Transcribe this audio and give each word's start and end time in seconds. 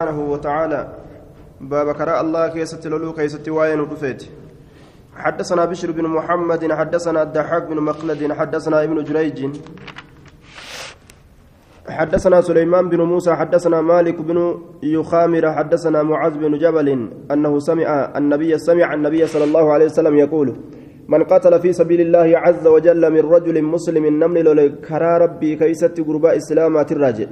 سبحانه 0.00 0.30
وتعالى. 0.30 0.80
باب 1.60 1.88
كراء 1.98 2.20
الله 2.20 2.48
كيست 2.48 2.86
لولو 2.86 3.12
كيست 3.12 3.48
واين 3.48 3.80
ودفيت. 3.80 4.22
حدثنا 5.16 5.64
بشر 5.64 5.90
بن 5.90 6.04
محمد 6.16 6.72
حدثنا 6.72 7.22
الضحاك 7.22 7.62
بن 7.66 7.78
مخلد 7.88 8.32
حدثنا 8.32 8.84
ابن 8.84 9.04
جريج. 9.04 9.38
حدثنا 11.88 12.40
سليمان 12.40 12.88
بن 12.88 13.00
موسى 13.00 13.34
حدثنا 13.34 13.80
مالك 13.80 14.20
بن 14.20 14.38
يخامر 14.82 15.52
حدثنا 15.52 16.02
معاذ 16.02 16.34
بن 16.38 16.58
جبل 16.58 16.88
أنه 17.32 17.58
سمع 17.58 18.12
النبي 18.16 18.58
سمع 18.58 18.94
النبي 18.94 19.26
صلى 19.26 19.44
الله 19.44 19.72
عليه 19.72 19.84
وسلم 19.84 20.14
يقول 20.16 20.56
من 21.08 21.24
قتل 21.24 21.60
في 21.60 21.72
سبيل 21.72 22.00
الله 22.00 22.38
عز 22.38 22.66
وجل 22.66 23.02
من 23.10 23.20
رجل 23.34 23.62
مسلم 23.64 24.04
نمل 24.22 24.78
كرا 24.88 25.18
ربي 25.18 25.56
كيست 25.56 26.00
قرباء 26.00 26.36
إسلامات 26.36 26.92
الراجل. 26.92 27.28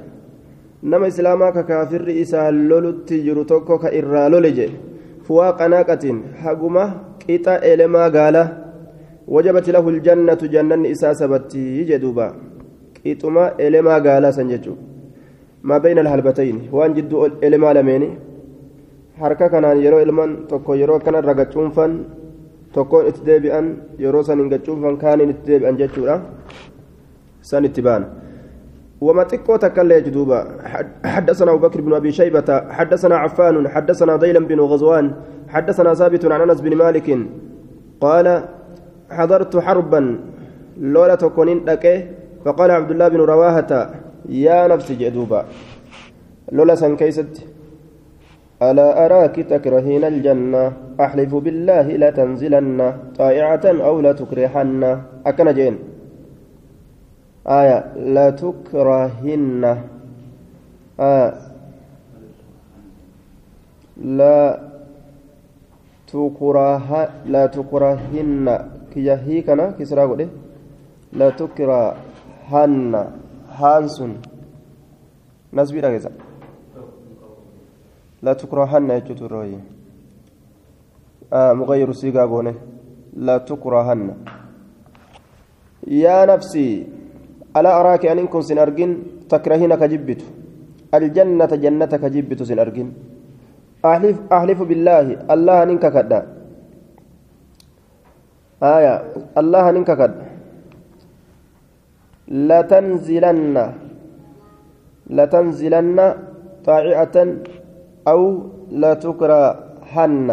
Nama 0.83 1.07
islaamaa 1.07 1.51
ka 1.51 1.63
kaafirri 1.63 2.19
isaa 2.21 2.51
lolutti 2.51 3.21
jiru 3.25 3.45
tokko 3.45 3.77
ka 3.83 3.91
irraa 3.99 4.29
lole 4.29 4.51
je 4.57 4.67
fuwaa 5.27 5.53
qanaaqatiin 5.59 6.19
haguma 6.43 6.83
qixa 7.23 7.61
elemaa 7.71 8.09
gaala 8.09 8.43
wajabati 9.35 9.71
lahu 9.71 9.91
ljannatu 9.91 10.47
jannanni 10.55 10.89
isaa 10.95 11.13
sabattii 11.21 11.85
jedhuuba 11.89 12.27
qixuma 12.99 13.51
elemaa 13.65 13.99
gaalaa 14.07 14.31
san 14.37 14.49
jechuu 14.53 14.77
maa 15.63 15.79
bayna 15.79 16.01
alhalbatayni 16.05 16.69
waan 16.77 16.93
jidduu 16.99 17.25
elemaa 17.49 17.73
lameeni 17.79 18.09
harka 19.21 19.49
kanaan 19.49 19.83
yeroo 19.85 20.01
ilman 20.05 20.37
tokko 20.53 20.75
yeroo 20.81 20.97
akkanarra 21.01 21.33
gacuunfan 21.41 21.97
tokkoon 22.73 23.07
itti 23.09 23.25
deebi'an 23.25 23.67
yeroo 24.03 24.23
san 24.23 24.39
hin 24.39 24.49
gacuunfan 24.53 24.97
kaaniin 25.03 25.29
itti 25.33 25.51
deebi'an 25.51 25.77
jechuudha. 25.81 26.21
San 27.41 27.65
itti 27.65 27.81
baana 27.81 28.26
وما 29.01 29.23
تكو 29.23 29.55
تكلا 29.55 29.99
جدوبا 29.99 30.39
حدثنا 31.05 31.51
أبو 31.51 31.67
بكر 31.67 31.81
بن 31.81 31.93
أبي 31.93 32.11
شيبة 32.11 32.49
حدثنا 32.69 33.15
عفان 33.17 33.67
حدثنا 33.69 34.15
ضيلا 34.15 34.39
بن 34.39 34.59
غزوان 34.59 35.11
حدثنا 35.47 35.93
ثابت 35.93 36.25
عن 36.25 36.41
أنس 36.41 36.61
بن 36.61 36.75
مالك 36.75 37.17
قال 38.01 38.43
حضرت 39.11 39.57
حربا 39.57 40.19
لولا 40.77 41.15
تكونين 41.15 41.65
لك 41.65 41.85
فقال 42.45 42.71
عبد 42.71 42.91
الله 42.91 43.07
بن 43.07 43.19
رواهة 43.21 43.71
يا 44.29 44.67
نفسي 44.67 44.95
جدوبا 44.95 45.45
لولا 46.51 46.75
سنكيست 46.75 47.33
ألا 48.61 49.05
أراك 49.05 49.35
تكرهين 49.35 50.03
الجنة؟ 50.03 50.73
أحلف 51.01 51.31
بالله 51.35 51.87
لا 52.01 52.09
تنزلن 52.09 52.93
طائعة 53.17 53.65
أو 53.65 54.01
لا 54.01 54.11
تكرهن. 54.17 54.81
أكن 55.25 55.47
جين. 55.53 55.75
آية 57.49 57.95
لا 57.95 58.29
تكرهن. 58.29 59.63
آية 60.99 61.33
لا 63.97 64.59
تكره 66.07 67.09
لا 67.25 67.45
تكرهن. 67.45 68.45
كيهي 68.91 69.41
كنا؟ 69.41 69.71
كسرى 69.79 70.01
قولي. 70.01 70.27
لا 71.13 71.29
تكرهن. 71.29 72.93
هانسون. 73.59 74.21
نسبي 75.53 75.79
رجزا 75.79 76.11
لا 78.21 78.33
تكرهن 78.33 78.89
يجوت 78.91 79.21
آه 81.33 81.53
مغير 81.53 81.91
قولي. 82.25 82.53
لا 83.13 83.37
تكرهن. 83.37 84.15
يا 85.87 86.25
نفسي. 86.25 86.96
ألا 87.55 87.71
أراك 87.79 88.03
أن 88.05 88.19
إن 88.19 88.27
كن 88.27 88.41
سنرجن 88.41 88.91
تكرهين 89.31 89.73
كجبت؟ 89.75 90.21
الجنة 90.93 91.51
جنة 91.63 91.93
كجبت 92.03 92.39
سنرجن. 92.43 92.89
أحلف 93.85 94.17
أحلف 94.33 94.59
بالله 94.69 95.05
الله 95.33 95.57
ننك 95.69 95.85
كدا 95.95 96.19
آية 98.63 98.95
الله 99.37 99.65
ننك 99.71 99.91
كدا 99.99 100.25
لتنزلن 102.27 103.55
لتنزلن 105.17 105.99
طاعة 106.67 107.17
أو 108.07 108.21
لتكرهن. 108.71 110.29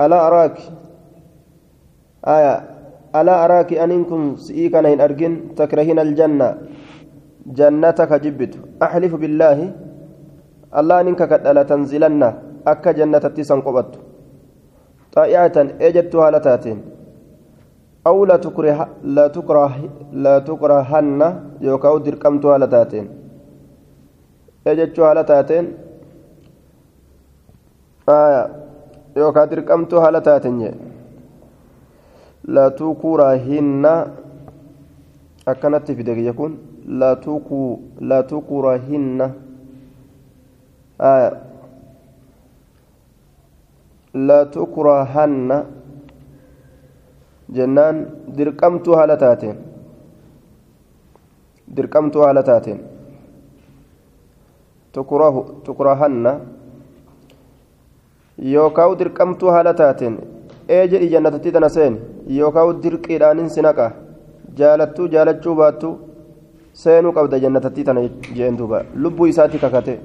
ألا 0.00 0.18
أراك؟ 0.26 0.56
آية 2.36 2.54
ألا 3.08 3.44
أراك 3.44 3.72
أنكم 3.72 4.36
سئيكا 4.36 4.80
إن 4.92 5.00
أرجن 5.00 5.54
تكرهين 5.56 5.98
الجنة. 5.98 6.48
جنتك 7.46 8.12
جبت 8.12 8.54
أحلف 8.82 9.12
بالله. 9.14 9.58
الله 10.78 10.96
أنك 11.00 11.22
قد 11.22 11.46
ألا 11.46 11.62
تنزلن. 11.62 12.22
أكا 12.66 12.92
جنة 12.92 13.18
تسن 13.18 13.60
قبت. 13.60 13.92
طائعة 15.16 15.56
أجدتها 15.80 16.30
لتاتين. 16.30 16.78
أو 18.06 18.24
لا 18.24 18.36
تكره 18.36 18.88
لا 19.04 19.26
تكره 19.28 19.74
لا 20.12 20.38
تكرهن. 20.38 21.20
يوكاو 21.60 21.98
دركمتها 21.98 22.58
لتاتين. 22.58 23.06
أجدتها 24.66 25.14
لتاتين. 25.14 25.64
آية. 28.08 28.42
يوكا 29.16 29.44
دركمتها 29.44 30.10
لتاتين 32.48 32.54
لتكرهن 32.56 33.84
أكنت 35.48 35.86
في 35.92 36.02
دقيقة 36.02 36.28
يكون. 36.32 36.52
لتكو 36.88 37.60
لتكرهن 38.00 39.20
آية 41.00 41.32
لتكرهن 44.14 45.50
جنان. 47.56 47.96
درقمت 48.36 48.88
هالتاتين 48.88 49.56
درقمت 51.68 52.16
هالتاتين 52.16 52.78
تكره 54.92 55.34
تكرهن. 55.66 56.26
يوكاو 58.38 58.94
درقمت 58.94 59.44
هالتاتين 59.44 60.16
jannatatti 61.08 61.50
tana 61.52 61.68
seen 61.68 61.96
yookaan 62.28 62.80
dirqiidhaanin 62.82 63.48
si 63.48 63.62
naqa. 63.62 63.92
Jaalattuu 64.54 65.08
jaalachuu 65.08 65.54
baattu 65.54 65.96
seenuu 66.72 67.12
qabda 67.12 67.40
jannatatti 67.40 67.84
tana 67.84 68.00
jeen 68.34 68.56
duuba. 68.58 68.82
Lubbuu 68.94 69.26
isaatti 69.26 69.58
kakate. 69.58 69.98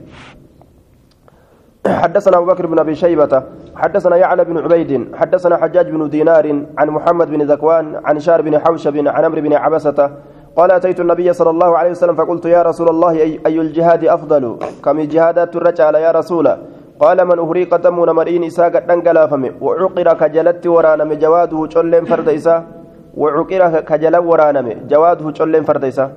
حدثنا 1.83 2.37
أبو 2.37 2.45
بكر 2.45 2.65
بن 2.65 2.79
أبي 2.79 2.95
شيبة 2.95 3.43
حدثنا 3.75 4.15
يعلى 4.15 4.43
بن 4.45 4.57
عبيد 4.57 5.15
حدثنا 5.15 5.57
حجاج 5.57 5.89
بن 5.89 6.09
دينار 6.09 6.65
عن 6.77 6.87
محمد 6.89 7.27
بن 7.29 7.41
ذكوان 7.41 7.99
عن 8.05 8.19
شار 8.19 8.41
بن 8.41 8.59
حوشب 8.59 8.97
عن 9.07 9.25
عمرو 9.25 9.41
بن 9.41 9.53
عبسة 9.53 10.11
قال 10.55 10.71
أتيت 10.71 10.99
النبي 10.99 11.33
صلى 11.33 11.49
الله 11.49 11.77
عليه 11.77 11.91
وسلم 11.91 12.15
فقلت 12.15 12.45
يا 12.45 12.61
رسول 12.61 12.89
الله 12.89 13.11
أي, 13.45 13.59
الجهاد 13.61 14.05
أفضل 14.05 14.57
كم 14.83 15.01
جهادات 15.01 15.55
الرجال 15.55 15.95
يا 15.95 16.11
رسول 16.11 16.47
قال 16.99 17.25
من 17.25 17.39
أهريق 17.39 17.75
دم 17.75 18.05
نمرين 18.05 18.43
إساء 18.43 18.69
قد 18.69 18.91
انقلافم 18.91 19.43
وعقر 19.61 20.13
كجلت 20.13 20.67
ورانم 20.67 21.13
جواده 21.13 21.65
جلين 21.65 22.05
فرد 22.05 22.29
إساء 22.29 22.63
وعقر 23.17 23.79
كجل 23.79 24.15
ورانم 24.17 24.67
جواده 24.89 25.31
جلين 25.31 25.63
فرد 25.63 25.85
إساء. 25.85 26.11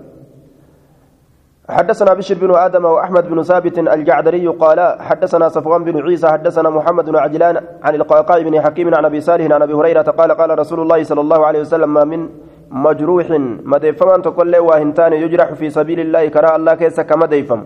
حدثنا 1.68 2.14
بشر 2.14 2.34
بن 2.34 2.54
آدم 2.54 2.84
وأحمد 2.84 3.28
بن 3.30 3.42
ثابت 3.42 3.78
الجعدري 3.78 4.46
قال 4.46 4.96
حدثنا 5.00 5.48
صفوان 5.48 5.84
بن 5.84 6.02
عيسى 6.02 6.28
حدثنا 6.28 6.70
محمد 6.70 7.04
بن 7.10 7.16
عجلان 7.16 7.56
عن 7.82 7.94
القعقاع 7.94 8.38
بن 8.38 8.60
حكيم 8.60 8.94
عن 8.94 9.04
أبي 9.04 9.20
صالح 9.20 9.54
عن 9.54 9.62
أبي 9.62 9.74
هريرة 9.74 10.02
قال 10.02 10.32
قال 10.32 10.58
رسول 10.58 10.80
الله 10.80 11.02
صلى 11.02 11.20
الله 11.20 11.46
عليه 11.46 11.60
وسلم 11.60 11.94
ما 11.94 12.04
من 12.04 12.28
مجروح 12.70 13.26
مديفما 13.64 14.16
تقول 14.16 14.52
له 14.52 14.60
واهنتان 14.60 15.12
يجرح 15.12 15.52
في 15.52 15.70
سبيل 15.70 16.00
الله 16.00 16.28
كراء 16.28 16.56
الله 16.56 16.74
كيس 16.74 17.00
كمديفم 17.00 17.64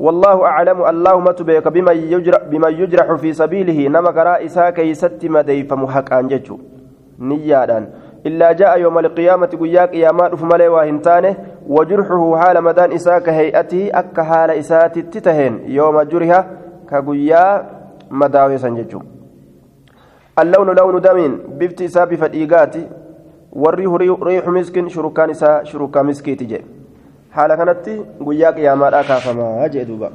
والله 0.00 0.44
أعلم 0.44 0.78
اللهم 0.92 1.26
تبيك 1.30 1.68
بما 1.68 1.92
يجرح 1.92 2.42
بما 2.50 2.68
يجرح 2.68 3.08
في 3.20 3.32
سبيله 3.32 3.78
نما 3.88 4.10
كراء 4.16 4.44
إساء 4.48 4.70
كيست 4.70 5.20
مديفم 5.24 5.86
حق 5.86 6.08
أنججو 6.12 6.56
نيادان. 7.18 7.84
إلا 8.26 8.52
جاء 8.52 8.80
يوم 8.80 8.98
القيامة 8.98 9.52
قياك 9.60 9.94
يا 9.94 10.12
ما 10.12 10.32
ملي 10.50 10.68
واهنتانه 10.68 11.32
وجرحه 11.68 12.36
حال 12.40 12.56
مدان 12.64 12.92
إساء 12.92 13.18
كهيئته 13.18 13.82
أك 14.00 14.16
حال 14.20 14.50
إساء 14.50 14.88
تتهين 14.88 15.54
يوم 15.68 15.96
جرها 16.02 16.40
كقيا 16.90 17.44
مداوي 18.10 18.58
سنججو. 18.58 19.00
اللون 20.40 20.68
لون 20.78 21.00
دم 21.00 21.18
بفت 21.60 21.82
إساء 21.82 22.04
بفتيقات 22.10 22.74
والريح 23.52 23.92
ريح 24.22 24.44
مسك 24.48 24.88
شركان 24.88 25.30
إساء 25.30 25.64
شركا 25.64 26.02
مسكي 26.02 26.34
تجي 26.40 26.79
كانت 27.34 27.86
قياك 28.26 28.56
يا 28.58 28.74
ما 28.74 29.02
كافما 29.02 29.66
جئ 29.72 29.84
دوبا 29.84 30.10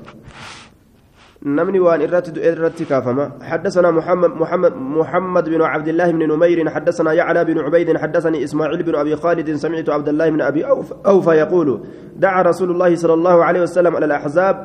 نمني 1.46 1.80
وان 1.80 2.02
إرت 2.02 2.38
إرت 2.38 2.84
كافما 2.84 3.32
حدثنا 3.42 3.92
محمد 3.92 4.30
محمد 4.30 4.74
محمد 4.76 5.50
بن 5.50 5.62
عبد 5.62 5.88
الله 5.88 6.12
بن 6.12 6.28
نمير 6.34 6.70
حدثنا 6.70 7.14
يعلى 7.14 7.46
بن 7.46 7.60
عبيد 7.60 7.98
حدثني 7.98 8.44
إسماعيل 8.44 8.84
بن 8.84 8.96
أبي 8.96 9.16
خالد 9.16 9.56
سمعت 9.56 9.90
عبد 9.90 10.10
الله 10.10 10.30
بن 10.30 10.42
أبي 10.42 10.66
أوفى 11.06 11.32
يقول 11.32 11.84
دعا 12.16 12.42
رسول 12.42 12.72
الله 12.72 12.96
صلى 12.96 13.14
الله 13.14 13.44
عليه 13.44 13.62
وسلم 13.62 13.96
على 13.96 14.06
الأحزاب 14.06 14.56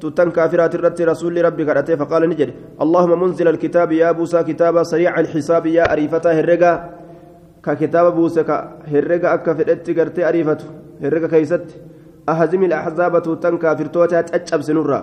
تتن 0.00 0.30
كافرات 0.30 0.74
الرت 0.74 1.02
رسول 1.02 1.44
ربي 1.44 1.64
كرته 1.64 1.96
فقال 1.96 2.28
نجد 2.28 2.50
اللهم 2.84 3.22
منزل 3.22 3.48
الكتاب 3.48 3.92
يا 3.92 4.12
بوسى 4.12 4.42
كتابا 4.42 4.82
سريع 4.82 5.20
الحساب 5.20 5.66
يا 5.66 5.92
أريفته 5.92 6.40
الرقا 6.40 6.72
ككتاب 7.64 8.14
بوسى 8.16 8.40
هرقا 8.92 9.34
أكا 9.34 9.52
فدت 9.54 9.98
قرتي 9.98 10.28
أريفته 10.28 10.64
هرقا 11.02 11.26
كيست 11.26 11.66
أهزم 12.30 12.62
الأحزاب 12.64 13.22
تتن 13.22 13.58
كافرتوتا 13.58 14.20
تأجب 14.20 14.60
سنورا 14.68 15.00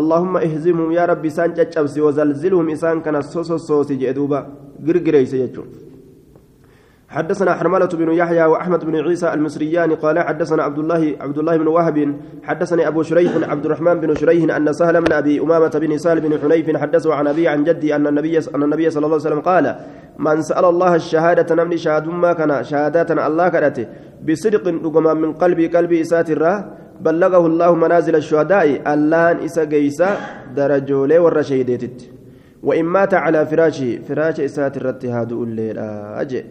اللهم 0.00 0.34
اهزمهم 0.36 0.90
يا 0.92 1.04
ربي 1.10 1.30
سان 1.30 1.54
تأجب 1.54 1.86
وزلزلهم 2.06 2.66
إسان 2.70 3.00
كان 3.00 3.22
سوسو 3.22 3.56
سوسي 3.56 3.94
جدوبا 4.02 4.40
قرقريس 4.86 5.34
يجون 5.34 5.68
حدثنا 7.08 7.54
حرملة 7.54 7.86
بن 7.86 8.12
يحيى 8.12 8.44
وأحمد 8.44 8.84
بن 8.84 8.96
عيسى 8.96 9.34
المصريان 9.34 9.94
قال 9.94 10.18
حدثنا 10.18 10.62
عبد 10.62 10.78
الله 10.78 11.16
عبد 11.20 11.38
الله 11.38 11.56
بن 11.56 11.66
وهب 11.66 12.16
حدثني 12.42 12.88
أبو 12.88 13.02
شريح 13.02 13.32
عبد 13.50 13.64
الرحمن 13.64 14.00
بن 14.00 14.14
شريح 14.14 14.56
أن 14.56 14.72
سهل 14.72 15.00
بن 15.00 15.12
أبي 15.12 15.40
أمامة 15.40 15.68
بن 15.68 15.98
سال 15.98 16.20
بن 16.20 16.38
حنيف 16.42 16.76
حدثه 16.76 17.14
عن 17.14 17.26
أبي 17.26 17.48
عن 17.48 17.64
جدي 17.64 17.96
أن 17.96 18.06
النبي 18.06 18.38
أن 18.38 18.62
النبي 18.62 18.90
صلى 18.90 19.06
الله 19.06 19.16
عليه 19.16 19.26
وسلم 19.26 19.40
قال 19.40 19.76
من 20.18 20.42
سأل 20.42 20.64
الله 20.64 20.94
الشهادة 20.94 21.54
نمني 21.54 21.76
شهاد 21.76 22.06
ما 22.06 22.32
كان 22.32 22.64
شهادات 22.64 23.10
الله 23.10 23.48
كرته 23.48 23.86
بصدق 24.26 24.64
رقما 24.84 25.14
من 25.14 25.32
قلبي 25.32 25.66
قلبي 25.66 26.00
إسات 26.00 26.30
بلغه 27.00 27.46
الله 27.46 27.74
منازل 27.74 28.16
الشهداء 28.16 28.92
اللان 28.92 29.36
إسا 29.46 29.64
قيسا 29.64 30.10
درجولي 30.56 31.18
والرشيديتت 31.18 32.10
وإن 32.62 32.84
مات 32.84 33.14
على 33.14 33.46
فراشه 33.46 33.98
فراش 34.08 34.40
إسات 34.40 34.76
الرتهاد 34.76 35.32
الليل 35.32 35.78
أجئ 36.22 36.44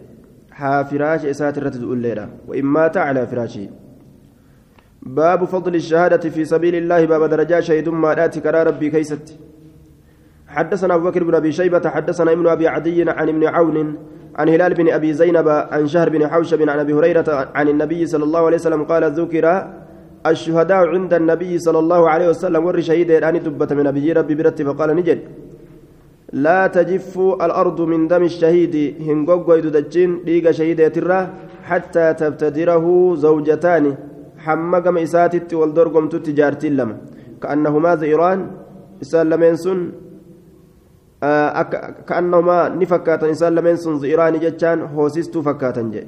ها 0.58 0.82
فراش 0.82 1.24
إسات 1.24 1.58
الرتد 1.58 1.82
أوليرا. 1.82 2.28
وإن 2.48 2.64
مات 2.64 2.96
على 2.96 3.26
فراشه 3.26 3.68
باب 5.02 5.44
فضل 5.44 5.74
الشهادة 5.74 6.30
في 6.30 6.44
سبيل 6.44 6.74
الله 6.74 7.04
باب 7.06 7.30
درجات 7.30 7.62
شهيد 7.62 7.88
ما 7.88 8.30
ربي 8.46 8.90
كيست. 8.90 9.38
حدثنا 10.48 10.94
أبو 10.94 11.10
بكر 11.10 11.24
بن 11.24 11.34
أبي 11.34 11.52
شيبة 11.52 11.88
حدثنا 11.88 12.32
ابن 12.32 12.46
أبي 12.46 12.68
عدي 12.68 13.10
عن 13.10 13.28
ابن 13.28 13.44
عون 13.44 13.96
عن 14.36 14.48
هلال 14.48 14.74
بن 14.74 14.88
أبي 14.88 15.12
زينب 15.12 15.48
عن 15.48 15.86
شهر 15.86 16.08
بن 16.08 16.28
حوشب 16.28 16.68
عن 16.68 16.78
أبي 16.78 16.92
هريرة 16.92 17.48
عن 17.54 17.68
النبي 17.68 18.06
صلى 18.06 18.24
الله 18.24 18.46
عليه 18.46 18.56
وسلم 18.56 18.84
قال 18.84 19.12
ذكر 19.12 19.66
الشهداء 20.26 20.86
عند 20.88 21.14
النبي 21.14 21.58
صلى 21.58 21.78
الله 21.78 22.10
عليه 22.10 22.28
وسلم 22.28 22.64
ور 22.66 22.80
شهيد 22.80 23.10
الآن 23.10 23.42
دبة 23.42 23.70
من 23.78 23.86
أبي 23.86 24.12
ربي 24.12 24.34
برتي 24.34 24.64
فقال 24.64 24.96
نجد 24.96 25.20
لا 26.32 26.66
تجف 26.66 27.18
الأرض 27.18 27.80
من 27.80 28.08
دم 28.08 28.22
الشهيد 28.22 28.74
هنقوق 29.06 29.50
ويدجين 29.50 30.10
ليق 30.26 30.50
شهيد 30.50 30.80
يترى 30.80 31.20
حتى 31.68 32.14
تبتدره 32.14 33.14
زوجتان 33.24 33.84
حمقم 34.44 34.96
إساتت 34.98 35.54
والدرقم 35.54 36.08
تتجارتين 36.08 36.76
لما 36.76 36.96
كأنهما 37.42 37.94
زئران 37.94 38.40
إسان 39.02 39.28
لمن 39.30 39.54
آه 41.22 41.62
كأنهما 42.08 42.68
نفكاتا 42.68 43.30
إسان 43.30 43.54
لمن 43.54 43.76
سن 43.76 43.98
زئران 43.98 44.38
جتان 44.38 44.80
هوسستو 44.94 45.42
فكاتا 45.42 45.82
جي. 45.82 46.06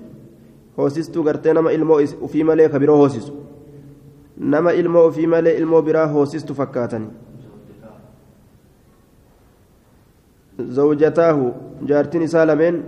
هوسستو 0.78 1.22
قرتي 1.26 1.52
نما 1.52 1.70
إلمو 1.74 2.06
في 2.32 2.44
ملي 2.44 2.68
كبيرو 2.68 2.94
هوسسو 2.94 3.32
نما 4.38 4.70
إلمو 4.70 5.10
في 5.10 5.26
ملي 5.26 5.58
إلمو 5.58 5.80
برا 5.80 6.04
هوسستو 6.04 6.54
فكاتا 6.54 7.00
زوجتاه 10.60 11.52
جارتين 11.82 12.26
سالمين 12.26 12.82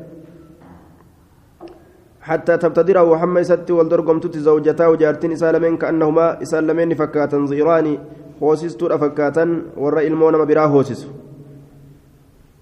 حتى 2.20 2.56
تبتدره 2.56 3.02
وحمى 3.02 3.44
ست 3.44 3.70
والدرقم 3.70 4.18
تت 4.20 4.36
زوجتاه 4.38 4.94
جارتين 4.94 5.36
سالمين 5.36 5.76
كأنهما 5.76 6.44
سالمين 6.44 6.94
فكاتا 6.94 7.46
زيراني 7.46 7.98
هوسستو 8.42 8.98
فكاتا 8.98 9.62
ورأي 9.76 10.06
المون 10.06 10.44
براه 10.44 10.66
هوسس 10.66 11.08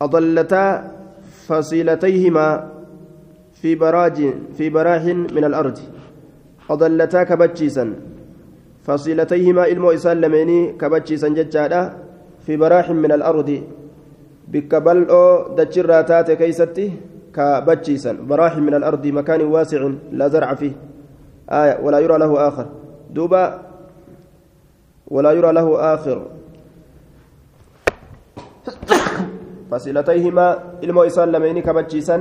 أضلتا 0.02 0.64
فصيلتيهما 1.47 2.49
في 3.61 3.75
براج 3.75 4.19
في 4.56 4.70
براح 4.70 5.05
من 5.37 5.44
الأرض. 5.44 5.79
أضلتا 6.70 7.23
كبتشيسا 7.23 7.85
فصيلتيهما 8.87 9.62
إلمو 9.69 9.91
إسالمين 9.91 10.81
كبتشيسا 10.81 11.29
ججادا 11.29 11.82
في 12.47 12.56
براح 12.56 12.91
من 12.91 13.12
الأرض. 13.12 13.50
dachirraa 14.50 16.03
taate 16.03 16.35
keeysatti 16.35 16.91
ka 17.31 17.62
bachiisan 17.62 18.26
baraaxin 18.26 18.67
min 18.67 18.75
alardi 18.75 19.12
makaanin 19.14 19.46
waasicin 19.46 20.11
laa 20.11 20.29
zarca 20.29 20.56
fiih 20.58 20.75
آية 21.50 21.82
ولا 21.82 21.99
يرى 21.99 22.19
له 22.19 22.49
آخر. 22.49 22.67
دوبا 23.11 23.44
ولا 25.11 25.32
يرى 25.32 25.53
له 25.53 25.94
آخر. 25.94 26.19
فصيلتيهما 29.70 30.46
إلمو 30.84 31.02
إسان 31.06 31.28
لمين 31.32 31.58
كبتشيسا 31.62 32.17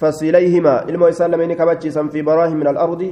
فصيليهما 0.00 0.74
إلمو 0.88 1.06
إسان 1.08 1.30
لمين 1.30 1.52
كبتشيسا 1.52 2.02
في 2.12 2.22
براهم 2.22 2.56
من 2.56 2.68
الأرض 2.68 3.02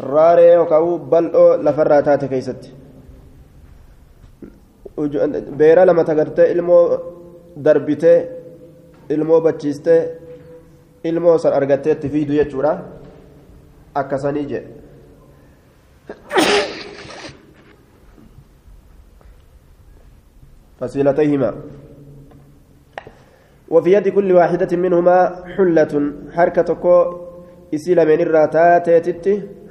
راري 0.00 0.58
وكاو 0.58 0.98
بل 0.98 1.24
لفراتات 1.64 2.24
كيست 2.24 2.62
beera 5.58 5.84
lama 5.84 6.04
tagartee 6.04 6.52
ilmoo 6.54 6.82
darbitee 7.66 8.18
ilmoo 9.10 9.40
bachiistee 9.40 10.00
ilmoo 11.04 11.38
san 11.38 11.52
argattee 11.52 11.92
itti 11.96 12.08
fiidu 12.08 12.32
jechuudha 12.38 12.72
فصيلتيهما. 20.80 21.54
وفي 23.68 23.92
يد 23.92 24.08
كل 24.08 24.32
واحدة 24.32 24.76
منهما 24.76 25.16
حلة 25.56 26.12
حركة 26.32 26.74
كو 26.74 26.94
إسيل 27.74 27.98
من 28.06 28.20
الراتات 28.20 28.86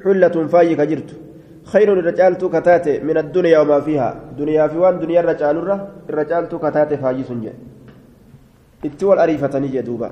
حلة 0.04 0.48
فايك 0.48 0.82
جرت 0.82 1.12
خير 1.64 1.94
الرجال 1.94 2.34
كتاتي 2.38 3.00
من 3.00 3.18
الدنيا 3.18 3.60
وما 3.60 3.80
فيها. 3.80 4.10
دنيا 4.38 4.68
في 4.68 4.78
وان 4.78 5.00
دنيا 5.00 5.20
الرجال 5.20 5.56
الرجال 6.10 6.44
كتاتي 6.48 6.98
فاجي 6.98 7.24
سنجي 7.24 7.52
اتول 8.86 9.20
أريفة 9.20 9.60
نجي 9.60 9.82
دوبا. 9.82 10.12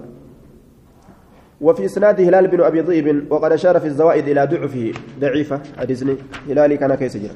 وفي 1.61 1.85
إسناد 1.85 2.21
هلال 2.21 2.47
بن 2.47 2.61
أبي 2.61 2.81
ضيب 2.81 3.31
وقد 3.31 3.51
أشار 3.51 3.79
في 3.79 3.87
الزوائد 3.87 4.27
إلى 4.27 4.45
ضعفه. 4.45 4.91
ضعيفة 5.19 5.59
حديثني 5.77 6.15
هلالي 6.49 6.77
كان 6.77 6.95
كيس 6.95 7.17
جرا 7.17 7.35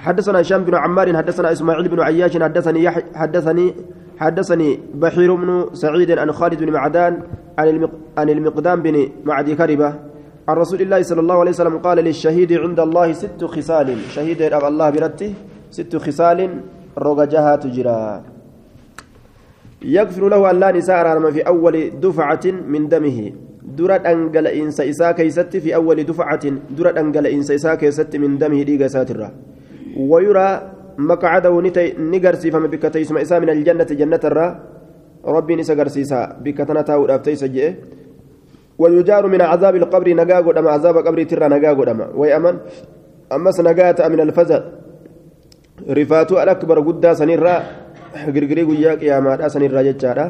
حدثنا 0.00 0.40
هشام 0.40 0.64
بن 0.64 0.74
عمار 0.74 1.16
حدثنا 1.16 1.52
إسماعيل 1.52 1.88
بن 1.88 2.00
عياش 2.00 2.38
حدثني 2.38 2.90
حدثني 3.14 3.74
حدثني 4.18 4.78
بحير 4.94 5.34
بن 5.34 5.66
سعيد 5.72 6.10
عن 6.10 6.32
خالد 6.32 6.64
بن 6.64 6.72
معدان 6.72 7.22
عن 8.18 8.28
المقدام 8.28 8.82
بن 8.82 9.08
معدي 9.24 9.54
كربة. 9.54 9.94
عن 10.48 10.56
رسول 10.56 10.80
الله 10.82 11.02
صلى 11.02 11.20
الله 11.20 11.38
عليه 11.40 11.50
وسلم 11.50 11.78
قال 11.78 11.98
للشهيد 11.98 12.52
عند 12.52 12.80
الله 12.80 13.12
ست 13.12 13.44
خصال. 13.44 13.88
شهيد 14.14 14.42
أب 14.42 14.64
الله 14.64 14.90
برته 14.90 15.34
ست 15.70 15.96
خصال 15.96 16.50
رججها 16.98 17.56
تجرى. 17.56 18.22
يغفر 19.82 20.28
له 20.28 20.50
أن 20.50 20.56
لا 20.60 20.72
نساء 20.72 21.30
في 21.30 21.40
أول 21.46 22.00
دفعة 22.00 22.44
من 22.44 22.88
دمه. 22.88 23.32
درة 23.78 24.02
أنجل 24.12 24.46
إنس 24.46 24.80
إساء 24.80 25.12
كيست 25.12 25.56
في 25.56 25.74
أول 25.74 26.04
دفعة 26.04 26.44
درة 26.76 27.00
أنجل 27.00 27.26
إنس 27.26 27.50
إساء 27.50 27.74
كيست 27.74 28.16
من 28.16 28.38
دمه 28.38 28.62
ديغا 28.62 28.88
ساترة. 28.88 29.32
ويرى 29.96 30.48
مقعده 30.98 31.54
نجرسي 31.98 32.50
فما 32.50 32.66
بك 32.66 32.82
تيسم 32.92 33.16
إساء 33.18 33.40
من 33.40 33.50
الجنة 33.50 33.90
جنة 33.90 34.20
الرا. 34.24 34.46
ربي 35.24 35.56
نسجرسيسا 35.56 36.44
بك 36.44 36.58
تنتا 36.58 36.94
ودابتيس 36.96 37.44
جئ. 37.44 37.74
ويجار 38.80 39.26
من 39.26 39.40
عذاب 39.40 39.76
القبر 39.76 40.08
نجاغ 40.16 40.52
دم 40.56 40.68
عذاب 40.68 40.96
قبر 41.04 41.22
ترى 41.22 41.48
نجاغ 41.48 41.84
دم 41.84 42.00
ويأمن 42.16 42.56
أمس 43.32 43.60
نجات 43.60 44.00
من 44.08 44.20
الفزع 44.20 44.60
رفاتو 45.84 46.34
الأكبر 46.42 46.80
قدا 46.80 47.12
سنيرا 47.20 47.54
غرغري 48.34 48.62
وياك 48.64 49.02
يا 49.02 49.20
ما 49.20 49.48
سنيرا 49.48 49.82
جتشارا 49.82 50.26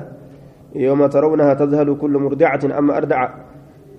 يوم 0.74 1.06
ترونها 1.06 1.54
تذهل 1.54 1.88
كل 1.94 2.14
مرضعة 2.18 2.62
أما 2.78 2.96
أردع. 2.96 3.20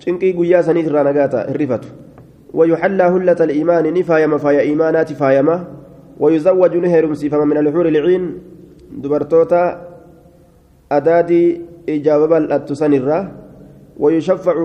شنقي 0.04 0.32
قيا 0.36 0.60
سنيرا 0.62 1.00
نجاتا 1.08 1.48
الرفاتو 1.48 1.88
ويحلى 2.54 3.02
هلة 3.02 3.38
الإيمان 3.40 3.94
نفايما 3.94 4.36
فايا 4.38 4.60
إيمانات 4.60 5.12
فايما 5.12 5.56
ويزوج 6.20 6.76
نهر 6.76 7.14
سيفما 7.14 7.44
من 7.44 7.56
الحور 7.56 7.88
العين. 7.88 8.24
دبرتوتا 9.02 9.64
أدادي 10.92 11.60
إجابة 11.88 12.36
الأتسنيرا 12.38 13.18
ويشفع 14.02 14.56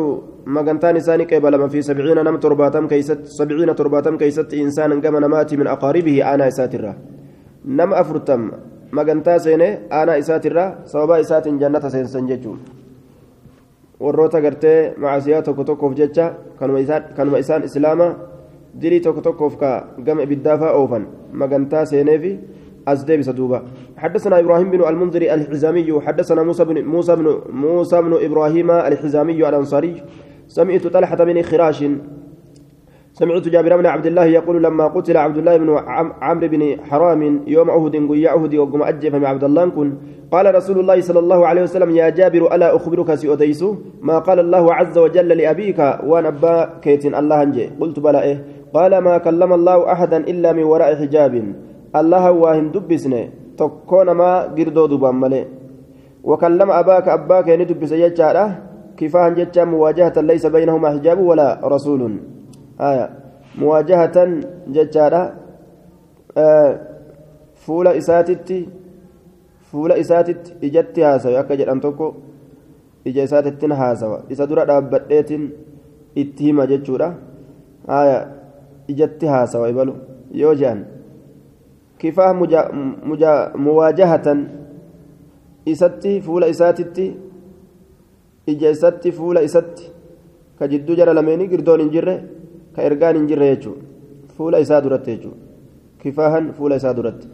مغنتان 0.47 0.95
إنسان 0.95 1.21
قبل 1.21 1.69
في 1.69 1.81
سبعين 1.81 2.17
نم 2.27 2.37
ترباتم 2.37 2.87
كيست 2.87 3.25
سبعين 3.25 3.75
ترباتم 3.75 4.17
كيست 4.17 4.53
إنسان 4.53 5.01
كما 5.01 5.19
نمات 5.19 5.53
من 5.59 5.67
أقاربه 5.67 6.33
أنا 6.33 6.47
إساترة 6.47 6.91
نم 7.65 7.93
أفرتم 7.93 8.41
مغنتا 8.91 9.37
سيني 9.37 9.69
أنا 9.91 10.19
إساترة 10.19 10.65
سوابا 10.85 11.19
إسات 11.19 11.47
جنة 11.47 11.83
سينسن 11.89 12.25
ججون 12.27 12.59
warroota 13.99 14.41
gartee 14.41 14.93
macasiyaa 14.97 15.41
tokko 15.41 15.63
tokkoof 15.63 15.93
jecha 15.95 16.33
kanuma 16.59 17.39
isaan 17.39 17.63
islaama 17.63 18.07
dilii 18.81 19.01
tokko 19.01 19.21
tokkoof 19.21 19.57
ka 19.57 19.71
gama 20.05 20.21
ibiddaafaa 20.27 20.73
oofan 20.79 21.07
magantaa 21.33 21.85
seeneefi 21.85 22.33
أزدي 22.87 23.17
بسدوبة 23.17 23.61
حدثنا 23.97 24.39
إبراهيم 24.39 24.71
بن 24.71 24.87
المنذر 24.87 25.21
الحزامي 25.21 26.01
حدثنا 26.01 26.43
موسى 26.43 26.65
بن 26.65 26.85
موسى 26.85 27.15
بن 27.15 27.41
موسى 27.49 28.01
بن 28.01 28.13
إبراهيم 28.25 28.71
الحزامي 28.71 29.49
الأنصاري 29.49 30.03
سمعت 30.47 30.87
طلحة 30.87 31.15
بن 31.15 31.41
خراش 31.41 31.83
سمعت 33.17 33.49
جابر 33.49 33.77
بن 33.77 33.85
عبد 33.85 34.05
الله 34.05 34.25
يقول 34.25 34.63
لما 34.63 34.87
قتل 34.93 35.17
عبد 35.17 35.37
الله 35.37 35.57
بن 35.57 35.69
عمرو 36.21 36.47
بن 36.47 36.61
حرام 36.89 37.21
يوم 37.47 37.69
أهد 37.69 37.95
قيا 38.09 38.29
أهد 38.37 38.55
وقم 38.55 38.81
أجف 38.83 39.15
من 39.15 39.25
عبد 39.25 39.43
الله 39.43 39.65
كن. 39.73 39.89
قال 40.31 40.45
رسول 40.55 40.77
الله 40.79 41.01
صلى 41.01 41.19
الله 41.19 41.39
عليه 41.47 41.61
وسلم 41.65 41.89
يا 41.97 42.09
جابر 42.09 42.55
ألا 42.55 42.75
أخبرك 42.75 43.15
سيؤديس 43.15 43.61
ما 44.01 44.19
قال 44.19 44.39
الله 44.39 44.73
عز 44.73 44.97
وجل 44.97 45.27
لأبيك 45.27 45.79
ونبا 46.05 46.55
كيت 46.81 47.05
الله 47.05 47.37
أنجي. 47.43 47.65
قلت 47.81 47.97
بلى 48.05 48.21
إيه. 48.21 48.37
قال 48.73 48.97
ما 48.97 49.17
كلم 49.17 49.53
الله 49.53 49.77
أحدا 49.91 50.17
إلا 50.17 50.53
من 50.53 50.63
وراء 50.63 50.95
حجاب. 51.01 51.33
الله 51.95 52.31
واهن 52.31 52.69
دبسني 52.69 53.21
تكون 53.57 54.11
ما 54.11 54.53
قردو 54.53 54.93
ملي. 55.11 55.45
وكلم 56.23 56.69
أباك 56.71 57.07
أباك 57.07 57.47
يعني 57.47 57.65
دبس 57.65 57.91
يجاره 57.91 58.45
كفاها 58.97 59.29
جتا 59.29 59.65
مواجهة 59.65 60.21
ليس 60.21 60.45
بينهما 60.45 60.87
حجاب 60.89 61.17
ولا 61.19 61.65
رسول. 61.65 62.36
آية. 62.81 63.09
مواجهة 63.57 64.17
جتارا 64.67 65.33
آه 66.37 66.81
فول 67.55 67.87
إساتتي 67.87 68.69
فول 69.71 69.91
إساتت 69.91 70.57
إجت 70.63 70.99
هاسا 70.99 71.39
أكا 71.39 71.55
جدام 71.55 71.79
توكو. 71.79 72.13
إجا 73.07 73.23
إساتتين 73.23 73.71
هاسا 73.71 74.23
إسا 74.31 74.45
درا 74.45 74.63
دابتين 74.63 75.43
إتهما 76.17 76.65
جتشورا 76.65 77.09
آية. 77.89 78.19
إجت 78.89 79.23
هاسا 79.23 79.59
وإبالو 79.59 79.93
يوجان 80.31 80.85
كفاه 81.99 82.33
مجا 82.33 82.61
مجا 83.03 83.51
مواجهة. 83.55 84.27
إساتي 85.67 86.21
فول 86.21 86.43
إساتتي 86.43 87.15
إجا 88.49 88.71
إساتي 88.71 89.11
فول 89.11 89.37
إساتي 89.37 89.85
كجدو 90.59 90.93
جرى 90.95 91.13
لميني. 91.13 91.47
قردون 91.47 91.81
إنجرة. 91.81 92.36
Isaa 94.59 94.81
duratti 94.81 95.11
jechuudha 95.11 95.37
kifaahan 96.01 96.53
fuula 96.53 96.75
isaa 96.75 96.93
duratti 96.93 97.27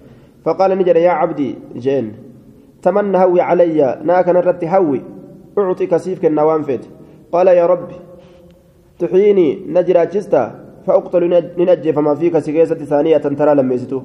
faqaala 0.45 0.75
ni 0.75 0.83
jedhe 0.83 1.03
yaa 1.03 1.19
cabdii 1.21 1.53
jeen 1.75 2.13
tamanna 2.81 3.19
hawwi 3.19 3.39
calayya 3.39 3.97
naa 4.03 4.23
kanarratti 4.23 4.65
hawwi 4.65 5.01
ucxi 5.55 5.88
kasiif 5.88 6.19
kennaa 6.19 6.45
waan 6.45 6.63
feete 6.63 6.88
qaala 7.31 7.53
yaa 7.53 7.67
rabbi 7.67 7.95
tuxiinii 9.00 9.65
na 9.67 9.83
jiraachistaa 9.83 10.63
فأقتل 10.83 11.23
ننجف 11.57 11.97
ما 12.00 12.15
فيك 12.15 12.39
سجيسة 12.39 12.75
ثانية 12.75 13.17
ترى 13.17 13.55
لما 13.55 13.73
يسيتو 13.73 14.00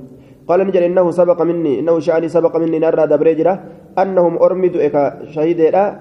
قال 0.49 0.61
نجل 0.67 0.83
إنه 0.83 1.11
سبق 1.11 1.43
مني 1.43 1.81
إنه 1.81 1.95
شأني 1.99 2.29
سبق 2.29 2.57
مني 2.57 2.79
نرى 2.79 3.07
دبريجرة 3.13 3.55
أنهم 3.99 4.35
أرمدوا 4.39 4.87
إكا 4.87 5.03
شهيدا 5.35 6.01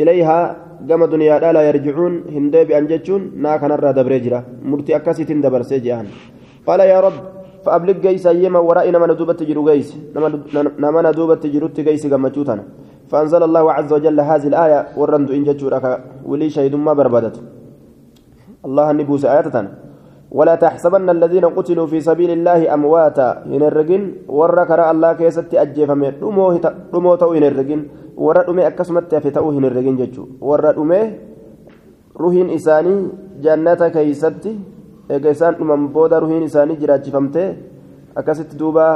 إليها 0.00 0.38
gama 0.86 1.06
duniyaadhaa 1.06 1.52
laa 1.52 1.62
yarjicuun 1.70 2.22
hin 2.34 2.52
deebi'an 2.52 2.88
jechuun 2.88 3.32
naa 3.34 3.58
kanarraa 3.58 3.92
dabree 3.92 4.20
jira. 4.20 4.44
Murtii 4.62 4.94
akkasiitiin 4.94 5.42
dabarsee 5.42 5.80
je'an. 5.80 6.06
Qaala 6.66 6.84
yaa 6.84 7.00
rab 7.00 7.18
فأبلغ 7.64 7.96
جيس 8.06 8.26
أيما 8.26 8.58
وراء 8.58 8.90
نما 8.90 9.06
ندوبت 9.10 9.42
جرو 9.42 9.62
جيس 9.70 9.88
نما 10.82 11.00
ندوبت 11.06 11.46
جروت 11.46 11.80
جيس 11.80 12.06
جمتوتنا 12.06 12.64
فأنزل 13.10 13.42
الله 13.42 13.64
عز 13.72 13.92
وجل 13.92 14.20
هذه 14.20 14.46
الآية 14.52 14.80
ورند 14.96 15.30
إن 15.36 15.42
جتشورك 15.44 15.84
ولي 16.30 16.50
شهيد 16.54 16.74
ما 16.74 16.92
بربدت 16.98 17.36
الله 18.66 18.86
النبوس 18.90 19.24
آياتنا 19.24 19.70
ولا 20.28 20.54
تحسبن 20.54 21.08
الذين 21.10 21.44
قتلوا 21.56 21.86
في 21.86 22.00
سبيل 22.04 22.30
الله 22.30 22.68
أمواتا 22.74 23.48
إن 23.48 23.62
الرجل 23.64 24.02
ورك 24.28 24.70
الله 24.70 25.12
كيست 25.12 25.48
أجيف 25.54 25.90
من 25.90 26.12
رمو 26.92 27.14
تو 27.16 27.32
إن 27.32 27.44
الرجل 27.48 27.80
warra 28.18 28.42
dhume 28.44 28.66
akkasumatti 28.66 29.14
hafe 29.14 29.30
ta'uu 29.30 29.52
hin 29.54 29.64
herregin 29.64 29.96
jechuudha 29.96 30.42
warra 30.50 30.72
dhume 30.74 30.98
ruhiin 32.22 32.50
isaanii 32.50 32.98
jannata 33.44 33.90
keeysatti 33.94 34.52
eega 35.16 35.30
isaan 35.36 35.54
dhuman 35.58 35.86
booda 35.94 36.18
ruhiin 36.24 36.42
isaanii 36.48 36.76
jiraachifamtee 36.80 37.48
akkasitti 38.20 38.58
duuba 38.62 38.86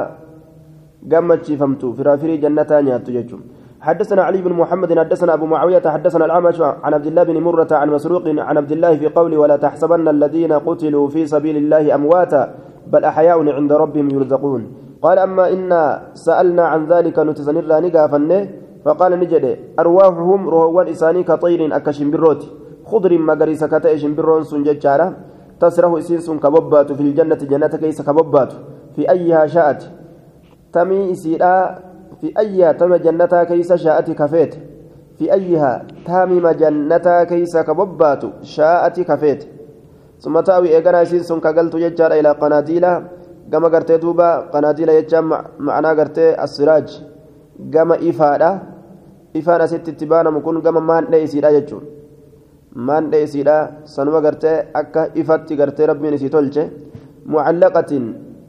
gammachiifamtu 1.12 1.92
firaafirii 1.98 2.40
jannataa 2.44 2.82
nyaattu 2.88 3.14
jechuudha 3.18 3.51
حدثنا 3.82 4.22
علي 4.22 4.42
بن 4.42 4.52
محمد 4.52 4.98
حدثنا 4.98 5.34
أبو 5.34 5.46
معاوية 5.46 5.82
حدثنا 5.82 6.24
الأعمش 6.24 6.60
عن 6.60 6.94
عبد 6.94 7.06
الله 7.06 7.22
بن 7.22 7.36
مرة 7.42 7.66
عن 7.70 7.90
مسروق 7.90 8.22
عن 8.28 8.56
عبد 8.56 8.72
الله 8.72 8.96
في 8.96 9.06
قوله 9.08 9.38
ولا 9.38 9.56
تحسبن 9.56 10.08
الذين 10.08 10.52
قتلوا 10.52 11.08
في 11.08 11.26
سبيل 11.26 11.56
الله 11.56 11.94
أمواتا 11.94 12.54
بل 12.86 13.04
أحياء 13.04 13.38
عند 13.58 13.72
ربهم 13.72 14.10
يرزقون. 14.10 14.62
قال 15.02 15.18
أما 15.18 15.52
إنا 15.52 16.02
سألنا 16.14 16.62
عن 16.62 16.86
ذلك 16.86 17.18
نتزنر 17.18 17.80
نقافنه 17.80 18.48
فقال 18.84 19.12
نجد 19.20 19.58
أرواحهم 19.78 20.48
روحوان 20.48 20.88
إساني 20.88 21.22
كطير 21.22 21.76
أكشمبروت 21.76 22.42
خضر 22.86 23.18
مغريسة 23.18 23.66
كتئ 23.66 23.98
شمبرون 23.98 24.42
سنججارة 24.42 25.06
تسره 25.60 25.98
إسين 25.98 26.20
سن 26.20 26.38
كببات 26.38 26.92
في 26.92 27.00
الجنة 27.00 27.40
جنة 27.50 27.66
كيس 27.82 28.02
كببات 28.02 28.52
في 28.94 29.10
أيها 29.10 29.46
شاءت 29.46 29.90
تمي 30.72 31.12
إسيرا 31.12 31.78
في 32.21 32.27
أيها 32.39 32.71
تم 32.71 32.95
جنة 32.95 33.43
كيس 33.49 33.73
شاءت 33.73 34.11
كفيت 34.11 34.53
في 35.17 35.33
أيها 35.33 35.73
تامم 36.05 36.47
جنة 36.61 37.23
كيس 37.23 37.57
كببات 37.57 38.23
شاءت 38.41 38.99
كفيت 38.99 39.41
ثم 40.19 40.39
تاوي 40.39 40.69
إيقنا 40.75 41.01
إسين 41.01 41.23
سن 41.23 41.39
كقلت 41.39 41.75
ججارة 41.75 42.15
إلى 42.19 42.31
قناديل 42.41 42.85
كما 43.51 43.67
قرتي 43.73 43.97
دوبا 43.97 44.29
قناديل 44.53 44.89
يجمع 44.89 45.45
معنا 45.59 45.89
قرتي 45.89 46.43
السراج 46.43 46.89
gama 47.59 47.97
ifaadha 47.97 48.49
ifaan 49.33 49.61
asitti 49.61 49.91
itti 49.91 50.05
baanamu 50.05 50.41
kun 50.45 50.61
gama 50.61 50.81
maandhee 50.89 51.23
isiidha 51.27 51.51
jechuun 51.55 51.85
maandhee 52.89 53.23
isiidha 53.27 53.55
sanuma 53.83 54.21
gartee 54.21 54.57
akka 54.73 55.07
ifatti 55.21 55.57
gartee 55.57 55.87
rabbiin 55.91 56.13
isii 56.17 56.29
tolche 56.29 56.63
mucallaqatin 57.25 58.05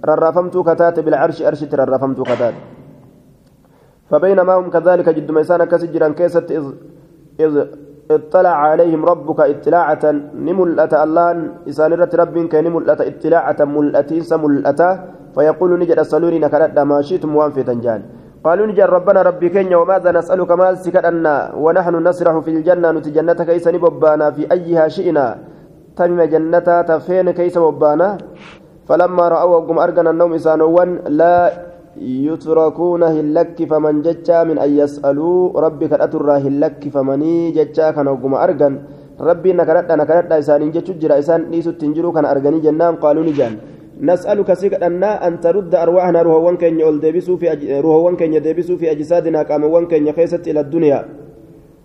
rarraafamtuu 0.09 0.65
kataate 0.65 1.03
bilcarshi 1.07 1.47
arshitti 1.51 1.81
rarraafamtuu 1.81 2.27
kataate 2.31 2.61
فبينما 4.10 4.54
هم 4.54 4.70
كذلك 4.70 5.10
جد 5.10 5.32
ميسان 5.32 5.64
كسجرا 5.64 6.08
كيست 6.08 6.52
إذ, 6.52 6.66
إذ 7.40 7.54
اطلع 8.12 8.50
عليهم 8.50 9.06
ربك 9.06 9.40
اطلاعة 9.40 10.04
نملأة. 10.36 10.94
الله 11.04 11.28
إسان 11.70 11.92
رب 11.94 12.36
كنملأة 12.52 13.00
اطلاعة 13.12 13.60
ملأتين 13.76 14.22
سملأة. 14.22 14.82
فيقول 15.36 15.80
نجد 15.80 16.00
الصلوني 16.00 16.40
نكرد 16.40 16.80
ما 16.80 17.02
شئتم 17.02 17.36
وانفتا 17.36 17.74
جان 17.74 18.02
قالوا 18.44 18.68
نجر 18.68 18.90
ربنا 18.90 19.22
ربي 19.22 19.50
كينيا 19.50 19.78
وماذا 19.78 20.12
نسألك؟ 20.12 20.52
ما 20.52 20.76
سكرنا 20.76 21.56
ونحن 21.56 21.96
نسرح 22.08 22.36
في 22.44 22.52
الجنة 22.52 22.92
نتجنة 22.92 23.40
كيس 23.48 23.66
نببانا. 23.68 24.32
في 24.32 24.52
أيها 24.52 24.88
شئنا. 24.88 25.26
تمم 25.96 26.22
جنة 26.22 26.68
تفين 26.82 27.32
كيس 27.32 27.58
ببانا. 27.58 28.18
فلما 28.88 29.26
رأوا 29.28 29.60
قم 29.66 29.80
أرقنا 29.80 30.10
النوم 30.10 30.34
إسانوان 30.34 30.90
لا 31.08 31.34
يتركون 31.98 33.04
هلك 33.04 33.58
فمن 33.70 34.02
ججا 34.02 34.44
من 34.44 34.58
أن 34.60 34.72
يسألوا 34.78 35.60
ربك 35.66 35.94
الأترى 35.94 36.36
هلك 36.46 36.82
فمني 36.94 37.52
ججا 37.52 37.92
كان 37.92 38.08
قم 38.22 38.34
أرقن 38.34 38.74
ربي 39.20 39.54
نكرت 39.54 39.92
نكرت 39.92 40.32
إسان 40.32 40.72
جتشجر 40.72 40.98
جرا 41.02 41.20
إسان 41.20 41.42
ليسو 41.52 41.72
تنجرو 41.72 42.12
كان 42.12 42.26
أرقني 42.26 42.60
جنان 42.66 42.96
قالوا 42.96 43.24
نجان. 43.24 43.54
نسألك 44.02 44.54
سيكنا 44.54 45.28
أن 45.28 45.40
ترد 45.40 45.76
أرواحنا 45.76 46.22
روحوان 46.22 46.58
كن 46.58 46.80
يول 46.80 47.00
ديبسو 47.00 47.38
في 47.38 47.52
أج... 47.52 47.62
روحوان 47.86 48.16
كن 48.18 48.34
يديبسو 48.34 48.78
في 48.78 48.92
أجسادنا 48.92 49.44
كاموان 49.44 49.86
كن 49.86 50.08
يخيست 50.08 50.48
إلى 50.48 50.60
الدنيا. 50.60 51.06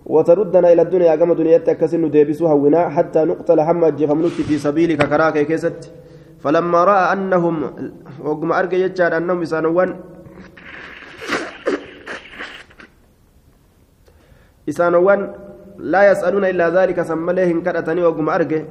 وتردنا 0.05 0.73
إلى 0.73 0.81
الدنيا 0.81 1.15
كما 1.15 1.33
دنيا 1.33 1.57
تكسن 1.57 2.09
ديبسو 2.09 2.47
هونا 2.47 2.89
حتى 2.89 3.21
نقتل 3.29 3.61
حمد 3.61 3.95
جفمنت 3.95 4.37
في 4.47 4.57
سبيلك 4.57 5.01
كراك 5.09 5.37
كيست. 5.45 5.91
فلما 6.43 6.79
رأى 6.91 7.05
أنهم 7.13 7.55
وقم 8.27 8.49
أرجع 8.51 8.77
يجعل 8.85 9.13
أنهم 9.19 9.39
إسانوان 9.41 9.89
إسانوان 14.69 15.19
لا 15.93 16.01
يسألون 16.11 16.45
إلا 16.45 16.67
ذلك 16.77 16.97
سمليهم 17.01 17.57
كرتني 17.65 18.01
وقم 18.07 18.27
أرجع 18.29 18.61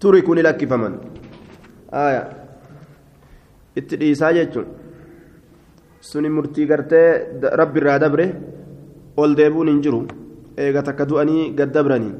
تركني 0.00 0.42
لك 0.46 0.60
فمن 0.70 0.94
dhiisaa 4.00 4.32
jechuun 4.36 4.66
suni 6.08 6.28
murtii 6.28 6.66
gartee 6.70 7.40
rabbi 7.60 7.80
irraa 7.80 7.98
dabre 8.02 8.26
ol 9.16 9.36
deebuun 9.38 9.68
hin 9.70 9.80
jiru 9.84 10.00
eega 10.64 10.82
takka 10.88 11.06
du'anii 11.10 11.44
gad 11.60 11.72
dabranii 11.76 12.12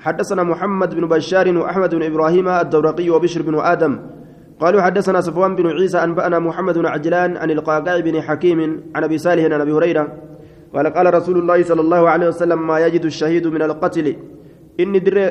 حدثنا 0.00 0.42
محمد 0.42 0.94
بن 0.94 1.04
بشار 1.08 1.46
وأحمد 1.58 1.94
بن 1.94 2.02
إبراهيم 2.02 2.48
الدورقي 2.48 3.10
وبشر 3.10 3.42
بن 3.42 3.54
آدم. 3.60 3.92
قالوا 4.60 4.80
حدثنا 4.82 5.20
صفوان 5.20 5.56
بن 5.56 5.66
عيسى 5.66 5.98
أنبأنا 5.98 6.38
محمد 6.38 6.78
بن 6.78 6.86
عجلان 6.86 7.36
عن 7.36 7.50
القعقاع 7.50 8.00
بن 8.00 8.20
حكيم 8.20 8.60
عن 8.94 9.04
أبي 9.04 9.18
صالح 9.18 9.44
عن 9.44 9.60
أبي 9.60 9.72
هريرة. 9.72 10.04
قال 10.74 10.86
قال 10.96 11.14
رسول 11.14 11.38
الله 11.38 11.62
صلى 11.62 11.80
الله 11.80 12.02
عليه 12.08 12.28
وسلم 12.28 12.66
ما 12.66 12.76
يجد 12.78 13.04
الشهيد 13.04 13.46
من 13.46 13.62
القتل. 13.62 14.16
إني 14.80 14.98
دري 14.98 15.24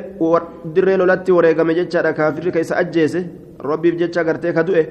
دري 0.65 0.95
لولتي 0.97 1.31
وريقم 1.31 1.71
جتشا 1.71 2.11
كافر 2.11 2.49
كيس 2.49 2.71
أجيسه 2.73 3.23
ربي 3.61 3.91
بجتشا 3.91 4.21
قرتي 4.21 4.51
كدؤه 4.51 4.85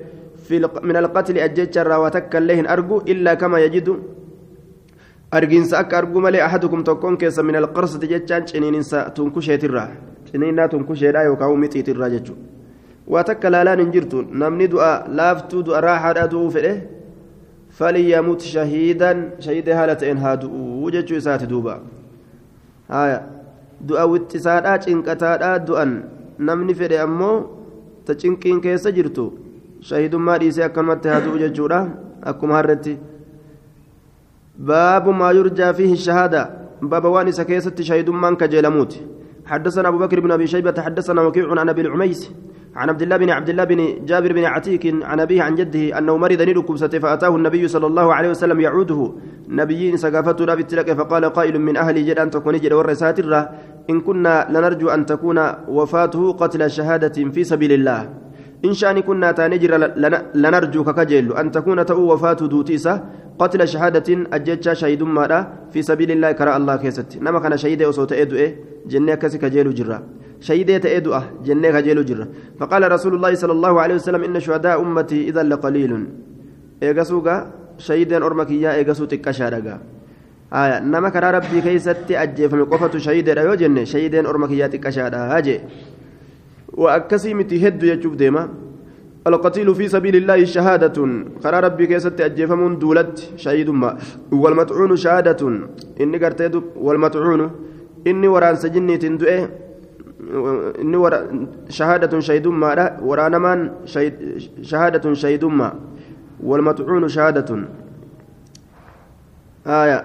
في 0.47 0.69
من 0.83 0.97
القتل 0.97 1.39
أجتشا 1.39 1.83
راوتك 1.83 2.37
اللهن 2.37 2.67
أرجو 2.67 2.97
إلا 3.13 3.35
كما 3.35 3.59
يجد 3.59 3.89
argiinsa 5.31 5.79
akka 5.79 5.99
arguu 5.99 6.21
malee 6.21 6.43
ahadukum 6.49 6.85
tokkoon 6.85 7.17
keessa 7.17 7.43
min 7.43 7.57
alqarsati 7.57 8.13
jechaan 8.13 8.47
ciniininsa 8.51 9.11
tunkusheetirraa 9.17 9.89
ciniinnaa 10.31 10.69
tunkusheedhaa 10.69 11.25
yookaan 11.31 11.59
mixiitirraa 11.65 12.11
jechuudha 12.15 12.43
waa 13.17 13.25
takka 13.25 13.51
laalaan 13.57 13.81
hin 13.85 13.91
jirtu 13.97 14.23
namni 14.45 14.71
du'a 14.77 14.93
laaftuu 15.21 15.65
du'a 15.67 15.81
raaxaadhaa 15.89 16.31
du'uu 16.37 16.51
fedhe 16.59 16.73
فليمت 17.79 18.41
شهيدا 18.41 19.11
شهيد 19.45 19.69
هالتين 19.69 20.19
هادو 20.19 20.49
وجهو 20.85 21.17
إسات 21.17 21.43
دوبا 21.45 21.75
هايا 22.91 23.19
دعا 23.81 24.05
واتسادا 24.05 24.77
چنقتادا 24.77 25.57
دعا 25.69 25.87
نمني 26.41 26.75
فدي 26.75 27.03
أمو 27.03 27.33
تچنقين 28.07 28.61
كيسا 28.61 28.91
جرتو 28.91 29.27
شهيد 29.81 30.15
ما 30.17 30.37
ديسي 30.37 30.65
أكمت 30.65 31.07
هادو 31.07 31.31
وجهو 31.35 31.87
أكم 32.25 32.53
هرتي 32.53 32.95
باب 34.59 35.09
ما 35.09 35.31
يرجى 35.31 35.73
فيه 35.73 35.93
الشهادة. 35.93 36.51
باب 36.83 37.05
واني 37.05 37.33
سكيسة 37.33 37.75
شهيد 37.81 38.11
من 38.11 38.37
كجلموت 38.37 39.01
حدثنا 39.47 39.89
أبو 39.89 39.99
بكر 39.99 40.21
بن 40.21 40.31
أبي 40.31 40.47
شيبة 40.47 40.75
حدثنا 40.79 41.23
وكيع 41.23 41.61
عن 41.61 41.69
أبي 41.69 41.81
العميس 41.81 42.31
عن 42.77 42.89
عبد 42.89 43.03
الله 43.03 43.17
بن 43.17 43.31
عبد 43.31 43.49
الله 43.49 43.65
بن 43.65 44.05
جابر 44.05 44.33
بن 44.33 44.45
عتيك 44.45 45.05
عن 45.05 45.21
أبيه 45.21 45.43
عن 45.43 45.55
جده 45.55 45.99
أنه 45.99 46.17
مرض 46.17 46.43
نركبسة 46.43 46.89
فأتاه 46.89 47.37
النبي 47.37 47.69
صلى 47.69 47.87
الله 47.87 48.15
عليه 48.15 48.31
وسلم 48.31 48.61
يعوده. 48.61 49.13
نبي 49.49 49.97
سقافته 49.97 50.45
لا 50.45 50.55
بالتلك 50.55 50.93
فقال 50.93 51.25
قائل 51.25 51.59
من 51.59 51.77
أهل 51.77 52.07
جد 52.07 52.19
أن 52.19 52.31
تكون 52.31 52.57
جد 52.57 52.73
ورسات 52.73 53.19
إن 53.91 54.01
كنا 54.01 54.47
لنرجو 54.51 54.89
أن 54.89 55.07
تكون 55.07 55.39
وفاته 55.69 56.33
قتل 56.33 56.71
شهادة 56.71 57.31
في 57.31 57.45
سبيل 57.45 57.73
الله. 57.73 58.11
إن 58.65 58.73
شأن 58.73 59.01
كنا 59.01 59.33
تنجر 59.33 59.73
لنرجو 60.35 60.85
ككجل 60.85 61.33
أن 61.33 61.51
تكون 61.51 61.87
تو 61.87 62.13
وفاة 62.13 62.41
دوتيسة. 62.53 63.03
قتل 63.39 63.69
شهادة 63.69 64.09
أجتشا 64.33 64.75
شهيد 64.75 65.03
ماذا 65.03 65.71
في 65.73 65.83
سبيل 65.83 66.11
الله 66.11 66.33
كرى 66.33 66.57
الله 66.57 66.77
كيست. 66.77 67.23
نما 67.23 67.39
كان 67.39 67.57
شهيد 67.57 67.83
أصوت 67.83 68.13
إدو 68.13 68.37
إيه؟ 68.37 68.51
جنة 68.87 69.15
كسك 69.15 69.45
جيلو 69.45 69.71
جرا. 69.71 70.03
شهيد 70.41 70.87
إدو 70.87 71.15
أه 71.15 71.25
جنة 71.47 71.71
كجيلو 71.71 72.03
جرا. 72.03 72.27
فقال 72.61 72.93
رسول 72.93 73.15
الله 73.15 73.35
صلى 73.35 73.53
الله 73.53 73.81
عليه 73.81 73.95
وسلم 73.95 74.25
إن 74.25 74.41
شهداء 74.41 74.81
أمتي 74.83 75.29
إذا 75.29 75.43
لقليل. 75.43 75.93
إيغسوغا 76.83 77.37
شهيدا 77.79 78.27
أرمكيا 78.27 78.75
إيغسو 78.75 79.05
تكشارغا 79.05 79.79
آية 80.53 80.79
نما 80.81 81.09
كرى 81.09 81.31
ربي 81.31 81.61
كيست 81.61 82.11
أجيفم 82.11 82.65
قفة 82.65 82.99
شهيد 82.99 83.29
أيو 83.29 83.55
جنة. 83.55 83.85
شهيدا 83.85 84.29
أرمكيا 84.29 84.67
تكشارغا 84.67 85.37
هاجي. 85.37 85.61
وأكسي 86.73 87.35
متي 87.35 87.69
هد 87.69 87.83
يجوب 87.83 88.17
القتيل 89.27 89.75
في 89.75 89.89
سبيل 89.89 90.17
الله 90.17 90.45
شهادة. 90.45 90.99
قرى 91.45 91.61
ربي 91.61 91.87
كيست 91.87 92.21
أجيفمون 92.21 92.79
دولت 92.79 93.33
شهيد 93.37 93.71
ما. 93.71 93.99
والمطعون 94.33 94.97
شهادة. 94.97 95.43
إني 96.01 96.19
قرتيد 96.19 96.63
والمطعون. 96.77 97.51
إني 98.07 98.29
وران 98.29 98.57
سجني 98.57 98.97
تندئه 98.97 99.49
إني 100.81 100.97
ورا 100.97 101.19
شهادة 101.69 102.21
شهيد 102.21 102.47
ما 102.47 102.99
ورانا 103.03 103.39
من 103.39 103.71
شهيد 103.85 104.15
شهادة 104.63 105.15
شهيد 105.15 105.45
ما. 105.45 105.73
والمطعون 106.43 107.09
شهادة. 107.09 107.51
آية. 109.67 110.05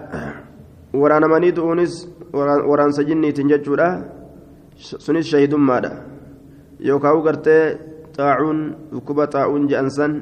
ورانا 0.94 1.28
مني 1.28 1.52
دونس 1.52 2.10
وران 2.34 2.92
سجني 2.92 3.32
تنججودا. 3.32 3.90
سنس 4.78 5.26
شهيد 5.26 5.56
ما 5.56 6.02
يوكاو 6.80 7.22
قرتي 7.22 7.93
xaacuun 8.18 8.60
dhukkuba 8.92 9.28
xaa'uun 9.34 9.68
je'ansan 9.70 10.14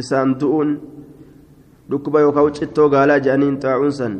isaan 0.00 0.34
du'uun 0.40 0.70
dhukkuba 1.90 2.20
yookaan 2.20 2.52
cittoo 2.58 2.88
gaalaa 2.94 3.20
je'aniin 3.24 3.56
xaa'uun 3.62 3.92
san 3.98 4.14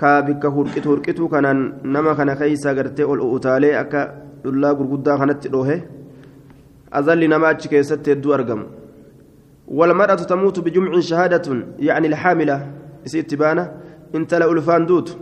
kaa 0.00 0.22
bikka 0.22 0.48
hurqitu 0.54 0.88
hurqitu 0.92 1.28
kanaan 1.28 1.60
nama 1.96 2.14
kana 2.14 2.36
keeysaa 2.36 2.74
gartee 2.78 3.10
ol 3.12 3.20
utaalee 3.36 3.74
akka 3.82 4.00
dhullaa 4.44 4.74
gurguddaa 4.78 5.18
kanatti 5.18 5.52
dhoohe 5.54 5.76
azalli 6.98 7.28
nama 7.28 7.52
achi 7.52 7.68
keessatti 7.68 8.10
hedduu 8.10 8.34
argamu 8.38 8.66
والمرأة 9.68 10.14
تموت 10.14 10.60
بجمع 10.60 11.00
شهادة 11.00 11.64
يعني 11.78 12.06
الحاملة 12.06 12.72
إسي 13.06 13.20
اتبانة 13.20 13.64
انت 14.14 14.34
لا 14.34 14.52
ألفان 14.52 14.86
دوت 14.86 15.16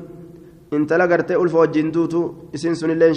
انت 0.73 0.93
لا 0.93 1.05
قرتي 1.07 1.37
ألف 1.37 1.55
وجين 1.55 1.91
دوتو 1.91 2.33
إسين 2.55 2.75
سن 2.75 2.91
اللين 2.91 3.15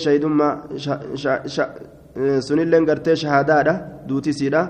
sunilleen 2.48 2.86
gartee 2.86 3.16
shahaadaadha 3.16 3.74
duutisiidha 4.08 4.62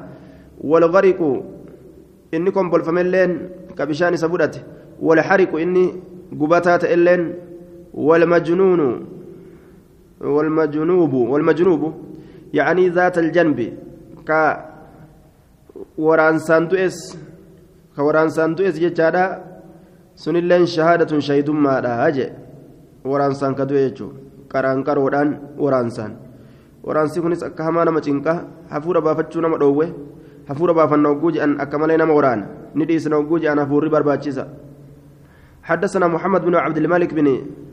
walgariqu 0.72 1.30
inni 2.32 2.52
kombolfamelleen 2.52 3.32
ka 3.78 3.86
bishaan 3.86 4.14
isa 4.14 4.30
fudhate 4.30 4.60
walxariqu 5.02 5.60
inni 5.60 5.84
gubataa 6.40 6.78
ta'elleen 6.80 7.24
walmajnuunu 7.94 8.88
walmajnuubu 10.36 11.32
walmajnuubu 11.32 11.94
yacanii 12.54 12.90
zaata 12.90 13.20
aljanbi 13.20 13.68
ka 14.26 14.42
waraansaan 15.98 16.68
du'es 16.72 16.98
ka 17.96 18.04
waraansaan 18.04 18.56
du'es 18.58 18.80
jechaadha 18.80 19.26
sunilleen 20.16 20.68
shahaadatun 20.76 21.22
shaydummaadha 21.22 22.12
jee 22.18 22.32
waraansaan 23.12 23.56
ka 23.56 23.66
du'e 23.70 23.90
jechuu 23.90 24.12
qaraanqaroodhaan 24.54 25.30
waraansaan 25.58 26.25
waraansi 26.86 27.22
kunis 27.22 27.44
akka 27.44 27.64
hamaa 27.64 27.86
nama 27.86 28.02
cinqa 28.02 28.34
hafuura 28.70 29.02
baafachuu 29.02 29.42
nama 29.42 29.58
dhoowwe 29.58 29.88
hafuura 30.48 30.74
baafanna 30.74 31.10
hogguu 31.10 31.32
jedhan 31.32 31.58
akka 31.60 31.78
malee 31.78 31.98
nama 31.98 32.14
waraana. 32.14 32.46
Ni 32.76 32.86
dhiisna 32.86 33.16
hogguu 33.16 33.40
jedhan 33.40 33.60
hafuurri 33.60 33.90
barbaachisa. 33.90 34.46
حدثنا 35.66 36.08
محمد 36.08 36.46
بن 36.46 36.56
عبد 36.56 36.78
الملك 36.78 37.14
بن 37.14 37.28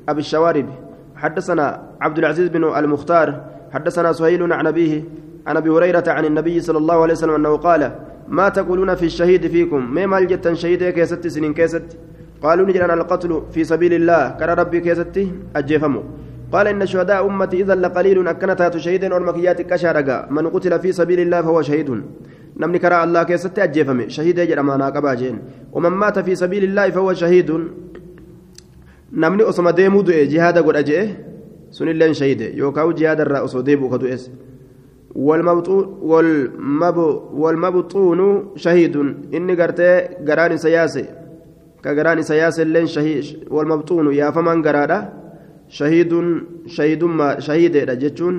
أبي 0.08 0.20
الشوارب 0.20 0.68
حدثنا 1.16 1.82
عبد 2.00 2.18
العزيز 2.18 2.48
بن 2.48 2.64
المختار 2.64 3.28
حدثنا 3.72 4.12
سهيل 4.12 4.52
عن 4.52 4.66
أبيه 4.66 5.04
عن 5.46 5.56
أبي 5.56 5.70
هريرة 5.70 6.04
عن 6.08 6.24
النبي 6.24 6.60
صلى 6.60 6.78
الله 6.78 7.02
عليه 7.02 7.12
وسلم 7.12 7.34
أنه 7.34 7.56
قال 7.56 7.92
ما 8.28 8.48
تقولون 8.48 8.94
في 8.94 9.06
الشهيد 9.06 9.46
فيكم 9.46 9.94
ما 9.94 10.06
مال 10.06 10.26
جتا 10.26 10.54
شهيد 10.54 10.84
كيست 10.96 11.26
سنين 11.26 11.54
كيست 11.54 11.84
قالوا 12.42 12.66
نجرنا 12.66 12.94
القتل 12.94 13.42
في 13.52 13.64
سبيل 13.64 13.92
الله 13.92 14.22
كان 14.40 14.48
ربي 14.48 14.80
كيستي 14.80 15.32
أجيفمو 15.56 16.02
قال 16.52 16.66
إن 16.68 16.86
شهداء 16.86 17.26
أمتي 17.26 17.60
إذا 17.62 17.74
لقليل 17.74 18.28
أكنت 18.28 18.76
شهيدا 18.76 19.16
أرمكيات 19.16 19.62
كشارقا. 19.62 20.26
من 20.30 20.46
قتل 20.46 20.78
في 20.78 20.92
سبيل 20.92 21.20
الله 21.20 21.42
فهو 21.42 21.62
شهيد. 21.62 22.02
نمني 22.56 22.78
كرا 22.78 23.04
الله 23.04 23.22
كيست 23.22 23.58
أجيفم 23.58 24.08
شهيد 24.08 24.38
يجرى 24.38 24.62
ما 24.62 24.76
ناقبا 24.76 25.14
جين. 25.14 25.38
ومن 25.72 25.88
مات 25.88 26.18
في 26.18 26.34
سبيل 26.34 26.64
الله 26.64 26.90
فهو 26.90 27.12
شهيد. 27.12 27.50
نمني 29.12 29.42
أصم 29.42 29.70
ديمو 29.70 30.00
دوئي. 30.02 30.26
جهاد 30.26 30.58
قد 30.58 30.76
أجئه 30.76 31.08
سن 31.70 31.88
الله 31.88 32.12
شهيد 32.12 32.40
يوكاو 32.40 32.92
جهاد 32.92 33.20
الرأس 33.20 33.56
ديبو 33.56 33.88
كدوئس 33.88 34.30
والمبطون 35.14 35.84
والمب 36.02 36.98
والمبطون 37.32 38.20
شهيد. 38.56 38.96
إني 39.34 39.54
قرتي 39.54 40.00
قراني 40.28 40.56
سياسي. 40.56 41.04
كقراني 41.84 42.22
سياسي 42.22 42.64
لين 42.64 42.86
شهيد 42.86 43.24
والمبطون. 43.50 44.14
يا 44.14 44.30
فمن 44.30 44.62
قراده 44.62 45.22
shahiiduun 45.78 46.28
shahidummaa 46.76 47.32
shahiideedha 47.46 47.94
jechuun 48.02 48.36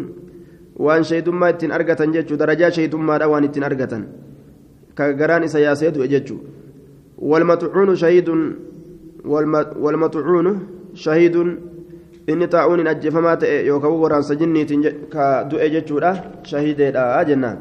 waan 0.85 1.03
shahidummaa 1.09 1.49
ittiin 1.53 1.71
argatan 1.77 2.13
jechuu 2.15 2.37
darajaa 2.41 2.71
shahidummaadha 2.77 3.27
waan 3.33 3.43
ittiin 3.49 3.63
argatan 3.69 4.03
ka 4.97 5.13
garaan 5.21 5.43
isa 5.49 5.59
yaasee 5.65 5.91
du'e 5.95 6.07
jechuu 6.15 6.39
walmaxucuunu 7.31 7.95
shahiidun 8.03 8.41
walmaxucuunu 9.83 10.51
shahiidun 11.05 11.49
inni 12.27 12.47
taa'uun 12.55 12.79
hin 12.79 12.87
ajjeefamaa 12.93 13.35
ta'e 13.43 13.57
yookaan 13.69 13.95
waraansa 14.03 14.35
jinniitiin 14.41 14.83
ka 15.15 15.25
du'e 15.51 15.69
jechuudha 15.75 16.11
shahiideedha 16.51 17.23
jennaan 17.29 17.57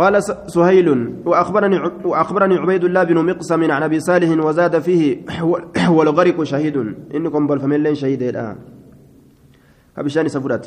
قال 0.00 0.14
سهيل 0.46 0.88
وأخبرني 1.26 1.78
وأخبرني 2.04 2.54
عبيد 2.54 2.84
الله 2.84 3.02
بن 3.04 3.18
مقسم 3.28 3.70
عن 3.70 3.82
أبي 3.82 4.00
صالح 4.00 4.44
وزاد 4.44 4.78
فيه 4.78 5.02
والغرق 5.88 6.42
شهيد. 6.42 6.76
إنكم 7.14 7.46
بالفملين 7.46 7.94
شهيد 7.94 8.22
الآن 8.22 8.56
أبشان 9.98 10.28
سفرات. 10.28 10.66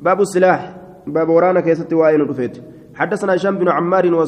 باب 0.00 0.20
السلاح. 0.20 0.60
باب 1.06 1.28
ورانا 1.28 1.60
كيست 1.60 1.92
وائل 1.92 2.30
رفيت 2.30 2.54
حدثنا 2.94 3.34
هشام 3.34 3.58
بن 3.58 3.68
عمار 3.68 4.26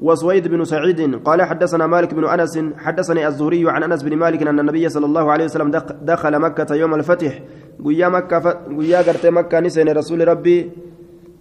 وسويد 0.00 0.48
بن 0.48 0.64
سعيد 0.64 1.14
قال 1.24 1.42
حدثنا 1.42 1.86
مالك 1.86 2.14
بن 2.14 2.24
أنس 2.24 2.58
حدثني 2.76 3.26
الزهري 3.26 3.70
عن 3.70 3.82
أنس 3.82 4.02
بن 4.02 4.16
مالك 4.16 4.42
أن 4.42 4.60
النبي 4.60 4.88
صلى 4.88 5.06
الله 5.06 5.32
عليه 5.32 5.44
وسلم 5.44 5.70
دخل 6.02 6.38
مكة 6.38 6.74
يوم 6.74 6.94
الفتح. 6.94 7.42
قيا 7.84 8.08
مكة 8.08 8.38
قيا 8.78 8.98
قرت 8.98 9.26
مكة 9.26 9.60
نسين 9.60 9.88
رسول 9.88 10.28
ربي. 10.28 10.70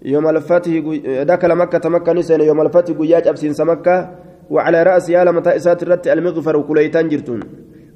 يوم 0.06 0.28
الفتح 0.30 0.72
دخل 1.32 1.56
مكة 1.56 1.89
مكة 1.89 2.13
نسين 2.13 2.41
يوم 2.41 2.62
الفتح 2.62 2.94
قياج 2.94 3.28
أبسين 3.28 3.54
مكة 3.60 3.98
وعلى 4.50 4.84
رأس 4.84 5.10
يا 5.10 5.24
لما 5.24 5.41
تأسات 5.41 5.84
الرت 5.84 6.08
المغفر 6.08 6.62
كليتان 6.62 7.10
جرتون. 7.10 7.39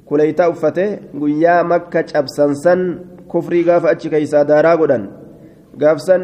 كليتا 0.06 0.48
أفته 0.48 0.98
قيا 1.20 1.62
مكة 1.62 2.04
أبسنسن 2.18 2.98
كفري 3.32 3.62
قاف 3.62 3.86
أتش 3.86 4.08
كيسا 4.08 4.42
دارا 4.42 4.74
قدن. 4.74 5.02
قافسن 5.80 6.22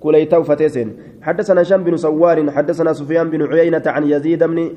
كليتا 0.00 0.42
فتيسن 0.42 0.88
حدثنا 1.22 1.62
هشام 1.62 1.84
بن 1.84 1.96
سوار 1.96 2.50
حدثنا 2.50 2.92
سفيان 2.92 3.30
بن 3.30 3.42
عيينة 3.42 3.82
عن 3.86 4.02
يزيد 4.10 4.44
بن 4.44 4.70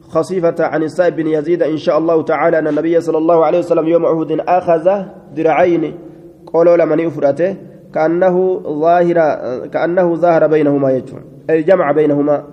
خصيفة 0.00 0.54
عن 0.60 0.82
السائب 0.82 1.16
بن 1.16 1.26
يزيد. 1.26 1.62
إن 1.62 1.76
شاء 1.76 1.98
الله 1.98 2.22
تعالى 2.22 2.58
أن 2.58 2.66
النبي 2.66 3.00
صلى 3.00 3.18
الله 3.18 3.44
عليه 3.44 3.58
وسلم 3.58 3.86
يوم 3.88 4.06
عهد 4.06 4.40
أخذ 4.48 4.86
درعين. 5.36 5.94
قولوا 6.46 6.76
لمن 6.76 6.98
يفرته. 7.00 7.56
كأنه 7.94 8.60
ظاهر 8.60 9.18
كأنه 9.66 10.14
ظاهر 10.14 10.46
بينهما 10.46 10.90
يجمع. 10.90 11.20
أي 11.50 11.62
جمع 11.62 11.92
بينهما. 11.92 12.44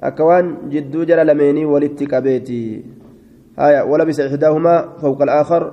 أكوان 0.00 0.68
جدو 0.68 1.04
جل 1.04 1.26
لميني 1.26 1.64
ولتكبيتي 1.64 2.84
هايا 3.58 3.82
ولبس 3.82 4.20
إحداهما 4.20 4.88
فوق 5.00 5.22
الآخر. 5.22 5.72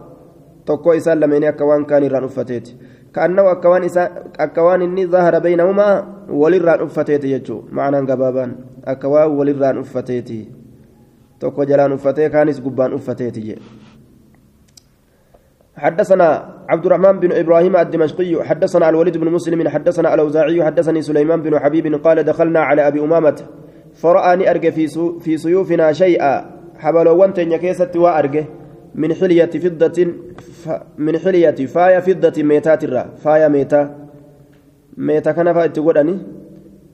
تقوى 0.66 0.98
إسان 0.98 1.20
لميني 1.20 1.50
أكوان 1.50 1.86
كان 1.86 2.04
ران 2.08 2.24
أفتيت 2.24 2.70
كأنه 3.14 3.52
أكوان 3.52 3.84
إسان 3.84 4.10
أكوان 4.40 4.82
إني 4.82 5.06
ظاهر 5.06 5.40
بينهما 5.40 6.08
وللران 6.30 6.82
أفتيت 6.82 7.24
يجو. 7.24 7.62
معنى 7.72 7.98
قبابان 7.98 8.56
أكوان 8.86 9.28
وللران 9.28 9.78
أفتيتي. 9.78 10.52
تقوى 11.40 11.66
جلان 11.66 11.92
أفتيت 11.92 12.32
كانس 12.32 12.60
قبان 12.60 12.94
أفتيت 12.94 13.38
حدثنا 15.78 16.56
عبد 16.70 16.86
الرحمن 16.86 17.20
بن 17.20 17.32
إبراهيم 17.32 17.78
الدمشقي 17.78 18.44
حدثنا 18.44 18.90
الوليد 18.90 19.18
بن 19.18 19.32
مسلم 19.32 19.68
حدثنا 19.68 20.14
الأوزاعي 20.14 20.64
حدثني 20.64 21.02
سليمان 21.02 21.42
بن 21.42 21.60
حبيب 21.60 21.96
قال 22.04 22.24
دخلنا 22.24 22.60
على 22.60 22.88
أبي 22.88 23.00
أمامة 23.00 23.42
فرآني 23.94 24.50
ارجى 24.50 24.72
في 24.72 24.88
في 25.20 25.38
سيوفنا 25.38 25.94
شيئا 25.94 26.46
حبلوان 26.78 27.34
تنيا 27.34 27.76
وارجى 27.96 28.46
من 28.96 29.14
حلية 29.14 29.46
فضة. 29.46 30.08
من 30.98 31.18
حلية 31.18 31.60
فايا 31.66 32.00
فضة 32.00 32.44
ميتات 32.44 32.84
الرا 32.84 33.04
فايا 33.24 33.48
ميتا 33.48 33.96
ميتا 34.98 35.32
كان 35.32 35.54
فايت 35.54 35.76
تقولني 35.76 36.18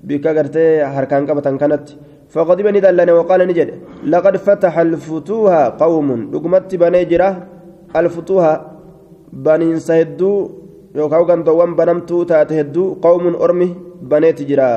بك 0.04 0.28
غرتي 0.28 0.82
هركان 0.82 1.28
قبتان 1.30 1.58
كانت 1.58 1.90
فغضبني 2.30 2.80
دلني 2.80 3.12
وقال 3.12 3.48
نجد 3.48 3.70
لقد 4.04 4.38
فتح 4.38 4.80
الفتوها 4.80 5.70
قوم 5.70 6.32
دقمت 6.32 6.76
بنيجرة 6.76 7.48
الفتوها 7.96 8.71
baniinsa 9.34 9.94
hedduu 10.02 10.38
yookaan 10.96 11.26
gandoowwan 11.26 11.76
banamtuu 11.76 12.26
taate 12.26 12.56
hedduu 12.56 12.96
qawmuun 13.06 13.36
ormi 13.40 13.70
baneeti 14.14 14.46
jira 14.46 14.68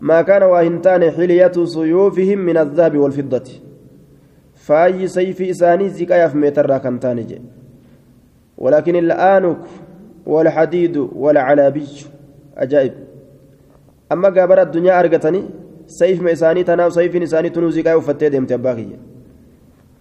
maa 0.00 0.24
kaana 0.24 0.46
waa 0.54 0.62
hin 0.62 0.80
taane 0.88 1.10
xiliyatu 1.10 1.66
suyuufihim 1.66 2.42
min 2.50 2.56
adhaabi 2.64 2.98
walfiddati 3.04 3.62
faayyi 4.66 5.08
sayfii 5.08 5.48
isaanii 5.54 5.88
ziqayaaf 6.00 6.34
meetarraa 6.34 6.80
kan 6.80 6.98
taane 7.06 7.24
jedhe 7.30 7.58
ولكن 8.58 8.96
الآنك 8.96 9.56
والحديد 10.26 10.96
والعلابي 10.96 11.88
أجائب 12.58 12.92
أما 14.12 14.28
قابر 14.28 14.62
الدنيا 14.62 15.00
أرقتني 15.00 15.42
سيف 15.86 16.22
ميساني 16.22 16.62
تناو 16.64 16.90
سيف 16.90 17.16
نساني 17.16 17.50
تنوزي 17.50 17.82
قايو 17.82 18.00
فتيدم 18.00 18.44
تباقي 18.46 18.86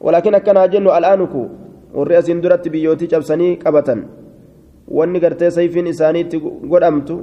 ولكن 0.01 0.35
أكنا 0.35 0.65
جن 0.65 0.87
الآنك 0.87 1.33
warri 1.93 2.15
asiin 2.15 2.41
duratti 2.41 2.69
biyyootii 2.69 3.07
cabsanii 3.07 3.57
qabatan 3.57 4.05
wanni 4.87 5.19
gartee 5.19 5.51
sayfiin 5.51 5.87
isaaniitti 5.87 6.39
godhamtu 6.39 7.21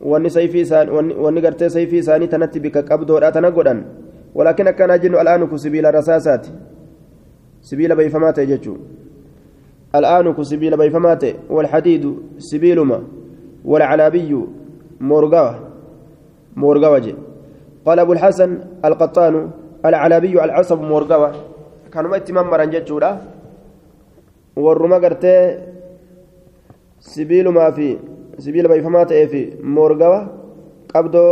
wanni 0.00 1.40
gartee 1.40 1.70
sayfii 1.70 1.98
isaanii 1.98 2.28
tanatti 2.28 2.60
bika 2.60 2.82
qabdoodha 2.82 3.32
tana 3.32 3.50
godhan 3.50 3.84
walaakin 4.34 4.68
akkanaa 4.68 4.98
jennu 4.98 5.18
al'aanuku 5.18 5.58
sibiila 5.58 5.90
rasaasaati 5.90 6.52
sibiila 7.60 7.96
bayfamaa 7.96 8.32
ta'e 8.32 8.46
jechuun 8.46 8.80
al'aanuku 9.92 10.44
sibiila 10.44 10.76
bayfamaa 10.76 11.16
ta'e 11.16 11.36
walhadiidu 11.50 12.22
sibiiluma 12.38 13.00
walcalaabiyyu 13.64 14.48
moorgawa 15.00 15.54
moorgawa 16.56 17.00
je 17.00 17.14
أبو 17.88 18.12
الحسن 18.12 18.58
القطان 18.84 19.50
العلابي 19.86 20.44
العصب 20.44 20.80
مورقوة 20.80 21.32
kanuma 21.94 22.18
itti 22.20 22.36
mammaran 22.38 22.72
jechuudha 22.74 23.10
warruma 24.64 24.98
gartee 25.04 25.40
sibiilumaa 27.10 27.70
fi 27.76 27.88
sibiila 28.44 28.72
bayfamaa 28.72 29.04
ta'ee 29.10 29.26
fi 29.32 29.42
moorgawa 29.76 30.20
qabdoo 30.92 31.30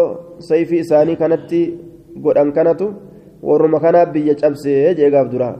sayfii 0.48 0.82
isaanii 0.84 1.20
kanatti 1.22 1.60
godhan 2.24 2.54
kanatu 2.58 2.94
warruma 3.48 3.82
kanaa 3.84 4.06
biyya 4.14 4.38
cabsee 4.42 4.94
jeegaaf 5.02 5.28
dura 5.34 5.52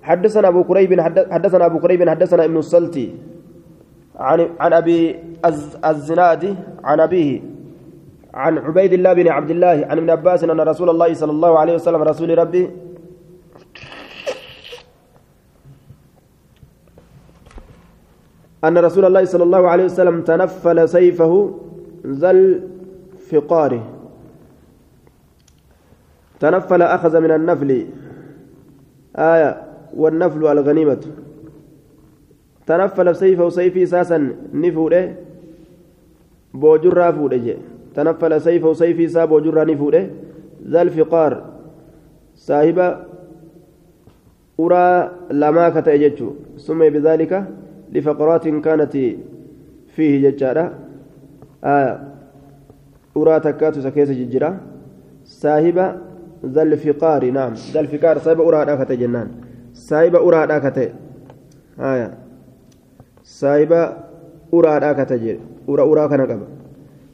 حدثنا 0.00 0.48
أبو 0.48 0.64
كريب 0.64 1.00
حدثنا 1.30 1.66
أبو 1.66 1.78
كريب 1.84 2.08
حدثنا 2.08 2.44
ابن 2.44 2.56
السلتي 2.64 3.06
عن 4.16 4.40
عن 4.60 4.72
أبي 4.72 4.98
الزناد 5.84 6.42
عن 6.84 7.00
أبيه 7.00 7.30
عن 8.34 8.58
عبيد 8.58 8.92
الله 8.92 9.12
بن 9.12 9.28
عبد 9.28 9.50
الله 9.50 9.76
عن 9.90 9.96
ابن 9.98 10.10
عباس 10.10 10.44
أن 10.44 10.60
رسول 10.60 10.88
الله 10.90 11.10
صلى 11.20 11.32
الله 11.36 11.52
عليه 11.58 11.74
وسلم 11.74 12.02
رسول 12.02 12.38
ربي 12.38 12.70
أن 18.64 18.78
رسول 18.78 19.04
الله 19.04 19.24
صلى 19.24 19.42
الله 19.42 19.68
عليه 19.68 19.84
وسلم 19.84 20.22
تنفل 20.22 20.88
سيفه 20.88 21.32
ذا 22.06 22.30
الفقار. 22.30 23.82
تنفل 26.40 26.82
أخذ 26.82 27.20
من 27.20 27.30
النفل. 27.30 27.86
آية 29.16 29.62
والنفل 29.96 30.46
الغنيمة. 30.46 31.00
تنفل 32.66 33.16
سيفه 33.16 33.48
سيفي 33.48 33.86
ساسا 33.86 34.18
نفوله 34.54 35.14
بوجرا 36.54 37.10
فوله 37.10 37.56
تنفل 37.94 38.40
سيفه 38.40 38.72
سيفي 38.72 39.08
سا 39.08 39.24
بوجرا 39.24 39.64
نفوله 39.64 40.10
ذا 40.68 40.82
الفقار. 40.82 41.32
صاحب 42.36 42.78
أرى 44.60 45.10
لما 45.30 45.68
كتأججه. 45.68 46.30
سمي 46.56 46.90
بذلك 46.90 47.44
لفقرات 47.92 48.48
كانت 48.48 48.94
فيه 49.94 50.12
ججارة. 50.30 50.74
آه 51.64 52.00
أرى 53.16 53.40
تكات 53.40 53.78
سكيس 53.78 54.10
ججرة. 54.10 54.60
صاحب 55.24 55.78
ذا 56.46 56.62
الفقار 56.62 57.30
نعم. 57.30 57.52
ذا 57.72 57.80
الفقار 57.80 58.18
صاحب 58.18 58.40
أرى 58.40 58.64
داكت 58.64 58.92
جنان. 58.92 59.28
صاحب 59.74 60.14
أرى 60.16 60.46
داكت. 60.46 60.92
آية. 61.80 62.14
صاحب 63.24 63.72
أرى 64.54 64.80
داكت 64.80 65.12
جر 65.12 65.38
أرى 65.68 65.82
أرى 65.82 66.08
كان 66.08 66.20
قبل. 66.20 66.48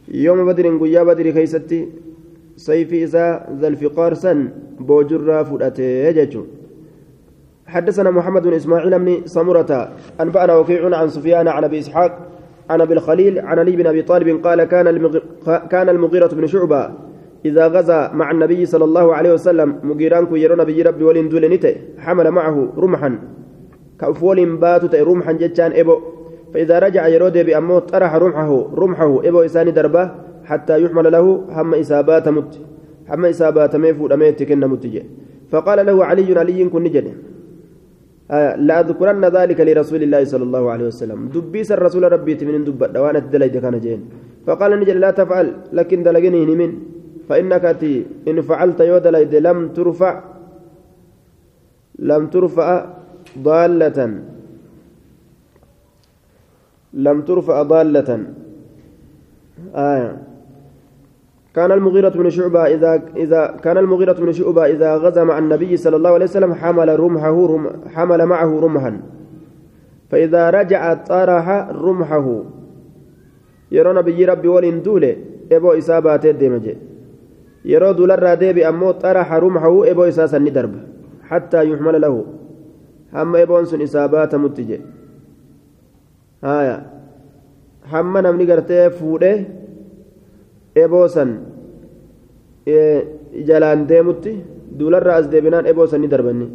يوم 0.08 0.46
بدر 0.46 0.76
قيا 0.78 1.02
بدر 1.02 1.30
كيستي 1.30 1.88
سيفي 2.56 3.04
إذا 3.04 3.26
ذا 3.60 3.68
الفقار 3.68 4.14
سن 4.14 4.48
بوجرة 4.80 5.42
فؤته 5.42 5.82
يججو 5.82 6.44
حدثنا 7.66 8.10
محمد 8.10 8.42
بن 8.42 8.52
إسماعيل 8.52 8.98
بن 8.98 9.26
سمرة 9.26 9.92
أنبأنا 10.20 10.56
وكيع 10.56 10.96
عن 10.96 11.08
سفيان 11.08 11.48
عن 11.48 11.64
أبي 11.64 11.78
إسحاق 11.78 12.18
عن 12.70 12.80
أبي 12.80 12.94
الخليل 12.94 13.38
عن 13.38 13.58
علي 13.58 13.76
بن 13.76 13.86
أبي 13.86 14.02
طالب 14.02 14.46
قال 14.46 14.64
كان. 14.64 15.10
كان 15.70 15.88
المغيرة 15.88 16.26
بن 16.26 16.46
شعبة 16.46 16.90
إذا 17.44 17.66
غزا 17.66 18.10
مع 18.14 18.30
النبي 18.30 18.66
صلى 18.66 18.84
الله 18.84 19.14
عليه 19.14 19.32
وسلم 19.32 19.78
مغيرانك 19.82 20.32
يرون 20.32 20.64
بي 20.64 20.82
ربي 20.82 21.04
ولين 21.04 21.60
حمل 21.98 22.30
معه 22.30 22.72
رمحا. 22.78 23.18
كأفول 24.00 24.56
باتت 24.56 24.94
رمحا 24.94 25.32
جتان 25.32 25.72
إبو. 25.72 26.00
فإذا 26.54 26.78
رجع 26.78 27.06
يرود 27.06 27.38
بأمه 27.38 27.78
طرح 27.78 28.14
رمحه 28.14 28.66
رمحه 28.74 29.28
إبو 29.28 29.40
إساني 29.40 29.70
دربه 29.70 30.10
حتى 30.44 30.82
يحمل 30.82 31.12
له 31.12 31.44
هم 31.48 31.74
إسابات 31.74 32.28
مت 32.28 32.60
هم 33.08 33.24
إسابات 33.24 33.76
ميفو 33.76 34.06
أميت 34.06 34.42
كن 34.42 34.60
متجه 34.60 35.02
فقال 35.50 35.86
له 35.86 36.04
علي 36.04 36.38
علي 36.38 36.64
كن 36.64 36.86
آه 36.86 37.35
لا 38.68 38.74
أذكرن 38.80 39.24
ذلك 39.24 39.58
لرسول 39.60 40.02
الله 40.02 40.22
صلى 40.24 40.44
الله 40.44 40.64
عليه 40.70 40.86
وسلم. 40.90 41.18
دبيس 41.34 41.72
الرسول 41.72 42.12
ربي 42.12 42.34
من 42.42 42.64
دب 42.66 42.82
دوانة 42.92 43.30
دليد 43.30 43.56
كان 43.62 43.78
جين. 43.78 44.00
فقال 44.46 44.70
نجل 44.80 44.98
لا 45.00 45.10
تفعل 45.10 45.48
لكن 45.72 46.02
دلقني 46.02 46.42
من. 46.46 46.70
فإنك 47.28 47.64
تي 47.80 48.06
إن 48.28 48.38
فعلت 48.42 48.80
يودليد 48.80 49.34
لم 49.34 49.58
ترفع 49.74 50.14
لم 51.98 52.22
ترفع 52.26 52.70
ضالة. 53.38 53.98
لم 56.94 57.18
ترفع 57.22 57.56
ضالة. 57.62 58.10
آية. 59.74 60.10
كان 61.56 61.72
المغيرة 61.72 62.08
بن 62.08 62.30
شعبة 62.30 62.64
إذا 62.66 63.02
إذا 63.16 63.56
كان 63.64 63.78
المغيرة 63.78 64.12
بن 64.12 64.32
شعبة 64.32 64.64
إذا 64.64 64.96
غزا 64.96 65.24
مع 65.24 65.38
النبي 65.38 65.76
صلى 65.76 65.96
الله 65.96 66.10
عليه 66.10 66.24
وسلم 66.24 66.54
حمل 66.54 67.00
رمحه 67.00 67.46
رم 67.46 67.64
حمل 67.94 68.26
معه 68.26 68.60
رمحا. 68.60 69.00
فإذا 70.10 70.50
رجع 70.50 70.94
طرح 70.94 71.48
رمحه. 71.72 72.42
يرى 73.72 73.92
نبي 73.92 74.24
ربي 74.24 74.48
ولين 74.48 74.82
دولة 74.82 75.16
إبو 75.52 75.72
إسابات 75.72 76.26
الدمجة 76.26 76.76
يرى 77.64 77.92
دول 77.92 78.10
الرادب 78.10 78.58
أمو 78.58 78.90
طرح 78.90 79.32
رمحه 79.32 79.90
إبو 79.90 80.04
إساسا 80.04 80.38
ندرب 80.38 80.74
حتى 81.22 81.70
يحمل 81.70 82.00
له. 82.00 82.24
هم 83.14 83.36
إبو 83.36 83.64
سن 83.64 83.80
إسابات 83.80 84.34
متجة 84.34 84.80
آية. 86.44 86.86
هم 87.92 88.18
نمني 88.18 88.52
قرتي 88.52 88.90
فوده. 88.90 89.65
Eboosan 90.84 91.30
jalaan 93.48 93.86
deemutti 93.90 94.32
duularraa 94.78 95.18
as 95.20 95.26
deebinaan 95.32 95.66
eboosan 95.72 96.00
ni 96.00 96.08
darbanni. 96.14 96.48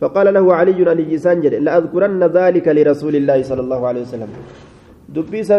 فقال 0.00 0.26
له 0.36 0.44
علي 0.58 0.80
علي 0.90 1.12
سانجر 1.24 1.52
لأذكرن 1.66 2.22
ذلك 2.38 2.66
لرسول 2.76 3.14
الله 3.20 3.38
صلى 3.50 3.62
الله 3.64 3.80
عليه 3.88 4.02
وسلم 4.06 4.30
دبيسا 5.16 5.58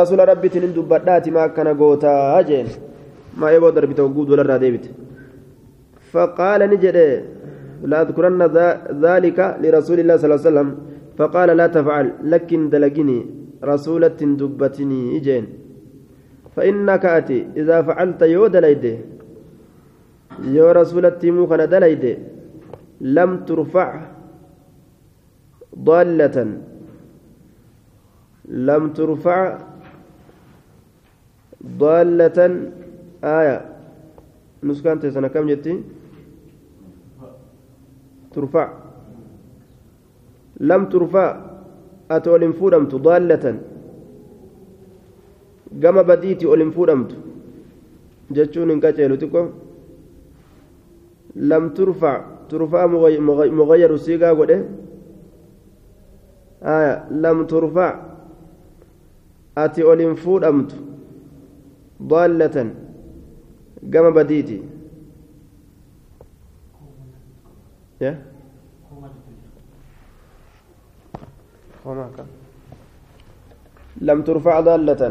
رسول 0.00 0.18
ربي 0.30 0.48
تنين 0.52 0.72
دبادات 0.76 1.26
ما 1.36 1.44
كان 1.54 1.68
قوتا 1.80 2.12
أجين 2.40 2.66
ما 3.40 3.48
يبو 3.54 3.68
دربي 3.76 3.94
توقود 4.00 4.28
ولا 4.32 4.44
راديبت 4.52 4.84
فقال 6.12 6.60
نجد 6.72 6.96
لأذكرن 7.90 8.42
ذلك 9.06 9.38
لرسول 9.62 9.98
الله 10.00 10.14
صلى 10.16 10.26
الله 10.28 10.40
عليه 10.40 10.50
وسلم 10.50 10.68
فقال 11.18 11.48
لا 11.60 11.66
تفعل 11.76 12.06
لكن 12.32 12.60
دلقني 12.72 13.18
رسولة 13.72 14.20
دبتني 14.40 15.00
إجين 15.16 15.44
فإنك 16.56 17.04
أتي 17.04 17.46
إذا 17.56 17.82
فعلت 17.82 18.22
يو 18.22 18.46
دليده 18.46 18.96
يو 20.44 20.70
رسولة 20.70 21.20
موخنا 21.24 21.64
دليده 21.64 22.18
لم 23.00 23.30
ترفع 23.44 23.90
ضالة. 25.78 26.36
لم 28.48 28.82
ترفع 28.92 29.58
ضالة. 31.66 32.38
آية. 33.24 33.58
نسكانت 34.62 35.06
سنة 35.06 35.28
كم 35.28 35.46
جتي 35.46 35.82
ترفع. 38.34 38.66
لم 40.60 40.82
ترفع. 40.88 41.28
أتولم 42.10 42.52
فودمت 42.52 42.94
ضالة. 42.94 43.60
Gama 45.72 46.04
badiiti 46.04 46.46
ol 46.46 46.60
hin 46.64 46.72
fuudhamtu 46.72 47.16
jechuun 48.38 48.70
hin 48.70 48.80
qaceelu 48.84 49.16
xiqqo 49.22 49.42
lam 51.52 51.70
turfa 51.78 52.12
turfaa 52.48 52.86
mugayyaru 53.58 53.98
siigaa 54.06 54.34
godhe 54.40 54.58
lam 57.24 57.46
turfa 57.52 57.86
ati 59.64 59.82
ol 59.92 60.00
hin 60.06 60.16
fuudhamtu 60.24 60.76
daallatan 62.14 62.68
gama 63.94 64.10
badiiti 64.20 64.58
لم 74.08 74.22
ترفع 74.22 74.60
ضالة 74.60 75.02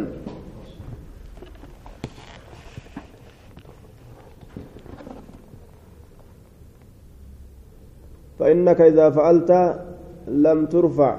فإنك 8.39 8.81
إذا 8.81 9.09
فعلت 9.09 9.51
لم 10.27 10.65
ترفع. 10.65 11.13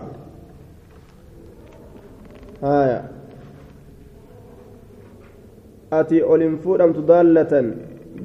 هايا 2.62 3.00
أتي 5.92 6.22
أولين 6.22 6.56
فودم 6.56 6.92
ضالة 6.92 7.52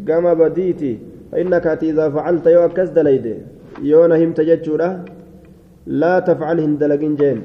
قام 0.07 0.25
بديتي. 0.33 0.93
فإنك 1.31 1.67
أتي 1.67 1.89
إذا 1.89 2.09
فعلت 2.09 2.45
يو 2.47 2.65
أكس 2.65 2.89
دليدي 2.89 3.35
يو 3.81 4.05
نهم 4.05 4.31
تججورة. 4.37 5.05
لا 5.87 6.19
تفعل 6.19 6.59
هندلقين 6.59 7.15
جين. 7.15 7.41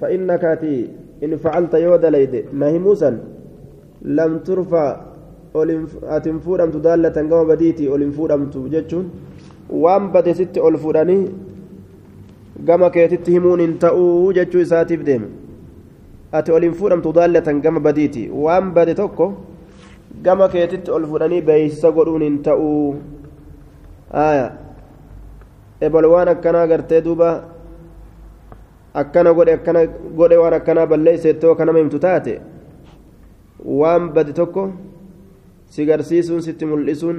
فإنك 0.00 0.44
أتي 0.44 0.90
إن 1.24 1.36
فعلت 1.36 1.74
يو 1.74 1.96
دليدي 1.96 2.44
نهموسا 2.52 3.10
لم 4.02 4.32
ترفع. 4.38 4.86
أتي 6.16 6.32
فودم 6.44 6.70
ضالة 6.70 7.16
قام 7.30 7.46
بديتي. 7.48 7.88
أولين 7.88 8.10
فودم 8.10 8.42
تججون. 8.50 9.10
Waan 9.70 10.10
bade 10.12 10.34
sitti 10.34 10.60
ol 10.60 10.76
fudhanii 10.78 11.30
gama 12.64 12.90
keetitti 12.90 13.32
himuun 13.32 13.60
hin 13.60 13.78
ta'uu 13.78 14.32
jechuu 14.36 14.60
isaatiif 14.66 15.02
deeme 15.06 15.26
ati 16.32 16.52
ol 16.52 16.62
hin 16.66 16.74
fuudhamtu 16.74 17.12
daallatan 17.14 17.60
gama 17.62 17.80
badiiti. 17.80 18.28
Waan 18.30 18.72
bade 18.74 18.94
tokko 18.94 19.26
gama 20.22 20.48
keetitti 20.48 20.90
ol 20.90 21.06
fudhanii 21.10 21.42
beeysisa 21.42 21.92
godhuun 21.92 22.22
hin 22.26 22.38
ta'uu. 22.42 22.94
Aya. 24.10 24.48
Ebol 25.80 26.06
waan 26.12 26.28
akkanaa 26.28 26.66
gartee 26.66 27.00
duuba 27.04 27.28
akkana 28.94 29.34
godhe 29.34 29.54
akkana 29.58 29.86
godhe 30.18 30.36
waan 30.42 30.54
akkanaa 30.58 30.86
balleeyseettoo 30.86 31.54
kanama 31.54 31.78
himtu 31.78 31.98
taate. 31.98 32.40
Waan 33.64 34.10
bade 34.14 34.32
tokko 34.32 34.70
si 35.66 35.86
garsiisuun 35.86 36.42
sitti 36.42 36.66
mul'isuun 36.66 37.18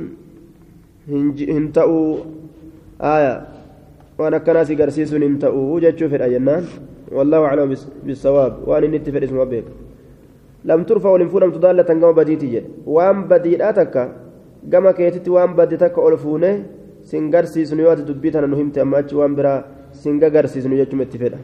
hin 1.08 1.72
ta'uu 1.72 2.26
aya 3.00 3.46
waan 4.18 4.34
akkanaa 4.34 4.66
si 4.66 4.76
garsiisuun 4.76 5.22
hin 5.22 5.40
ta'uu 5.40 5.80
jechuu 5.80 6.10
fedha 6.10 6.30
jennaan. 6.30 6.66
والله 7.12 7.40
أعلم 7.46 7.70
بالصواب 8.06 8.54
وأن 8.68 8.84
النت 8.84 9.10
في 9.10 9.18
الاسم 9.18 9.38
أبيك 9.40 9.66
لم 10.66 10.84
ترفع 10.84 11.10
ولم 11.10 11.30
فولم 11.30 11.52
تضالة 11.52 11.84
كما 11.84 12.12
بديتي 12.12 12.48
جد 12.54 12.66
وأن 12.86 13.30
بديئتك 13.30 13.96
كما 14.72 14.92
كيتت 14.92 15.30
وأن 15.30 15.54
بديتك 15.54 15.96
ألفونه 16.08 16.54
سنجر 17.10 17.46
سيسن 17.46 17.80
يوات 17.80 18.00
دبيتنا 18.10 18.48
نهمت 18.50 18.78
أماتش 18.78 19.14
وأن 19.14 19.36
برا 19.38 19.54
سنجر 19.94 20.46
سيسن 20.46 20.74
يجم 20.74 21.02
اتفادا 21.02 21.40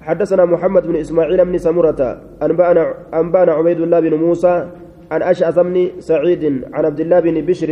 حدثنا 0.00 0.44
محمد 0.44 0.82
بن 0.86 0.96
إسماعيل 1.04 1.44
بن 1.44 1.58
سمرة 1.58 2.00
أنبأنا 2.42 2.82
أنبأنا 3.20 3.52
عبيد 3.52 3.80
الله 3.80 4.00
بن 4.00 4.14
موسى 4.24 4.54
عن 5.12 5.20
أشعث 5.22 5.58
بن 5.58 5.76
سعيد 6.00 6.42
عن 6.72 6.84
عبد 6.88 7.00
الله 7.00 7.18
بن 7.20 7.36
بشر 7.44 7.70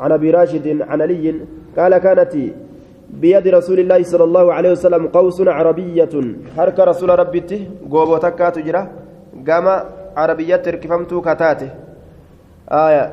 عن 0.00 0.12
أبي 0.12 0.30
راشد 0.30 0.66
عن 0.88 1.00
علي 1.02 1.24
قال 1.76 1.92
كانت 1.98 2.34
بيد 3.22 3.46
رسول 3.48 3.78
الله 3.84 4.00
صلى 4.02 4.24
الله 4.24 4.46
عليه 4.56 4.70
وسلم 4.76 5.02
قوس 5.16 5.38
عربية. 5.58 6.14
حرك 6.56 6.78
رسول 6.90 7.10
ربته 7.22 7.60
قوبو 7.92 8.16
تكات 8.16 8.58
جرا 8.58 8.82
قام 9.48 9.66
عربية 10.16 10.56
تركفمت 10.56 11.12
كتاته 11.26 11.70
آية. 12.86 13.06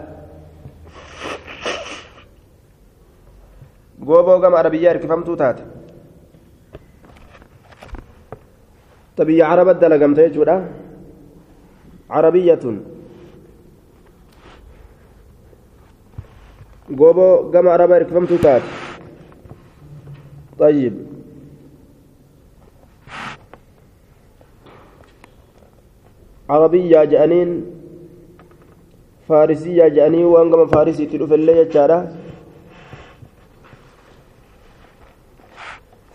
قوبو 4.07 4.33
قام 4.43 4.53
عربية 4.55 4.91
تركفمت 4.91 5.29
تاته. 5.41 5.65
تبي 9.17 9.43
عرب 9.43 9.69
الدلقمت 9.69 10.17
يجورا 10.17 10.57
عربية. 12.09 12.65
Gooboo 16.89 17.49
gama 17.51 17.73
arabaa 17.73 17.95
hirkifamtuu 17.95 18.37
taate 18.37 18.87
طيب. 20.59 20.93
عربية 26.49 27.03
جانين 27.03 27.65
فارسية 29.27 29.87
جانين 29.87 30.25
وان 30.25 30.51
كما 30.51 30.65
فارسي 30.65 31.05
تلوف 31.05 31.33
اللي 31.33 31.57
يجارة 31.57 32.11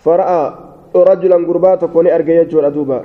فرأى 0.05 0.43
رجلا 0.97 1.37
قربات 1.47 1.85
كوني 1.85 2.15
أرقى 2.15 2.33
يجور 2.33 2.67
أدوبا. 2.67 3.05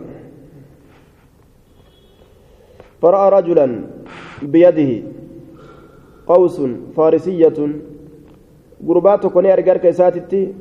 فرأى 3.02 3.30
رجلا 3.30 3.68
بيده. 4.42 4.92
قوس 6.28 6.62
فارسية. 6.98 7.60
قربات 8.88 9.26
كوني 9.26 9.54
أرقى 9.54 9.80
كيساتتي 9.80 10.54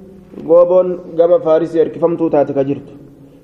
غوبون 0.49 0.89
قام 1.19 1.33
فارسي 1.47 1.83
أركفمتو 1.83 2.29
تاتك 2.29 2.59
جرت. 2.59 2.89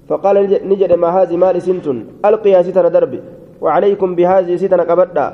فقال 0.08 0.36
نجد 0.68 0.92
ما 0.92 1.08
هذه 1.08 1.36
مال 1.36 1.62
سنتن 1.62 1.98
ألقيها 2.24 2.62
ستنا 2.62 2.88
دربي 2.88 3.20
وعليكم 3.60 4.14
بهذه 4.14 4.56
ستنا 4.56 4.82
قبدا 4.82 5.26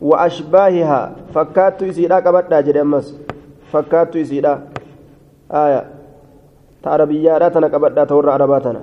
وأشباهها. 0.00 1.02
فكات 1.34 1.82
يسيدا 1.82 2.16
قبدا 2.16 2.60
جد 2.60 2.76
أمس. 2.76 3.06
فكات 3.72 4.16
يسيدا. 4.16 4.54
آية. 5.50 5.82
تعربية 6.82 7.38
لا 7.38 7.48
تنا 7.48 7.66
قبدا 7.66 8.04
تور 8.04 8.30
عرباتنا. 8.30 8.80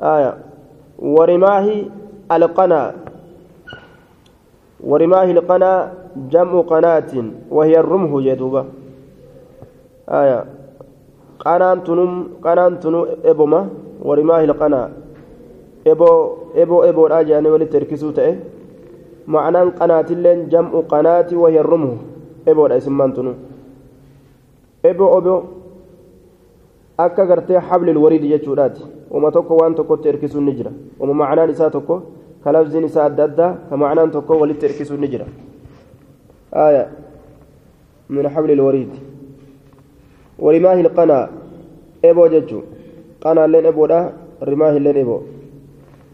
آية. 0.00 0.32
ورماه 0.98 1.66
القنا. 2.32 2.82
ورماه 4.80 5.24
القنا 5.24 5.92
جمع 6.16 6.60
قناة 6.60 7.12
وهي 7.50 7.74
الرمح 7.80 8.10
جدوبة 8.26 8.62
آية 10.08 10.40
qanaan 11.42 11.82
tunum 11.82 12.38
qanaan 12.38 12.78
tunu 12.78 13.18
eboma 13.26 13.66
warimaahi 13.98 14.46
lqanaa 14.46 14.88
eboo 15.92 16.18
eboo 16.62 16.86
eboodhaa 16.90 17.26
jedhanii 17.26 17.50
walitti 17.54 17.76
hirkisuu 17.78 18.12
ta'e 18.18 18.32
ma'anaan 19.26 19.74
qanaatilleen 19.80 20.46
jam'u 20.52 20.86
qanaati 20.92 21.34
wahiya 21.42 21.66
rumhu 21.66 21.98
eboodha 22.46 22.78
isimmaan 22.78 23.12
tunu 23.16 23.32
eboo 24.90 25.10
oboo 25.18 25.40
akka 27.04 27.26
gartee 27.30 27.58
hablil 27.68 27.98
wariidi 28.04 28.32
jechuudhaati 28.34 28.82
uma 29.10 29.34
tokko 29.34 29.58
waan 29.60 29.74
tokkotti 29.74 30.08
hirkisuun 30.10 30.44
ni 30.46 30.54
jira 30.58 30.70
uma 31.02 31.14
ma'anaan 31.22 31.50
isaa 31.50 31.70
tokko 31.78 31.96
كلفظ 32.44 32.74
نساء 32.76 33.06
الددة 33.06 33.46
كمعنى 33.70 34.02
تكو 34.14 34.34
ولتركس 34.42 34.90
النجرة 34.98 35.26
آية 36.54 36.88
من 38.10 38.28
حبل 38.28 38.50
الوريد. 38.50 38.88
ورماه 40.38 40.80
القنا. 40.80 41.30
إبو 42.04 42.26
ججو. 42.26 42.60
قنا 43.20 43.46
لين 43.46 43.66
إبو 43.66 43.86
ده 43.86 44.12
رماه 44.42 44.78
لين 44.78 44.96
إبو. 44.96 45.18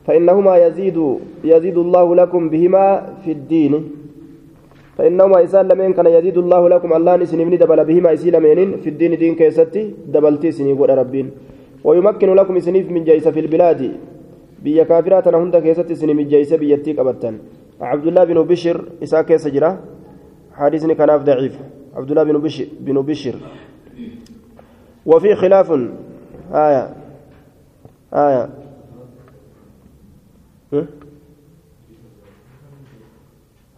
فإنهما 0.06 0.56
يزيد 0.56 0.98
يزيد 1.44 1.78
الله 1.78 2.06
لكم 2.16 2.48
بهما 2.48 2.84
في 3.24 3.32
الدين. 3.32 3.90
فإنهما 4.98 5.44
إسان 5.44 5.68
لمن 5.68 5.92
كان 5.92 6.06
يزيد 6.06 6.38
الله 6.38 6.68
لكم 6.68 6.90
الله 6.92 7.16
نسني 7.16 7.44
من 7.44 7.58
دبل 7.58 7.84
بهما 7.84 8.12
إسي 8.12 8.30
لمن 8.30 8.80
في 8.82 8.88
الدين 8.90 9.18
دين 9.18 9.34
كيستي 9.34 9.94
دبلتي 10.06 10.52
سني 10.52 10.72
قول 10.72 10.90
ربين. 10.98 11.30
ويمكن 11.84 12.34
لكم 12.34 12.58
سنيف 12.58 12.90
من 12.90 13.04
جيس 13.04 13.28
في 13.28 13.40
البلاد. 13.40 13.80
بيا 14.62 14.84
كافرات 14.84 15.26
أنا 15.26 15.38
هند 15.38 15.56
كيستي 15.56 15.94
سني 15.94 16.14
من 16.14 16.28
جيس 16.28 16.54
بيتيك 16.54 16.98
أبتن 16.98 17.38
عبد 17.80 18.06
الله 18.06 18.24
بن 18.24 18.42
بشر 18.42 18.76
إسا 19.02 19.22
كيس 19.22 19.48
جرا. 19.48 19.97
حديثني 20.58 20.94
كان 20.94 21.16
ضعيف. 21.16 21.54
عبد 21.94 22.10
الله 22.10 22.22
بن 22.22 22.38
بشر 22.38 22.66
بن 22.80 23.02
بشر 23.02 23.34
وفي 25.06 25.34
خلاف. 25.34 25.68
آية. 26.52 26.84
آية. 28.12 28.44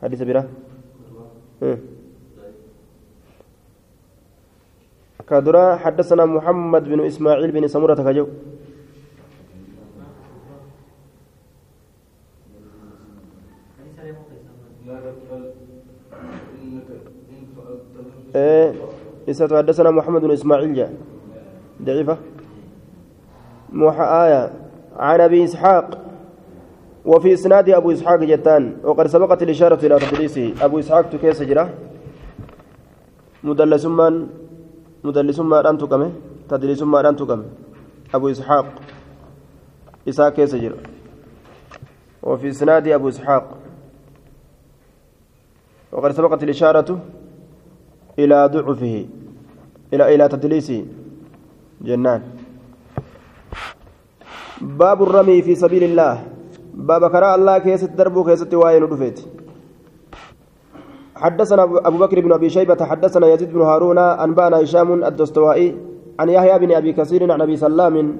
حديث 0.03 0.23
بيرا 0.23 0.43
كدرا 5.29 5.77
حدثنا 5.77 6.25
محمد 6.25 6.85
بن 6.89 7.01
إسماعيل 7.07 7.51
بن 7.53 7.69
سمرة 7.69 7.95
كجو. 7.95 8.27
إسات 19.31 19.53
حدثنا 19.55 19.91
محمد 19.91 20.21
بن 20.21 20.31
إسماعيل 20.31 20.75
جاء. 20.75 20.95
ضعيفة. 21.83 22.17
آية. 24.25 24.53
عن 24.97 25.21
أبي 25.21 25.45
إسحاق. 25.45 25.87
وفي 27.05 27.33
إسناد 27.33 27.71
أبو 27.71 27.93
إسحاق 27.93 28.21
جتان. 28.21 28.77
وقد 28.85 29.07
سبقت 29.07 29.43
الإشارة 29.43 29.87
إلى 29.87 29.99
تدليسه 29.99 30.55
أبو 30.63 30.79
إسحاق 30.79 31.11
تكيس 31.11 31.43
جرا. 31.43 31.71
مدلس 33.45 33.87
من 33.87 34.27
مدلس 35.05 35.41
ما 35.41 35.71
أن 35.71 35.79
تكمه 35.79 36.13
تدليس 36.49 36.83
ما 36.83 37.09
أن 37.09 37.17
تكمه 37.17 37.45
أبو 38.15 38.31
إسحاق. 38.31 38.67
إسحاق 40.09 40.33
كيس 40.33 40.55
جرا. 40.55 40.77
وفي 42.23 42.49
إسناد 42.49 42.89
أبو 42.89 43.09
إسحاق. 43.09 43.57
وقد 45.93 46.11
سبقت 46.13 46.43
الإشارة 46.43 46.99
إلى 48.19 48.51
ضعفه 48.53 49.07
إلى 49.95 50.15
إلى 50.15 50.29
تدليسه. 50.29 50.85
jennaan. 51.81 52.23
باب 54.61 55.03
الرمي 55.03 55.43
في 55.43 55.55
سبيل 55.55 55.85
الله. 55.85 56.15
باب 56.75 57.11
كراء 57.11 57.35
الله 57.35 57.59
keessatti 57.59 57.91
darbuu 57.91 58.25
keessatti 58.25 58.55
واين 58.55 58.83
رفيت 58.83 59.19
حدثنا 61.17 61.63
أبو 61.63 61.99
بكر 61.99 62.21
بن 62.21 62.33
أبي 62.33 62.49
شيبة 62.51 62.85
حدثنا 62.85 63.27
يزيد 63.27 63.53
بن 63.53 63.61
هارون 63.61 63.99
أنبانا 63.99 64.63
هشام 64.63 65.05
الدستوائي 65.05 65.77
عن 66.21 66.29
يحيى 66.29 66.59
بن 66.59 66.73
أبي 66.73 66.93
كثير 66.93 67.33
عن 67.33 67.41
أبي 67.41 67.57
سلام 67.57 68.17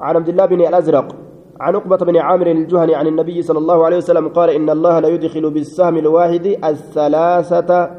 عن 0.00 0.16
عبد 0.16 0.28
الله 0.28 0.46
بن 0.46 0.60
الأزرق 0.60 1.16
عن 1.60 1.76
عقبة 1.76 1.96
بن 1.96 2.16
عامر 2.16 2.46
الجهني 2.46 2.94
عن 2.94 3.06
النبي 3.06 3.42
صلى 3.42 3.58
الله 3.58 3.84
عليه 3.84 3.96
وسلم 3.96 4.28
قال 4.28 4.50
إن 4.50 4.70
الله 4.70 5.00
لا 5.00 5.08
يدخل 5.08 5.50
بالسهم 5.50 5.96
الواحد 5.96 6.46
الثلاثة 6.64 7.90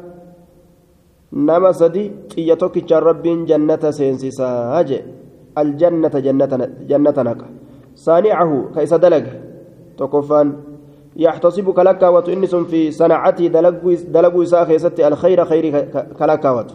نما 1.32 1.72
سدي 1.72 2.12
تيتوك 2.30 2.92
رب 2.92 3.22
جنة 3.22 3.90
سينسيسا 3.90 4.80
الجنة 5.58 6.14
جنة 6.26 6.52
جنة 6.88 7.16
نك 7.18 7.40
صانعه 7.94 8.70
كيس 8.74 8.94
دلق 8.94 9.26
تكفان 9.98 10.48
يحتسب 11.16 11.70
كلكاوة 11.70 12.24
إنس 12.28 12.54
في 12.54 12.90
صنعته 12.90 13.46
دلقوا 14.16 14.42
إساء 14.42 14.64
خيست 14.64 15.00
الخير 15.00 15.44
خير 15.44 15.64
كلكاوة 16.18 16.66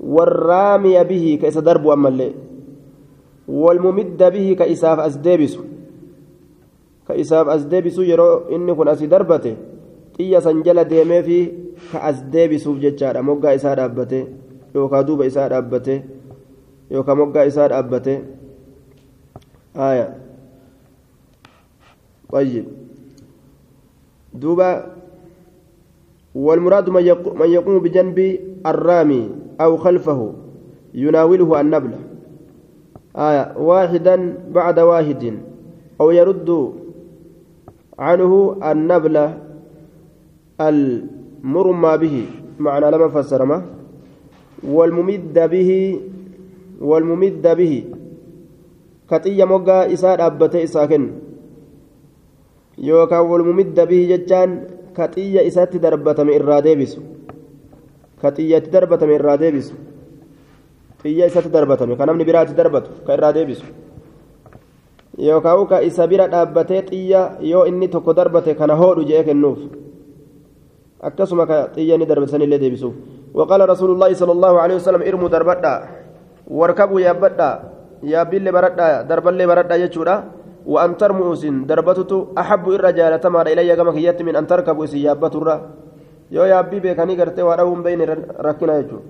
والرامي 0.00 1.04
به 1.04 1.38
كيس 1.42 1.58
درب 1.58 1.88
أما 1.88 2.08
اللي 2.08 2.32
والممد 3.48 4.22
به 4.22 4.56
كإساف 4.58 4.98
أزديبس 4.98 5.58
كإساف 7.08 7.48
أزديبس 7.48 7.98
يرو 7.98 8.38
إني 8.54 8.74
كن 8.74 8.88
أسي 8.88 9.06
دربته 9.06 9.56
xiyya 10.16 10.40
san 10.40 10.62
jala 10.62 10.84
deemee 10.84 11.22
fi 11.26 11.38
ka 11.92 11.98
as 12.10 12.24
deebisuuf 12.32 12.78
jechaadha 12.80 13.22
moggaa 13.22 13.54
isaa 13.60 13.74
dhaabbate 13.74 14.20
yookaan 14.74 15.06
duuba 15.06 15.26
isaa 15.26 15.48
dhaabbate 15.48 16.02
yookaan 16.90 17.18
moggaa 17.18 17.46
isaa 17.52 17.68
dhaabbate 17.68 18.14
aayaa. 19.74 20.24
طيب 22.34 22.66
دوبا 24.34 24.70
والمراد 26.34 26.90
من 26.90 27.48
يقوم 27.56 27.78
بجنب 27.78 28.18
الرامي 28.66 29.30
أو 29.60 29.76
خلفه 29.76 30.20
يناوله 30.94 31.60
النبل 31.60 31.92
آية 33.16 33.54
واحدا 33.58 34.16
بعد 34.50 34.78
واحد 34.78 35.38
أو 36.00 36.10
يرد 36.10 36.50
عنه 37.98 38.32
النبل 38.70 39.16
المرمى 41.44 41.92
به 42.02 42.16
معنى 42.58 42.86
لما 42.90 43.08
فسر 43.08 43.44
ما 43.44 43.58
والممد 44.64 45.36
به 45.52 45.70
والممد 46.80 47.46
به 47.58 47.74
كتية 49.10 49.44
مقا 49.44 49.92
إساء 49.92 50.26
أبتي 50.26 50.64
إساكن 50.64 51.04
yookaan 52.78 53.26
walmumidda 53.30 53.86
bihi 53.86 54.06
jechaan 54.10 54.50
ka 54.94 55.06
xiyya 55.08 55.42
isatti 55.46 55.78
darbatame 55.78 56.34
irraa 56.34 56.60
deebisu 56.62 57.00
ka 58.20 58.34
xiyyatti 58.34 58.70
darbatame 58.70 59.14
irraa 59.14 59.38
deebisu 59.38 59.74
xiyya 61.02 61.26
isatti 61.30 61.50
darbatame 61.54 61.96
ka 61.96 62.06
namni 62.06 62.24
biraatti 62.26 62.54
darbatu 62.54 62.90
ka 63.06 63.14
irraa 63.14 63.32
deebisu 63.32 63.64
yookaan 65.18 65.66
ka 65.70 65.82
isa 65.82 66.06
bira 66.06 66.26
dhaabbatee 66.28 66.82
xiyya 66.90 67.38
yoo 67.40 67.64
inni 67.66 67.88
tokko 67.88 68.12
darbate 68.14 68.54
kana 68.58 68.74
hoodhu 68.74 69.06
jee 69.06 69.22
kennuuf 69.24 69.58
akkasuma 71.08 71.46
ka 71.46 71.68
xiyya 71.74 71.94
inni 71.96 72.06
darbatanillee 72.06 72.58
deebisuuf 72.58 72.94
رسول 73.34 73.90
الله 73.98 74.10
صلى 74.14 74.32
الله 74.32 74.52
عليه 74.62 74.76
وسلم 74.78 75.02
ارموا 75.02 75.28
دربدا 75.28 75.74
واركبوا 76.46 77.00
يابدا 77.00 77.50
يابيل 78.06 78.46
بردا 78.52 79.02
دربل 79.10 79.40
بردا 79.46 79.74
يجودا 79.74 80.16
وأن 80.66 80.96
ترموا 80.96 81.34
سن 81.34 81.66
دربتت 81.66 82.12
أحب 82.38 82.64
الرجال 82.78 83.12
تمر 83.20 83.46
إلي 83.50 83.76
كما 83.76 83.92
كيت 83.92 84.22
من 84.22 84.36
أن 84.38 84.46
تركبوا 84.46 84.86
سيابة 84.86 85.34
الرا 85.34 85.56
yoo 86.34 86.46
yaabbii 86.48 86.80
beekanii 86.80 87.16
gartee 87.20 87.44
waa 87.44 87.56
dha'uun 87.60 87.82
beeyne 87.84 88.04
rakkina 88.46 88.80
jechuudha 88.80 89.04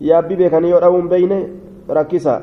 yaabbii 0.00 0.38
beekanii 0.40 0.70
yoo 0.72 0.80
dha'uun 0.80 1.12
beeyne 1.12 1.38
rakkisa 1.98 2.34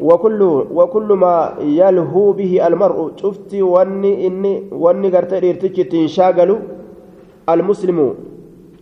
وكل 0.00 0.42
وكل 0.72 1.08
ما 1.12 1.54
يلهو 1.60 2.32
به 2.32 2.66
المرء. 2.66 2.98
شفتي 3.16 3.62
وني 3.62 4.26
إني 4.26 4.52
وني 4.72 5.08
قرتي 5.14 5.50
إرتجي 5.50 5.84
تنشاغل 5.84 6.50
المسلم 7.48 7.98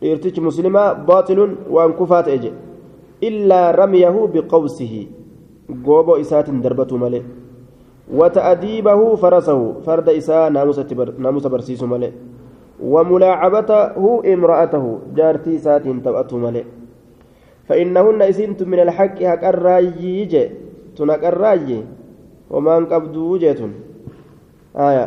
muslimaa 0.00 0.94
baaxilun 0.94 1.68
waan 1.68 1.92
kufaa 1.92 2.22
ta'e 2.22 2.38
jedhe 2.38 2.56
illaa 3.20 3.72
ramyahu 3.72 4.28
biqawsihi 4.32 5.08
gooboo 5.84 6.16
isaatiin 6.16 6.62
darbatu 6.62 6.96
malee 6.96 7.22
وتأديبه 8.11 9.14
فرسه. 9.22 9.86
فرد 9.86 10.08
إساء 10.08 10.50
ناموس 10.50 11.46
برسيس 11.46 11.82
ملئ 11.82 12.11
وملاعبته 12.82 14.22
امرأته. 14.34 14.84
جارتي 15.14 15.58
سات 15.58 15.86
تبأته 15.86 16.36
ملئ 16.36 16.64
فإنهن 17.68 18.22
إسنت 18.22 18.62
من 18.62 18.78
الحق 18.82 19.22
حق 19.22 19.44
الراجي 19.44 20.50
تنك 21.01 21.24
الراجي 21.24 21.80
وما 22.51 22.76
انقبضوا 22.78 23.38
جيتون 23.38 23.72
آية 24.76 25.07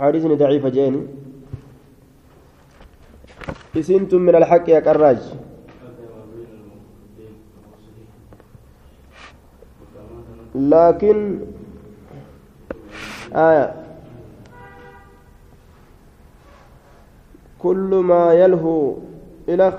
حديث 0.00 0.24
ضعيف 0.26 0.66
جيني 0.66 1.02
إسنتم 3.76 4.20
من 4.20 4.34
الحق 4.34 4.68
يا 4.68 4.80
كراج 4.80 5.20
لكن 10.54 11.16
آية 13.32 13.74
كل 17.58 17.90
ما 18.04 18.32
يلهو 18.32 18.96
إلى 19.48 19.78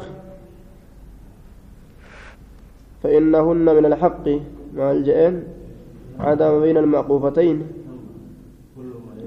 فإنهن 3.03 3.65
من 3.75 3.85
الحق 3.85 4.52
مع 4.75 4.91
الجئين 4.91 5.43
عدا 6.19 6.59
بين 6.59 6.77
المعقوفتين. 6.77 7.57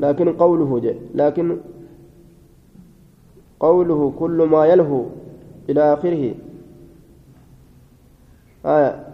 لكن 0.01 0.33
قوله 0.33 0.81
جاء 0.81 0.97
لكن 1.15 1.57
قوله 3.61 4.13
كل 4.19 4.39
ما 4.51 4.67
يلهو 4.67 5.05
إلى 5.69 5.83
آخره. 5.95 6.35
آية. 8.67 9.07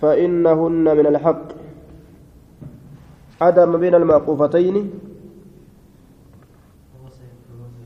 فإنهن 0.00 0.96
من 0.96 1.06
الحق. 1.06 1.46
عدم 3.40 3.76
بين 3.76 3.94
المعقوفتين. 3.94 4.90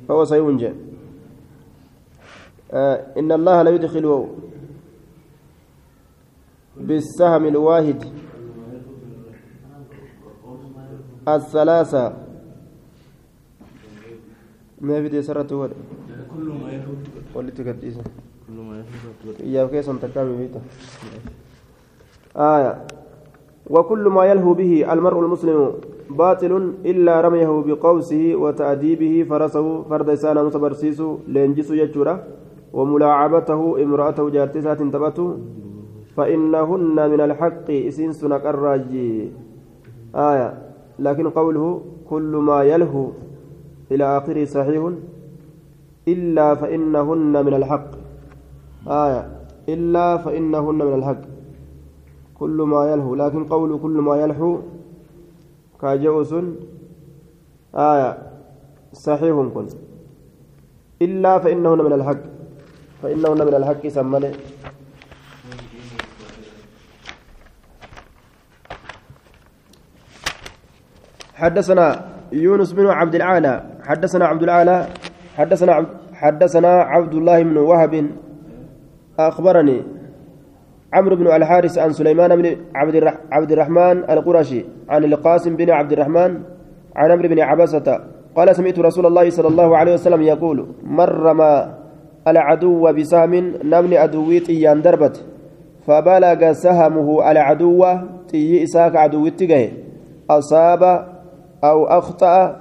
فهو 0.09 0.25
سينجى 0.25 0.86
إن 2.73 3.33
الله 3.33 3.63
لا 3.63 3.71
يدخل 3.71 4.27
بالسهم 6.77 7.45
الواحد 7.47 8.05
الثلاثة 11.29 12.13
ما 14.81 15.09
في 15.09 15.23
سرة 15.23 15.43
كل 16.37 16.49
ما 16.63 16.69
يهود 16.73 16.99
ولت 17.35 17.61
كديسة 17.61 18.03
كل 18.47 18.53
ما 18.53 18.77
يهود 18.77 19.41
إياه 19.41 19.67
كيس 19.67 19.87
تكامل 19.87 20.37
بيته 20.37 20.61
آية. 22.37 22.87
وكل 23.71 24.05
ما 24.09 24.25
يلهو 24.25 24.55
به 24.55 24.93
المرء 24.93 25.21
المسلم 25.21 25.73
باطل 26.11 26.75
إلا 26.85 27.21
رميه 27.21 27.51
بقوسه 27.67 28.35
وتأديبه 28.35 29.27
فرسه 29.31 29.83
فرد 29.83 30.09
إسانا 30.09 30.43
متبرسيس 30.43 31.03
لينجس 31.29 31.71
يجورا 31.71 32.15
وملاعبته 32.73 33.83
امرأته 33.83 34.31
جارتسات 34.31 34.83
تبته 34.83 35.39
فإنهن 36.17 37.11
من 37.11 37.21
الحق 37.21 37.71
إسين 37.71 38.13
سنك 38.13 38.47
الراجي. 38.47 39.33
آية. 40.15 40.49
لكن 40.99 41.31
قوله 41.31 41.81
كل 42.11 42.33
ما 42.49 42.63
يلهو 42.63 43.07
إلى 43.93 44.05
آخره 44.19 44.45
صحيح. 44.45 44.83
إلا 46.09 46.55
فإنهن 46.55 47.45
من 47.47 47.55
الحق. 47.55 47.91
آية. 48.89 49.23
إلا 49.69 50.17
فإنهن 50.17 50.79
من 50.89 50.95
الحق. 50.95 51.23
كل 52.35 52.63
ما 52.63 52.93
يلهو. 52.93 53.15
لكن 53.15 53.45
قول 53.45 53.79
كل 53.79 53.97
ما 54.09 54.17
يلهو 54.17 54.59
كاجوس 55.81 56.35
آية. 57.75 58.19
صحيح 58.93 59.37
كن. 59.55 59.67
إلا 61.03 61.39
فإنهن 61.39 61.79
من 61.85 61.93
الحق. 61.93 62.36
فإنهن 63.03 63.47
من 63.47 63.55
الحق 63.55 63.87
سمني 63.89 64.33
حدثنا 71.35 72.05
يونس 72.33 72.73
بن 72.73 72.87
عبد 72.87 73.15
العالى 73.15 73.63
حدثنا 73.85 74.27
عبد 74.27 74.43
العالى 74.43 74.87
حدثنا 75.37 75.73
عبد 75.73 75.89
حدثنا 76.17 76.73
عبد 76.83 77.15
الله 77.15 77.43
بن 77.43 77.57
وهب. 77.57 78.11
أخبرني 79.19 79.83
عمرو 80.93 81.17
بن 81.17 81.27
الحارث 81.27 81.79
عن 81.79 81.93
سليمان 81.93 82.37
بن 82.37 82.57
عبد 83.33 83.53
الرحمن 83.53 84.11
القرشي 84.11 84.65
عن 84.89 85.05
القاسم 85.05 85.57
بن 85.57 85.71
عبد 85.71 85.93
الرحمن 85.93 86.43
عن 86.97 87.11
عمرو 87.11 87.29
بن 87.29 87.41
عبسة 87.41 88.01
قال 88.37 88.57
سمعت 88.57 88.79
رسول 88.79 89.07
الله 89.07 89.31
صلى 89.31 89.49
الله 89.49 89.77
عليه 89.77 89.95
وسلم 89.95 90.23
يقول 90.23 90.67
مر 90.85 91.33
ما 91.33 91.76
العدو 92.29 92.93
بسهم 92.93 93.35
نمني 93.65 94.05
أدويت 94.05 94.51
إيان 94.51 94.83
دربت 94.83 95.25
فبلغ 95.87 96.53
سهمه 96.53 97.31
العدو 97.31 97.83
تي 98.29 98.63
إساك 98.63 98.97
عدو 98.97 99.31
أصاب 100.31 100.83
أو 101.65 101.79
أخطأ 101.87 102.61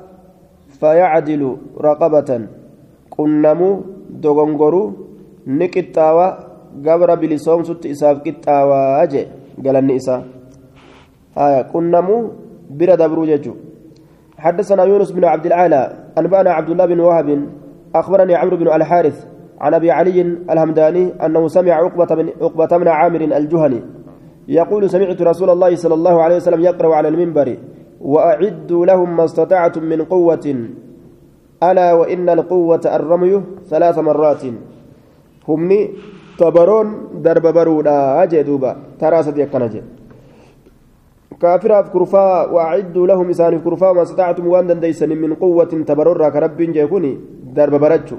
فيعدل 0.79 1.57
رقبة 1.81 2.29
قنمو 3.17 3.81
دغنغرو 4.09 4.93
نكتاوى 5.47 6.27
قبر 6.85 7.09
بلسوم 7.15 7.63
ست 7.63 7.85
إساف 7.85 8.17
كتاوى 8.25 8.79
أجي 9.03 9.23
قال 9.65 9.75
النئسا 9.75 10.15
آية 11.37 11.61
قنمو 11.73 12.17
برد 12.69 13.01
بروججو 13.11 13.53
حدثنا 14.37 14.83
يونس 14.83 15.11
بن 15.11 15.23
عبد 15.25 15.45
العالى 15.45 15.81
أنبأنا 16.17 16.51
عبد 16.51 16.69
الله 16.69 16.85
بن 16.85 16.99
وهب 16.99 17.29
أخبرني 17.95 18.35
عمرو 18.35 18.57
بن 18.57 18.67
الحارث 18.67 19.34
عن 19.61 19.73
أبي 19.73 19.91
علي 19.91 20.21
الهمداني 20.21 21.13
أنه 21.25 21.47
سمع 21.47 21.73
عقبة 21.73 22.15
بن 22.15 22.29
عقبة 22.41 22.77
بن 22.77 22.87
عامر 22.87 23.21
الجهني 23.21 23.81
يقول 24.47 24.89
سمعت 24.89 25.21
رسول 25.21 25.49
الله 25.49 25.75
صلى 25.75 25.93
الله 25.93 26.21
عليه 26.21 26.35
وسلم 26.35 26.61
يقرأ 26.61 26.95
على 26.95 27.07
المنبر 27.07 27.57
وأعدوا 28.01 28.85
لهم 28.85 29.17
ما 29.17 29.25
استطعتم 29.25 29.83
من 29.83 30.01
قوة 30.01 30.45
ألا 31.63 31.93
وإن 31.93 32.29
القوة 32.29 32.81
الرمي 32.85 33.41
ثلاث 33.69 33.99
مرات. 33.99 34.43
همني 35.49 35.79
تبرون 36.37 36.87
درب 37.25 37.45
برودا 37.47 38.23
أجدوبا 38.23 38.71
ترى 38.99 39.23
صديق 39.23 39.49
كنجي. 39.49 39.81
كافراف 41.41 41.89
كرفا 41.89 42.51
وأعدوا 42.53 43.07
لهم 43.07 43.29
إسان 43.29 43.59
كرفا 43.59 43.91
ما 43.93 44.01
استطعتم 44.01 44.47
وأن 44.47 44.79
ديسن 44.79 45.09
من 45.09 45.33
قوة 45.33 45.71
تبرر 45.89 46.29
كرب 46.29 46.57
جيكوني 46.57 47.11
درب 47.55 47.75
برجو. 47.83 48.17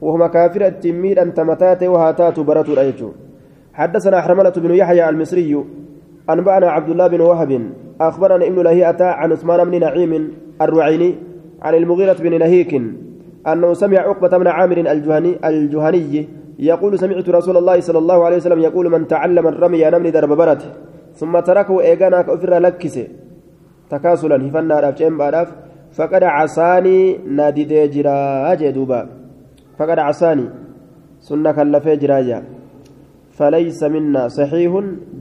وهما 0.00 0.26
كافرة 0.26 0.68
تمير 0.68 1.22
أنت 1.22 1.40
متات 1.40 1.82
وهاتات 1.82 2.40
برتو 2.40 2.74
رأيتو 2.74 3.10
حدثنا 3.74 4.20
حرملة 4.20 4.50
بن 4.56 4.74
يحيى 4.74 5.08
المصري 5.08 5.64
أنبأنا 6.30 6.70
عبد 6.70 6.88
الله 6.88 7.06
بن 7.06 7.20
وهب 7.20 7.70
أخبرنا 8.00 8.46
ابن 8.46 8.62
لهيئة 8.62 9.04
عن 9.04 9.32
عثمان 9.32 9.70
بن 9.70 9.80
نعيم 9.80 10.32
الرعيني 10.62 11.14
عن 11.62 11.74
المغيرة 11.74 12.12
بن 12.12 12.38
نهيك 12.38 12.82
أنه 13.46 13.72
سمع 13.72 13.98
عقبة 13.98 14.38
بن 14.38 14.46
عامر 14.46 14.78
الجهني 14.78 15.32
الجهني 15.44 16.28
يقول 16.58 16.98
سمعت 16.98 17.28
رسول 17.28 17.56
الله 17.56 17.80
صلى 17.80 17.98
الله 17.98 18.24
عليه 18.24 18.36
وسلم 18.36 18.60
يقول 18.60 18.90
من 18.90 19.06
تعلم 19.06 19.48
الرمي 19.48 19.84
نمني 19.90 20.10
درب 20.10 20.32
برت 20.32 20.62
ثم 21.14 21.38
تركه 21.40 21.80
إيغانا 21.80 22.22
كأفر 22.22 22.58
لكس. 22.58 23.00
تكاسلا 23.90 24.48
هفنا 24.48 24.80
راف 25.34 25.48
فقد 25.92 26.22
عصاني 26.22 27.18
نادي 27.28 27.64
ديجرا 27.64 28.52
أجدوبا 28.52 29.21
فقد 29.82 29.98
عصاني. 29.98 30.46
سنة 31.20 31.52
كلفي 31.52 31.96
جراجا 31.96 32.38
فليس 33.38 33.82
منا. 33.82 34.28
صحيح 34.28 34.72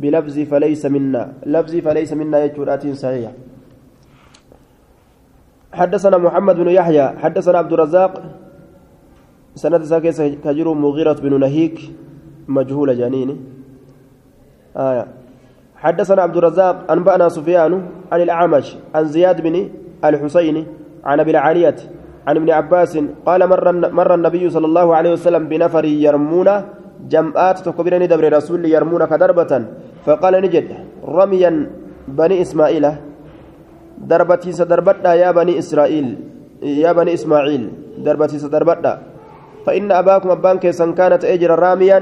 بلفظ 0.01 0.39
فليس 0.39 0.85
منا. 0.85 1.23
لفظ 1.45 1.73
فليس 1.75 2.13
منا 2.13 2.37
يجرات 2.43 2.87
صحيح. 2.87 3.31
حدثنا 5.73 6.17
محمد 6.17 6.55
بن 6.55 6.69
يحيى. 6.69 7.05
حدثنا 7.21 7.57
عبد 7.57 7.73
الرزاق. 7.73 8.13
سند 9.55 9.83
ساكيس 9.83 10.21
كجر 10.21 10.67
مغيرة 10.73 11.17
بن 11.25 11.39
نهيك. 11.39 11.77
مجهول 12.47 12.97
جانين. 12.97 13.29
آية. 14.77 15.05
حدثنا 15.75 16.21
عبد 16.21 16.37
الرزاق. 16.37 16.91
أنبأنا 16.91 17.29
سفيان 17.29 17.73
عن 18.11 18.21
الأعمش 18.21 18.77
عن 18.95 19.05
زياد 19.05 19.41
بن 19.41 19.69
الحسين 20.05 20.65
عن 21.03 21.19
أبي 21.19 21.31
العالية 21.31 21.75
عن 22.27 22.35
ابن 22.37 22.49
عباس 22.49 22.93
قال 23.25 23.41
مر 23.49 23.65
مر 23.89 24.11
النبي 24.13 24.49
صلى 24.49 24.67
الله 24.67 24.87
عليه 24.95 25.11
وسلم 25.17 25.43
بنفر 25.49 25.85
يرمون 25.85 26.49
جمعات 27.09 27.57
تكبرني 27.65 28.07
دبر 28.07 28.33
رسول 28.33 28.65
يرمون 28.65 29.05
كدربة. 29.05 29.51
فقال 30.05 30.33
نجد 30.41 30.67
رميا 31.05 31.51
بني 32.07 32.41
إسماعيل. 32.41 32.85
دربتي 33.97 34.51
سدربتا 34.51 35.13
يا 35.13 35.29
بني 35.31 35.59
إسرائيل 35.59 36.07
يا 36.61 36.91
بني 36.91 37.13
إسماعيل. 37.13 37.63
دربتي 38.05 38.37
سدربتا 38.39 38.93
فإن 39.65 39.91
أباكم 39.91 40.29
أبان 40.29 40.57
كيسان 40.57 40.93
كانت 40.93 41.25
أجر 41.25 41.53
راميا 41.59 41.99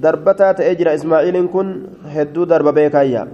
دربتا 0.00 0.52
تأجر 0.52 0.94
إسماعيل 0.94 1.36
كن 1.52 1.68
هدو 2.04 2.44
درب 2.44 2.68
بيكايا. 2.74 3.28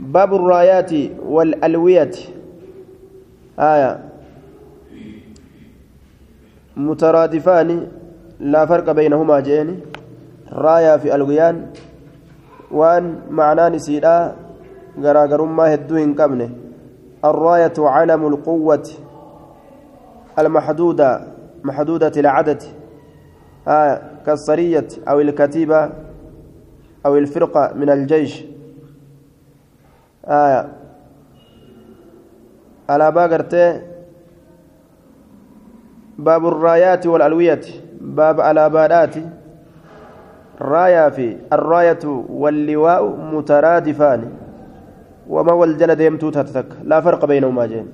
باب 0.00 0.30
الرايات 0.34 0.92
والألوية. 1.22 2.14
آية. 3.58 4.11
مترادفان 6.76 7.88
لا 8.40 8.66
فرق 8.66 8.90
بينهما 8.92 9.40
جين 9.40 9.80
رايا 10.52 10.96
في 10.96 11.14
الغيان 11.14 11.66
وان 12.70 13.20
معنى 13.30 13.76
نسيدا 13.76 14.36
غراغرما 15.00 15.74
هدو 15.74 15.96
ان 15.96 16.14
قبنه 16.14 16.50
الراية 17.24 17.72
علم 17.78 18.26
القوة 18.26 18.88
المحدودة 20.38 21.20
محدودة 21.64 22.12
العدد. 22.16 22.62
آه 23.68 24.02
كالسرية 24.26 24.88
أو 25.08 25.20
الكتيبة 25.20 25.90
أو 27.06 27.16
الفرقة 27.16 27.72
من 27.74 27.90
الجيش. 27.90 28.44
آه 30.24 30.68
على 32.88 33.12
باقرته 33.12 33.91
باب 36.18 36.46
الرايات 36.46 37.06
والألوية 37.06 37.60
باب 38.00 38.40
على 38.40 38.70
بادات 38.70 39.14
رايا 40.60 41.10
في 41.10 41.36
الراية 41.52 42.04
واللواء 42.28 43.02
مترادفان. 43.34 44.22
وما 45.28 45.52
والجلد 45.52 46.00
يمتو 46.00 46.30
تتك 46.30 46.66
لا 46.84 47.00
فرق 47.00 47.24
بينهما 47.24 47.66
جين. 47.66 47.86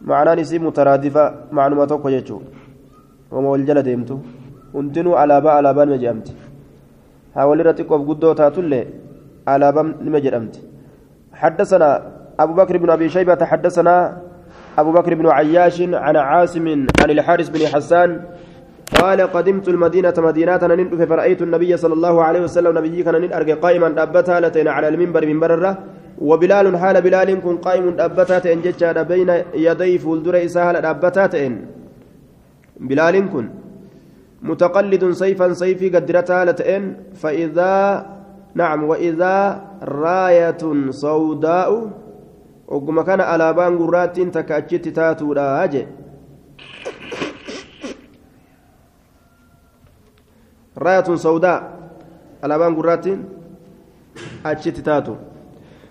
معنى 0.00 0.40
نسي 0.40 0.58
مترادفة 0.58 1.34
معلومة 1.52 1.84
توكو 1.84 2.40
وما 3.32 3.48
والجلد 3.48 3.86
يمتو؟ 3.86 4.18
hundinuu 4.72 5.16
alaabaa 5.22 5.58
alaabaa 5.60 5.84
nima 5.84 5.98
jedhamti 6.02 6.34
haa 7.34 7.46
walirratti 7.50 7.84
qof 7.90 8.02
guddoo 8.10 8.34
taatullee 8.40 8.84
alaabaa 9.54 9.88
nima 10.06 10.20
jedhamti 10.26 10.60
حدثنا 11.40 11.88
أبو 12.40 12.52
بكر 12.52 12.76
بن 12.76 12.90
أبي 12.90 13.08
شيبة 13.08 13.44
حدثنا 13.44 13.94
أبو 14.78 14.92
بكر 14.92 15.14
بن 15.14 15.26
عياش 15.26 15.80
عن 15.82 16.16
عاصم 16.16 16.66
عن 17.00 17.10
الحارث 17.10 17.48
بن 17.48 17.66
حسان 17.66 18.20
قال 19.00 19.20
قدمت 19.20 19.68
المدينة 19.68 20.14
madiinaa 20.18 20.60
nan 20.62 20.79
dhufe 20.79 21.08
فرأيت 21.08 21.42
النبي 21.42 21.76
صلى 21.76 21.94
الله 21.94 22.24
عليه 22.24 22.40
وسلم 22.40 22.78
nabi 22.78 23.02
kana 23.02 23.14
nan 23.20 23.35
arge 23.35 23.54
قائما 23.54 24.02
dhaabbataa 24.02 24.40
ta'een 24.40 24.68
على 24.68 24.88
المنبر 24.88 25.26
من 25.26 25.40
بررة 25.40 25.78
وبلال 26.18 26.76
حال 26.78 27.02
بلال 27.02 27.40
kun 27.40 27.56
قائم 27.56 27.96
أبتها 27.98 28.38
تنجج 28.38 28.84
بين 28.98 29.30
يدي 29.54 29.98
فولدر 29.98 30.44
إسهال 30.44 30.76
أبتها 30.76 31.50
بلال 32.80 33.30
kun. 33.32 33.46
متقلد 34.42 35.10
سيفا 35.10 35.52
سيفي 35.52 35.88
قدرتها 35.88 36.44
ta'een 36.44 36.96
فإذا 37.14 38.06
نعم 38.54 38.84
وإذا 38.84 39.62
راية 39.82 40.90
سوداء 40.90 41.90
وقم 42.70 43.00
كان 43.02 43.20
على 43.20 43.52
بان 43.52 43.78
قرات 43.78 44.20
تكأتشت 44.20 44.88
تاتو 44.88 45.32
راجع 45.32 45.84
راية 50.78 51.08
سوداء 51.14 51.58
على 52.42 52.58
بان 52.58 52.72
قرات 52.76 53.06
أتشت 54.46 54.78
تاتو 54.86 55.14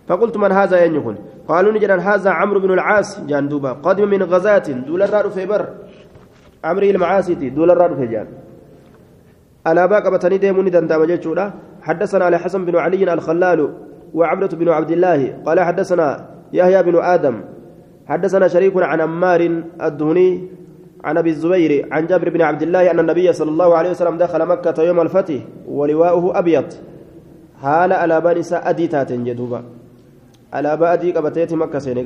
فقلت 0.08 0.38
من 0.38 0.52
هذا 0.52 0.86
ينكن 0.86 1.16
قالوا 1.48 1.72
نجد 1.72 1.92
هذا 1.92 2.30
عمرو 2.30 2.60
بن 2.60 2.72
العاص 2.74 3.10
جاندوبا 3.30 3.72
قدم 3.72 4.10
من 4.10 4.24
غزاة 4.24 4.68
دول 4.88 5.02
الرار 5.02 5.30
في 5.30 5.46
بر 5.46 5.66
عمري 6.64 6.90
المعاصي 6.92 7.34
دول 7.36 7.72
الراد 7.72 7.94
فجان 8.00 8.28
ألابا 9.68 10.00
قبتني 10.00 10.38
ديمون 10.38 10.72
دندام 10.72 11.04
جيتشودا 11.04 11.54
حدثنا 11.82 12.26
على 12.26 12.38
حسن 12.40 12.66
بن 12.66 12.76
علي 12.76 13.14
الخلال 13.14 13.60
وعبدة 14.14 14.58
بن 14.58 14.70
عبد 14.70 14.92
الله 14.92 15.42
قال 15.46 15.60
حدثنا 15.60 16.39
يحيى 16.54 16.84
بن 16.84 16.96
آدم. 16.96 17.42
حدثنا 18.08 18.48
شريك 18.48 18.74
عن 18.78 19.02
عمار 19.02 19.62
الدهني 19.82 20.48
عن 21.04 21.18
أبي 21.18 21.30
الزبير 21.30 21.88
عن 21.92 22.08
جابر 22.08 22.30
بن 22.30 22.42
عبد 22.42 22.62
الله 22.62 22.92
أن 22.92 23.00
النبي 23.00 23.34
صلى 23.34 23.50
الله 23.50 23.78
عليه 23.78 23.90
وسلم 23.90 24.18
دخل 24.18 24.46
مكة 24.46 24.84
يوم 24.84 25.00
الفتح 25.02 25.40
ولواؤه 25.68 26.40
أبيض. 26.40 26.66
حال 27.62 27.94
على 27.94 28.22
بني 28.22 28.42
أدي 28.52 28.88
تاتن 28.88 29.24
جدوبا. 29.24 29.64
على 30.54 30.78
بادي 30.78 31.12
قبتيت 31.12 31.54
مكة 31.54 31.80
سيني 31.80 32.06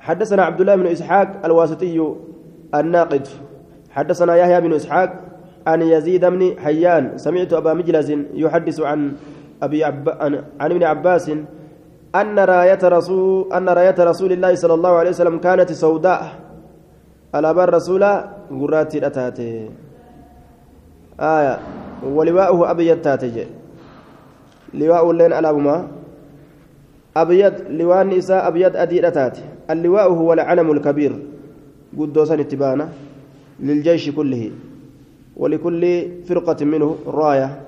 حدثنا 0.00 0.42
عبد 0.42 0.60
الله 0.60 0.76
بن 0.76 0.86
إسحاق 0.86 1.28
الواسطي 1.44 2.14
الناقد. 2.74 3.28
حدثنا 3.90 4.36
يحيى 4.36 4.60
بن 4.60 4.72
إسحاق 4.72 5.10
عن 5.66 5.82
يزيد 5.82 6.24
بن 6.24 6.54
حيان. 6.58 7.18
سمعت 7.18 7.52
أبا 7.52 7.74
مجلس 7.74 8.12
يحدث 8.34 8.80
عن 8.80 9.12
أبي 9.62 9.84
عب... 9.84 10.08
عن 10.60 10.70
ابن 10.70 10.82
عباس 10.82 11.30
أن 12.14 12.38
راية 12.38 12.78
رسول 12.82 13.52
أن 13.52 13.68
راية 13.68 13.96
رسول 13.98 14.32
الله 14.32 14.54
صلى 14.54 14.74
الله 14.74 14.92
عليه 15.00 15.10
وسلم 15.10 15.38
كانت 15.38 15.72
سوداء. 15.72 16.22
على 17.34 17.54
بر 17.54 17.74
رسول 17.74 18.02
قرات 18.60 18.92
أتاته 18.96 19.70
آية. 21.20 21.54
ولواؤه 22.04 22.70
أبيض 22.70 22.98
تاتج 23.00 23.36
لواء 24.74 25.10
اللين 25.10 25.32
على 25.32 25.52
ما. 25.52 25.88
أبيض 27.16 27.54
لواء 27.68 28.02
النساء 28.02 28.48
أبيض 28.48 28.76
أدي 28.76 29.08
أتاته 29.08 29.42
اللواء 29.70 30.12
هو 30.12 30.32
العلم 30.32 30.70
الكبير. 30.72 31.12
قدو 31.98 32.24
سن 32.24 32.40
اتبانا 32.40 32.88
للجيش 33.60 34.10
كله. 34.10 34.50
ولكل 35.36 35.82
فرقة 36.28 36.64
منه 36.64 36.96
راية. 37.06 37.60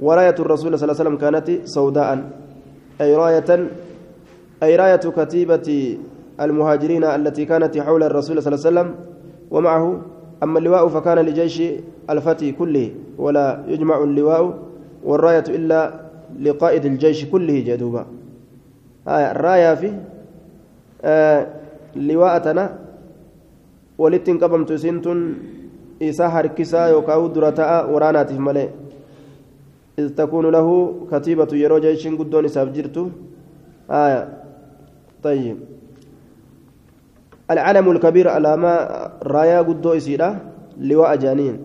وراية 0.00 0.36
الرسول 0.38 0.78
صلى 0.78 0.84
الله 0.84 0.96
عليه 1.00 1.04
وسلم 1.04 1.16
كانت 1.16 1.48
سوداء. 1.64 2.41
أي 3.02 3.16
راية 3.16 3.50
أي 4.62 4.76
راية 4.76 5.04
كتيبة 5.18 5.98
المهاجرين 6.40 7.04
التي 7.04 7.44
كانت 7.44 7.78
حول 7.78 8.02
الرسول 8.02 8.42
صلى 8.42 8.54
الله 8.54 8.60
عليه 8.66 8.70
وسلم 8.70 8.88
ومعه 9.50 9.84
أما 10.42 10.58
اللواء 10.58 10.88
فكان 10.88 11.18
لجيش 11.18 11.62
الفتي 12.10 12.52
كله 12.52 12.90
ولا 13.18 13.64
يجمع 13.68 13.96
اللواء 14.02 14.58
والراية 15.04 15.44
إلا 15.48 15.80
لقائد 16.40 16.84
الجيش 16.84 17.24
كله 17.24 17.60
جدوبا. 17.66 18.06
آه 19.08 19.30
الراية 19.32 19.74
في 19.74 19.90
آه 21.04 21.46
qabamtu 24.40 24.74
isiin 24.74 25.00
tun 25.02 25.36
isaa 26.00 26.28
harkisaa 26.28 26.88
yookaan 26.88 27.34
dura 27.34 27.52
ta'a 27.52 27.86
waraanaatiif 27.86 28.38
malee 28.38 28.68
إذ 29.99 30.07
تكون 30.19 30.45
له 30.55 30.67
كتيبة 31.11 31.51
يرو 31.63 31.77
جيش 31.79 32.07
قدون 32.19 32.45
إساف 32.45 32.67
جرتو 32.75 33.03
آية 33.89 34.21
طيب 35.23 35.57
العلم 37.53 37.85
الكبير 37.91 38.27
على 38.35 38.51
ما 38.57 38.73
رايا 39.23 39.59
قدو 39.67 39.89
إسيرا 39.99 40.29
لواء 40.77 41.15
جانين 41.23 41.55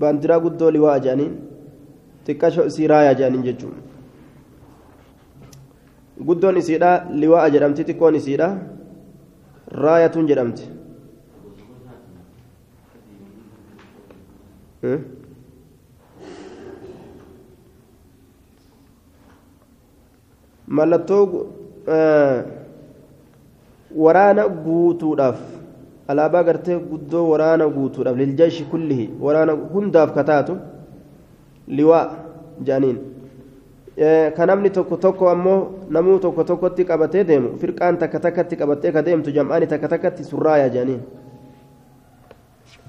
باندرا 0.00 0.36
قدو 0.44 0.68
لواء 0.68 0.98
جانين 0.98 1.32
تكاشو 2.26 2.62
إسيرايا 2.70 3.12
جانين 3.20 3.42
ججو 3.42 3.70
قدون 6.28 6.56
إسيرا 6.62 6.90
لواء 7.20 7.44
جرمتي 7.48 7.82
تكون 7.88 8.14
إسيرا 8.14 8.48
raayatuun 9.70 10.26
jedhamti 10.26 10.64
Mallattoo 20.67 21.47
waraana 23.95 24.47
guutuudhaaf 24.47 25.39
alaabaa 26.07 26.43
gartee 26.43 26.77
guddoo 26.91 27.25
waraana 27.31 27.67
guutuudhaaf 27.75 28.17
liljeeshi 28.17 28.63
kullihi 28.71 29.09
waraana 29.21 29.53
hundaaf 29.73 30.13
kataatu 30.17 30.57
liwaa 31.67 32.05
jaaniin 32.69 32.97
ka 34.37 34.45
namni 34.45 34.69
tokko 34.69 34.97
tokko 34.97 35.29
ammoo 35.29 35.59
namuu 35.89 36.19
tokko 36.19 36.43
tokkotti 36.43 36.85
qabatee 36.85 37.23
deemu 37.27 37.57
firqaan 37.61 37.97
takka 37.97 38.19
takkatti 38.19 38.55
qabattee 38.61 38.91
ka 38.91 39.01
deemtu 39.05 39.31
jam'aani 39.37 39.67
takka 39.73 39.87
takkatti 39.93 40.23
surraaya 40.31 40.69
jedhaniin 40.69 41.01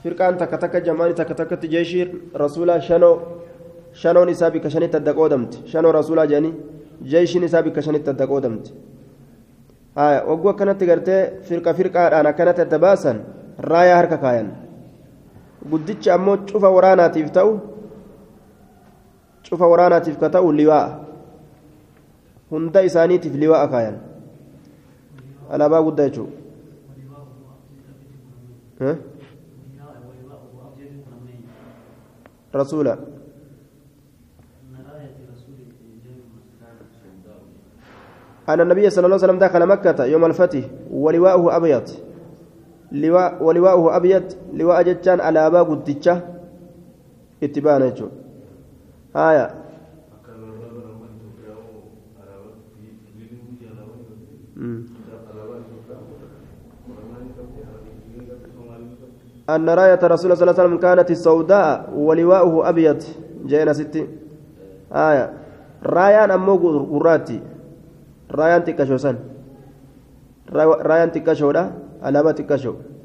firqaan 0.02 0.36
takka 0.38 0.58
takka 0.64 0.80
jam'aani 0.88 1.14
takka 1.14 1.34
takkatti 1.34 1.68
jeeshii 1.74 2.06
rasuulaa 2.34 2.80
shanoo 2.88 3.14
shanoon 3.92 4.28
isaa 4.34 4.50
bikka 4.50 4.70
shanitti 4.70 4.96
adda 4.96 5.14
qoodamti 5.20 5.58
shanoo 5.72 5.92
rasuulaa 5.98 6.26
jedhanii 6.32 6.54
jeeshiin 7.02 7.44
isaa 7.44 7.62
bikka 7.62 7.82
shanitti 7.82 8.10
adda 8.10 8.26
qoodamti 8.26 8.70
wagguu 10.28 10.48
akkanatti 10.52 10.86
gartee 10.86 11.20
firqa 11.48 11.74
firqaadhaan 11.74 12.26
akkanatti 12.32 12.60
adda 12.66 12.78
baasan 12.78 13.16
raayaa 13.70 13.96
harka 14.00 14.18
kaayan 14.24 14.48
guddicha 15.70 16.14
ammoo 16.14 16.36
cufa 16.50 16.68
waraanaatiif 16.76 17.30
ta'u 17.38 17.52
cufa 19.48 19.66
waraanaatiif 19.72 20.16
ka 20.20 20.28
ta'u 20.30 20.52
liwaa'a 20.52 20.90
hunda 22.50 22.80
isaaniitiif 22.88 23.34
liwaa'a 23.34 23.68
kaayan 23.74 23.96
alaabaa 25.50 25.82
guddaa 25.88 26.08
jechuudha 26.08 26.44
rasuula 32.52 32.98
أن 38.48 38.60
النبي 38.60 38.90
صلى 38.90 39.06
الله 39.06 39.16
عليه 39.16 39.26
وسلم 39.26 39.38
دخل 39.38 39.66
مكة 39.66 40.04
يوم 40.04 40.24
الفتح 40.24 40.64
ولواءه 40.90 41.56
أبيض. 41.56 41.82
لواء 42.92 43.42
ولواءه 43.42 43.96
أبيض 43.96 44.22
لواء 44.52 44.82
جتان 44.82 45.20
على 45.20 45.50
باب 45.50 45.72
الدجة 45.72 46.20
اتبانا 47.42 47.92
آية. 49.16 49.54
أن 59.50 59.68
راية 59.70 60.02
رسول 60.02 60.32
الله 60.32 60.34
صلى 60.34 60.50
الله 60.50 60.54
عليه 60.58 60.62
وسلم 60.62 60.78
كانت 60.78 61.10
السوداء 61.10 61.90
ولواؤه 61.94 62.68
أبيض. 62.68 63.02
جينا 63.46 63.72
ستي 63.72 64.06
آية. 64.92 65.32
رايان 65.86 66.30
أمو 66.30 66.56
قراتي. 66.98 67.40
Raayaan 68.30 68.62
xiqqashoo 68.66 68.98
san? 68.98 69.16
Raayaan 70.50 71.10
xiqqashoodha 71.14 71.64
alaabaa 72.02 72.34
xiqqashoo? 72.34 72.96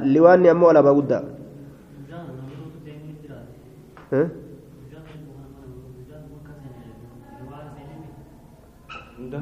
لواني 0.00 0.50
أمو 0.50 0.70
ألا 0.70 0.80
بودا 0.80 1.24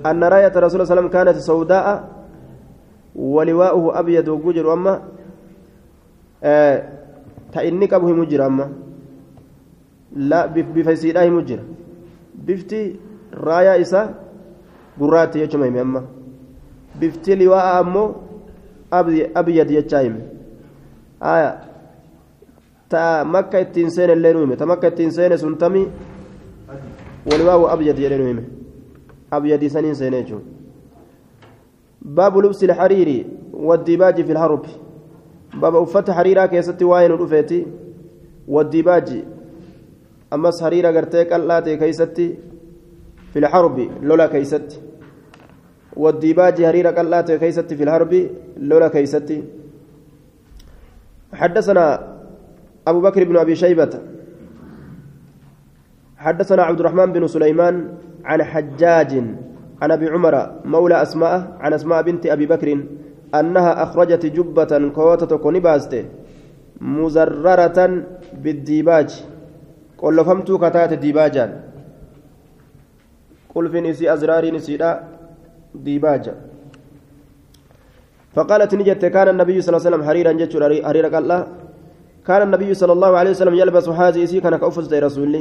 أن 0.06 0.24
راية 0.24 0.48
رسول 0.48 0.58
الله 0.58 0.66
صلى 0.66 0.74
الله 0.74 0.82
عليه 0.90 0.94
وسلم 0.98 1.08
كانت 1.08 1.36
سوداء 1.38 1.86
ولواؤه 3.14 3.98
أبيض 3.98 4.28
وججر 4.28 4.72
أما 4.72 5.02
تإنك 7.52 7.94
أبوه 7.94 8.12
مجر 8.12 8.46
أما 8.46 8.72
لا 10.16 10.46
بفيسيداه 10.46 11.28
مجر 11.28 11.60
بفتي 12.34 12.96
راية 13.34 13.80
إسا 13.80 14.25
قراتي 15.00 15.40
يجمع 15.40 15.80
أما 15.80 16.02
بفتي 17.00 17.34
لواء 17.34 17.80
أمو 17.80 18.14
أبيض 19.36 19.70
يجايم 19.70 20.14
آية 21.22 21.50
تا 22.90 23.22
مكة 23.22 23.60
التنسين 23.60 24.10
اللي 24.10 24.32
نومي 24.32 24.56
تا 24.56 24.64
مكة 24.64 24.88
التنسين 24.88 25.36
سنتمي 25.36 25.86
ولواء 27.26 27.72
أبيض 27.72 27.98
يلي 27.98 28.16
نومي 28.18 28.44
أبيض 29.32 29.64
سنين 29.64 29.94
سنيجون 29.94 30.42
باب 32.02 32.38
لبس 32.38 32.64
الحرير 32.64 33.26
والديباج 33.52 34.22
في 34.24 34.32
الحرب 34.32 34.66
باب 35.54 35.76
أفت 35.76 36.10
حريرة 36.10 36.46
كيستي 36.46 36.84
واين 36.84 37.10
رفيتي 37.10 37.66
والديباج 38.48 39.24
أمس 40.32 40.62
حريرة 40.62 40.88
قرتيك 40.96 41.32
اللاتي 41.32 41.76
كيستي 41.76 42.34
في 43.36 43.44
الحرب 43.44 43.76
لولا 44.02 44.26
كيستي 44.32 44.80
والديباج 45.92 46.64
حريرة 46.64 46.96
اللاتي 47.00 47.38
كيستي 47.38 47.76
في 47.76 47.84
الحرب 47.84 48.12
لولا 48.56 48.88
كيستي 48.88 49.44
حدثنا 51.32 51.84
أبو 52.88 53.00
بكر 53.00 53.24
بن 53.24 53.36
أبي 53.36 53.54
شيبة. 53.54 53.92
حدثنا 56.16 56.62
عبد 56.62 56.80
الرحمن 56.80 57.12
بن 57.12 57.26
سليمان 57.26 57.74
عن 58.24 58.40
حجاج 58.42 59.12
عن 59.82 59.90
أبي 59.90 60.08
عمر 60.08 60.34
مولى 60.64 61.02
أسماء 61.02 61.56
عن 61.60 61.72
أسماء 61.72 62.02
بنت 62.02 62.26
أبي 62.26 62.46
بكر 62.46 62.68
أنها 63.34 63.82
أخرجت 63.82 64.26
جبة 64.26 64.88
كوتة 64.96 65.36
كونيباست 65.36 66.04
مزررة 66.80 67.78
بالديباج. 68.32 69.24
قل 69.98 70.24
فهمت 70.24 70.52
كتات 70.52 70.92
ديباجا 70.92 71.66
قل 73.56 73.64
في 73.72 73.80
نسي 73.80 74.04
ازرار 74.12 74.44
نسيدا 74.54 74.90
ديباجا. 75.74 76.34
فقالت 78.36 78.74
نجت 78.74 79.04
كان 79.16 79.28
النبي 79.34 79.56
صلى 79.64 79.70
الله 79.72 79.80
عليه 79.80 79.88
وسلم 79.90 80.02
حريرا 80.08 80.32
جتشر 80.40 80.62
حريرا 80.86 81.08
قال 81.08 81.30
كان 82.26 82.42
النبي 82.42 82.70
صلى 82.74 82.92
الله 82.92 83.12
عليه 83.16 83.30
وسلم 83.30 83.54
يلبس 83.54 83.88
هذه 83.88 84.22
كان 84.44 84.56
كأفز 84.60 84.94
رسول 84.94 85.34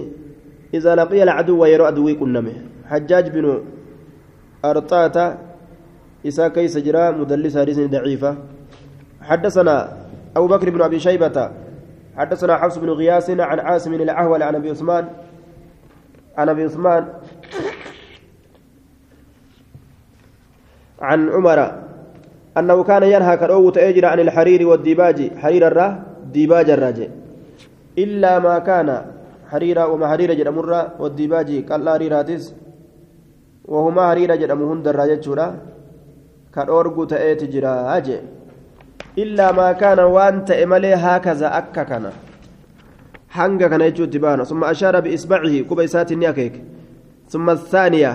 إذا 0.74 0.92
لقي 0.96 1.24
العدو 1.24 1.56
ويرى 1.62 1.84
عدوي 1.92 2.14
كنمه. 2.16 2.56
حجاج 2.88 3.26
بن 3.36 3.46
أرطاتا 4.66 5.26
إسا 6.28 6.48
كيس 6.56 6.78
جرا 6.78 7.12
مدلس 7.20 7.58
حديث 7.58 7.80
ضعيفة. 7.80 8.32
حدثنا 9.22 9.76
أبو 10.38 10.48
بكر 10.48 10.70
بن 10.70 10.82
أبي 10.82 11.00
شيبة 11.00 11.38
حدثنا 12.18 12.54
حفص 12.58 12.78
بن 12.78 12.90
غياس 12.90 13.30
عن 13.30 13.60
عاصم 13.60 13.94
الأحول 13.94 14.44
عن 14.44 14.56
أبي 14.56 14.70
عثمان 14.70 15.06
عن 16.38 16.50
أبي 16.50 16.64
عثمان 16.64 17.04
عن 21.02 21.30
عمر 21.30 21.60
أنه 22.58 22.84
كان 22.84 23.04
ينهى 23.04 23.38
كروه 23.38 23.72
تأجر 23.72 24.06
عن 24.06 24.20
الحرير 24.20 24.68
والديباج. 24.68 25.38
حرير 25.38 25.68
الراه 25.68 26.00
ديباج 26.34 26.70
الراجع. 26.70 27.08
إلا 27.98 28.40
ما 28.40 28.60
كان 28.60 29.02
حريرا 29.52 29.84
وما 29.86 30.08
حرير 30.08 30.34
جرمر 30.34 30.72
والديباج 31.00 31.50
قال 31.70 31.88
ريراتس 32.02 32.54
وهما 33.66 34.10
حرير 34.10 34.36
جرم 34.36 34.62
هند 34.64 34.88
الراجع 34.88 35.52
كالأورغو 36.56 37.04
تأتي 37.04 37.48
جراج 37.48 38.08
إلا 39.18 39.52
ما 39.52 39.72
كان 39.72 40.00
وأنت 40.00 40.52
إملي 40.52 40.94
هكذا 40.94 41.58
أكا 41.58 41.84
كان. 41.84 42.12
hanga 43.36 43.70
kana 43.70 43.92
jechuutti 43.92 44.20
baana 44.20 44.46
summa 44.46 44.68
ashaara 44.68 45.02
biisbacihi 45.02 45.64
quba 45.68 45.84
isaatiin 45.84 46.20
ni 47.92 48.06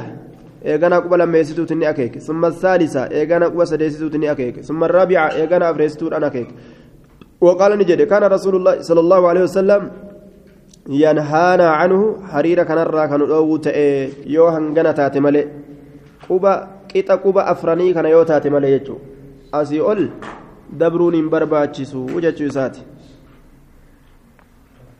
eeganaa 0.72 1.02
quba 1.02 1.18
lammeessituuti 1.18 1.76
ni 1.76 1.86
akeeke 1.86 2.20
summa 2.20 2.48
athaalisa 2.48 3.10
eeganaa 3.20 3.50
quba 3.50 3.66
sadeessituuti 3.66 4.18
ni 4.18 4.28
akeeke 4.28 4.64
summa 4.64 4.86
arraabica 4.86 5.30
eeganaa 5.42 5.70
afreessituudhaan 5.74 6.24
akeeke 6.32 6.54
وقال 7.42 7.72
نجد 7.80 8.02
كان 8.02 8.24
رسول 8.24 8.56
الله 8.56 8.82
صلى 8.82 9.00
الله 9.00 9.22
عليه 9.30 9.44
وسلم 9.44 9.82
ينهانا 10.90 11.68
عنه 11.70 12.00
حريرة 12.32 12.64
كان 12.64 12.78
الرا 12.78 13.06
كان 13.06 13.22
يو 14.26 14.48
هنغنا 14.48 14.92
تاتي 14.92 15.20
ملي 15.20 15.44
قبا 16.30 16.54
قطا 16.96 17.16
قبا 17.16 17.52
أفراني 17.52 17.94
كان 17.94 18.06
يو 18.06 18.24
تاتي 18.24 18.50
ملي 18.50 18.72
يجو 18.72 18.96
أسي 19.54 19.80
أول 19.82 20.10
دبرون 20.80 21.30
برباتشسو 21.30 22.02
وجتشو 22.16 22.50
ساتي 22.50 22.82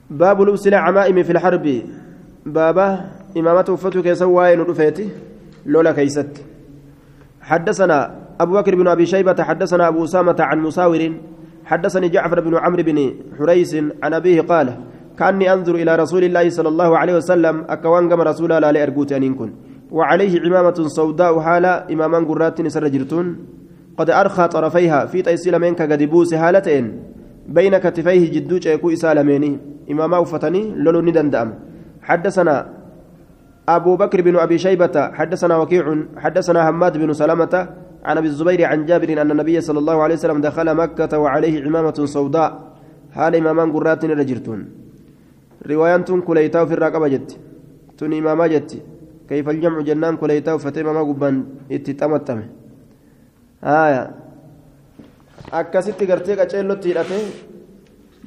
باب 0.10 0.42
لبس 0.42 0.68
العمائم 0.68 1.18
في 1.24 1.32
الحرب 1.32 1.66
بابا 2.46 2.88
إمامته 3.38 3.76
فتو 3.76 4.02
كيسوا 4.06 4.56
ندفيتي 4.56 5.08
لولا 5.67 5.93
كيست. 5.93 6.45
حدثنا 7.41 8.17
أبو 8.41 8.53
بكر 8.53 8.75
بن 8.75 8.89
أبي 8.89 9.07
شيبة 9.07 9.43
حدثنا 9.43 9.89
أبو 9.89 10.05
أسامة 10.05 10.37
عن 10.41 10.59
مساور 10.59 11.13
حدثني 11.65 12.09
جعفر 12.09 12.41
بن 12.41 12.57
عمرو 12.57 12.83
بن 12.83 13.15
حريس 13.39 13.77
عن 14.03 14.15
أبيه 14.15 14.41
قال 14.41 14.77
كأني 15.19 15.53
أنظر 15.53 15.75
إلى 15.75 15.97
رسول 15.97 16.25
الله 16.25 16.49
صلى 16.49 16.69
الله 16.69 16.99
عليه 16.99 17.15
وسلم 17.17 17.65
أكوان 17.69 18.09
كما 18.09 18.25
رسول 18.25 18.53
الله 18.53 18.71
لأرجوت 18.71 19.13
أن 19.13 19.23
يكون 19.23 19.55
وعليه 19.91 20.41
عمامة 20.41 20.75
سوداء 20.87 21.41
حالة 21.41 21.73
إماما 21.93 22.19
قرات 22.19 22.61
نسر 22.61 22.89
جرتون. 22.89 23.27
قد 23.99 24.11
أرخى 24.11 24.49
طرفيها 24.49 25.07
في 25.07 25.23
تيسيل 25.23 25.59
منك 25.59 25.83
قد 25.83 26.03
بوس 26.03 26.35
هالتين 26.35 27.03
بين 27.49 27.79
كتفيه 27.79 28.33
جدوش 28.33 28.67
يكو 28.67 28.91
إسالميني. 28.91 29.59
إماما 29.91 30.19
وفتني 30.19 30.75
لولو 30.77 31.01
ندندأم. 31.01 31.55
حدثنا 32.03 32.80
أبو 33.77 33.93
بكر 34.03 34.19
بن 34.27 34.37
أبي 34.37 34.59
شيبة 34.59 34.97
حدثنا 35.19 35.55
وكيع 35.61 35.85
حدثنا 36.17 36.61
حماد 36.67 36.95
بن 37.03 37.11
سلامة 37.13 37.55
عن 38.09 38.17
أبي 38.21 38.29
الزبير 38.33 38.61
عن 38.71 38.81
جابر 38.89 39.09
أن 39.23 39.31
النبي 39.31 39.57
صلى 39.61 39.79
الله 39.83 39.97
عليه 40.05 40.17
وسلم 40.19 40.39
دخل 40.49 40.69
مكة 40.83 41.13
وعليه 41.23 41.55
عمامه 41.65 41.99
سوداء. 42.17 42.51
حال 43.17 43.33
إمامان 43.41 43.69
قرات 43.75 44.03
رجرتون 44.05 44.61
رواية 45.71 46.09
كليتاو 46.29 46.65
في 46.67 46.75
الرقبة 46.75 47.09
جت. 47.09 47.31
تن 47.99 48.13
إماما 48.13 48.47
جت. 48.53 48.71
كيف 49.29 49.47
الجمع 49.49 49.81
جنان 49.89 50.15
كليتاو 50.17 50.57
فتيما 50.59 50.93
ما 50.93 51.03
قبان 51.09 51.37
اتتمتم. 51.71 52.41
آية. 53.65 54.05
akkasitti 55.49 56.07
gartee 56.07 56.37
qaceellotti 56.37 56.89
hidhate 56.91 57.19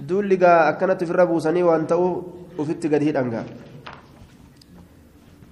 duulli 0.08 0.38
gaa 0.38 0.68
akkanatti 0.72 1.06
ofirra 1.06 1.26
buusanii 1.30 1.64
waan 1.64 1.86
ta'u 1.92 2.08
ufitti 2.62 2.90
gadi 2.90 3.06
hidhangaa 3.10 3.44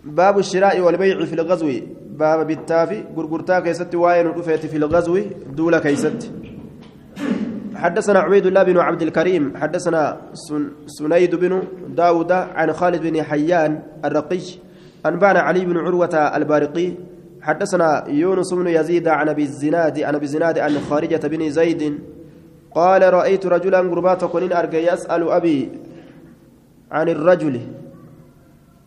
باب 0.06 0.40
الشراء 0.40 0.80
والبيع 0.80 1.26
في 1.26 1.34
الغزو. 1.34 1.72
باب 2.12 2.48
بالتافي 2.48 3.04
غرغرتا 3.18 3.60
keessatti 3.60 3.96
واين 3.96 4.28
رفيت 4.28 4.66
في 4.66 4.78
الغزو 4.78 5.20
duula 5.56 5.80
keessatti 5.80 6.32
حدثنا 7.76 8.20
عبيد 8.20 8.46
الله 8.46 8.64
بن 8.64 8.78
عبد 8.78 9.02
الكريم 9.02 9.58
حدثنا 9.58 10.22
سنيد 10.86 11.36
بن 11.36 11.64
داود 11.90 12.32
عن 12.32 12.74
خالد 12.74 13.02
بن 13.02 13.24
حيان 13.24 13.82
الرقي 14.06 14.42
أنبانا 15.06 15.40
علي 15.40 15.66
بن 15.66 15.78
عروة 15.78 16.16
البارقي. 16.38 16.92
حدثنا 17.42 18.08
يونس 18.08 18.54
بن 18.54 18.68
يزيد 18.68 19.08
عن 19.08 19.30
أبي 19.30 19.44
الزناد 19.44 20.00
عن 20.00 20.16
أبي 20.16 20.26
الزناد 20.26 20.60
عن 20.60 20.80
خارجة 20.90 21.28
بن 21.28 21.50
زيد. 21.50 22.00
قال 22.76 23.14
رأيت 23.14 23.46
رجلا 23.46 23.80
قربات 23.80 24.26
كونين 24.26 24.54
أرجى 24.54 24.78
يسأل 24.78 25.32
أبي 25.32 25.70
عن 26.92 27.10
الرجل. 27.10 27.62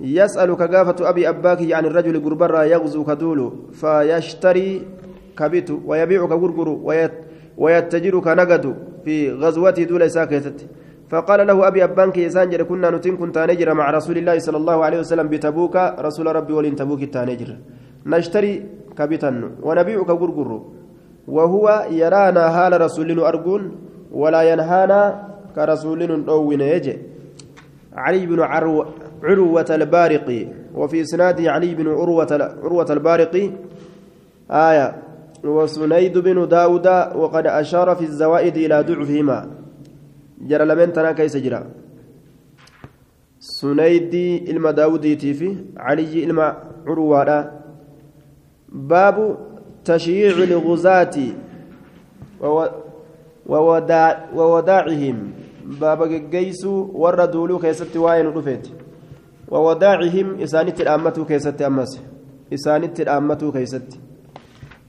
يسأل 0.01 0.55
كقافة 0.57 1.09
أبي 1.09 1.29
أباك 1.29 1.73
عن 1.73 1.85
الرجل 1.87 2.25
قربرا 2.25 2.63
يغزو 2.63 3.05
كدول 3.05 3.41
فيشتري 3.73 4.83
كبيت 5.39 5.71
ويبيع 5.71 6.27
كغرغر 6.27 6.69
ويتجر 7.59 8.15
كنقد 8.21 8.65
في 9.05 9.33
غزوته 9.33 9.83
دول 9.83 10.11
ساكتت 10.11 10.59
فقال 11.11 11.47
له 11.47 11.69
أبي 11.69 11.85
أبانك 11.85 12.17
يسانجر 12.19 12.63
كنا 12.63 12.91
نتن 12.91 13.17
كنت 13.17 13.39
نجر 13.39 13.75
مع 13.75 13.91
رسول 13.91 14.17
الله 14.19 14.39
صلى 14.39 14.57
الله 14.57 14.85
عليه 14.85 14.99
وسلم 14.99 15.29
بتبوك 15.29 15.77
رسول 16.07 16.27
ربي 16.37 16.53
ولن 16.53 16.75
تبوك 16.77 17.03
التانجر 17.03 17.51
نشتري 18.07 18.53
كبيتا 18.99 19.31
ونبيع 19.63 20.03
كغرغر 20.03 20.51
وهو 21.29 21.87
يرانا 21.91 22.45
هال 22.57 22.81
رسول 22.81 23.21
أرجون 23.21 23.63
ولا 24.13 24.43
ينهانا 24.51 25.01
كرسول 25.57 26.01
أوين 26.29 26.61
يجي 26.61 26.95
علي 27.97 28.27
بن 28.27 28.41
عروة 28.41 28.87
عروة 29.25 29.67
البارقي 29.71 30.47
وفي 30.75 31.01
إسناده 31.01 31.53
علي 31.53 31.75
بن 31.75 31.89
عروة 31.89 32.33
عروة 32.63 32.93
البارقي 32.93 33.51
آية 34.51 35.03
وسنيد 35.45 36.19
بن 36.19 36.49
داود 36.49 36.87
وقد 37.21 37.47
أشار 37.47 37.95
في 37.97 38.05
الزوائد 38.05 38.57
إلى 38.57 38.83
ضعفهما. 38.83 39.51
جرى 40.41 40.65
لمن 40.65 40.93
تنا 40.93 41.13
كيس 41.13 41.37
جرى. 41.37 41.63
سنيد 43.39 44.15
إلما 44.49 44.71
داودي 44.71 45.17
تيفي 45.17 45.57
علي 45.77 46.25
إلما 46.25 46.57
عروة 46.87 47.51
باب 48.69 49.17
تشييع 49.85 50.37
الغزاة 50.37 51.17
ووداع 53.47 54.11
ووداعهم 54.35 55.17
باب 55.81 56.01
جيسو 56.31 56.91
وردولو 56.95 57.59
كيست 57.59 57.97
واين 57.97 58.27
رفيت. 58.27 58.84
ووداعهم 59.49 60.41
إسانت 60.41 60.81
الأمة 60.81 61.25
كيست 61.29 61.63
أمس. 61.63 62.01
إسانت 62.55 63.01
الأمة 63.01 63.43
كيست 63.53 63.89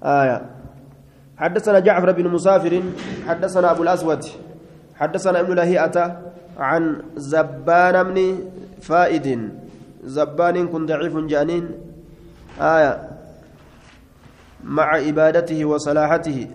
آية. 0.03 0.38
حدثنا 1.38 1.80
جعفر 1.80 2.12
بن 2.12 2.28
مسافر 2.28 2.74
حدثنا 3.28 3.72
أبو 3.72 3.84
الأسود 3.84 4.24
حدثنا 4.95 5.39
ابن 5.39 5.53
لهيئة 5.56 6.22
عن 6.58 6.84
زبان 7.16 7.95
بن 8.03 8.18
فائد. 8.82 9.28
زبان 10.03 10.68
كن 10.68 10.86
ضعيف 10.86 11.18
جانين 11.18 11.66
آية. 12.62 12.93
مع 14.64 14.89
إبادته 15.10 15.66
وصلاحته. 15.66 16.47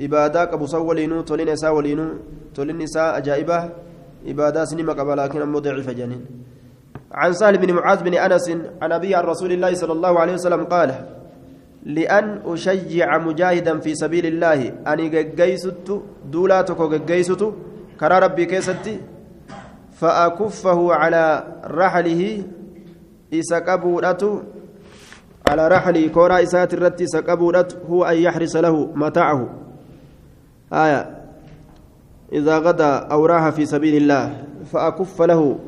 إبادة 0.00 0.52
أبو 0.54 0.66
سولينو 0.66 1.20
تولين 1.20 1.48
إسا 1.48 1.68
ولينو 1.68 2.06
تولين 2.54 2.82
إسا 2.82 3.16
أجائبة. 3.16 3.58
إبادة 4.26 4.64
سنما 4.64 4.92
قبل 4.92 5.16
لكن 5.16 5.42
أمو 5.42 5.58
ضعيف 5.58 5.90
جانين 5.90 6.22
عن 7.12 7.32
سهل 7.32 7.58
بن 7.58 7.72
معاذ 7.72 8.02
بن 8.02 8.14
أنس 8.14 8.50
عن 8.82 8.92
أبي 8.92 9.14
عن 9.14 9.24
رسول 9.24 9.52
الله 9.52 9.74
صلى 9.74 9.92
الله 9.92 10.20
عليه 10.20 10.32
وسلم 10.32 10.64
قال 10.64 10.94
لأن 11.86 12.40
أشجع 12.46 13.18
مجاهدا 13.18 13.78
في 13.78 13.94
سبيل 13.94 14.26
الله 14.26 14.72
أني 14.86 15.08
جيست 15.22 16.00
دولاتك 16.30 17.02
جيست 17.06 17.42
كرى 18.00 18.18
ربي 18.18 18.44
كيستي 18.44 19.00
فأكفه 19.92 20.92
على 20.94 21.44
رحله 21.64 22.42
إسكبورته 23.34 24.42
على 25.48 25.68
رحله 25.68 26.08
كورا 26.08 26.42
إسات 26.42 26.74
الرتي 26.74 27.06
سكبورته 27.06 27.76
هو 27.90 28.04
أن 28.04 28.16
يحرس 28.16 28.56
له 28.56 28.86
متاعه. 28.94 29.48
آية 30.72 31.22
إذا 32.32 32.58
غدا 32.58 32.92
أو 33.12 33.26
راح 33.26 33.48
في 33.48 33.66
سبيل 33.66 34.02
الله 34.02 34.44
فأكف 34.72 35.22
له 35.22 35.58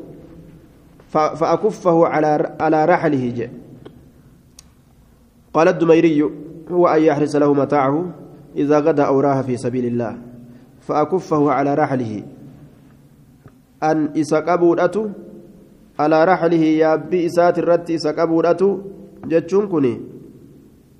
فأكفه 1.15 2.07
على 2.07 2.55
على 2.59 2.79
رحله 2.85 3.23
جاء. 3.37 3.51
قال 5.53 5.67
الدميري 5.67 6.19
هو 6.71 6.87
أن 6.87 7.01
يحرس 7.01 7.35
له 7.35 7.53
متاعه 7.53 8.05
إذا 8.55 8.79
غدا 8.79 9.03
أو 9.03 9.19
راح 9.19 9.41
في 9.41 9.57
سبيل 9.57 9.85
الله. 9.85 10.17
فأكفه 10.83 11.51
على 11.51 11.71
رحله. 11.73 12.23
أن 13.83 14.11
إسقبودته 14.17 15.05
على 15.99 16.17
رحله 16.25 16.63
يابي 16.83 17.25
إسات 17.25 17.59
الرت 17.59 17.91
إسقبودته 17.91 18.71
جتشون 19.31 19.67
كني 19.67 20.15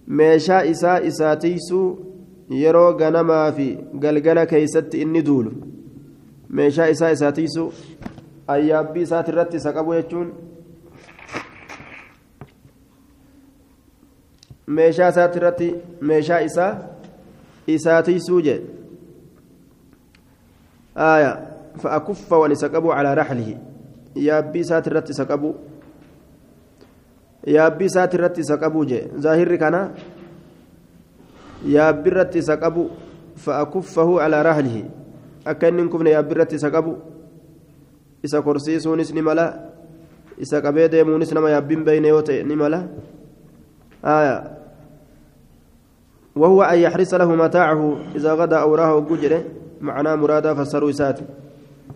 meeshaa 0.08 0.64
isaa 0.64 1.00
isaatiisuu 1.00 1.98
yeroo 2.50 2.94
ganamaa 2.94 3.52
fi 3.52 3.78
galgala 4.00 4.46
keeysatti 4.46 5.02
inni 5.02 5.22
duulu 5.22 5.52
meeshaa 6.50 6.88
isaa 6.88 7.12
ayyaabbii 8.48 9.02
isaati 9.02 9.32
irratti 9.32 9.58
isa 9.58 9.74
qabu 9.74 9.94
jechuun 9.94 10.32
meeshaa 14.68 15.10
isaati 15.10 15.38
irratti 15.38 15.76
meeshaa 16.02 16.42
isaa 16.50 16.72
isaatiisuu 17.68 18.42
jedhe 18.42 18.76
آية 20.98 21.48
فأكف 21.78 22.34
ونسكبوا 22.34 22.94
على 22.94 23.14
رحله 23.14 23.58
يابي 24.16 24.64
سات 24.64 24.88
الرت 24.88 25.12
سكبوا 25.12 25.54
يابي 27.48 27.88
سات 27.88 28.16
الرت 28.16 28.40
سكبوا 28.40 28.86
جي 28.86 29.02
ظاهر 29.20 29.56
كان 29.56 29.92
يابي 31.66 32.10
الرت 32.10 32.38
سكبوا 32.38 32.88
فأكفه 33.36 34.22
على 34.22 34.42
رحله 34.42 34.90
أكن 35.48 35.90
كفن 35.90 36.08
يابي 36.08 36.34
الرت 38.26 38.38
سكبوا 38.38 38.56
إسا 38.56 38.70
كرسيسونس 38.80 39.14
نملا 39.14 39.70
إسا 40.42 40.60
قبي 40.60 40.88
ديمونس 40.88 41.34
نما 41.34 41.50
يابين 41.50 41.84
بين 41.84 42.06
يوتي 42.06 42.44
نملا 42.44 42.88
آية 44.06 44.58
وهو 46.36 46.64
أن 46.64 46.80
يحرس 46.80 47.14
له 47.14 47.36
متاعه 47.36 47.98
إذا 48.16 48.34
غدا 48.34 48.58
أو 48.58 48.76
راه 48.76 48.96
وجره 48.96 49.44
معناه 49.82 50.16
مرادا 50.16 50.54
فسروا 50.54 50.90
إسات 50.90 51.20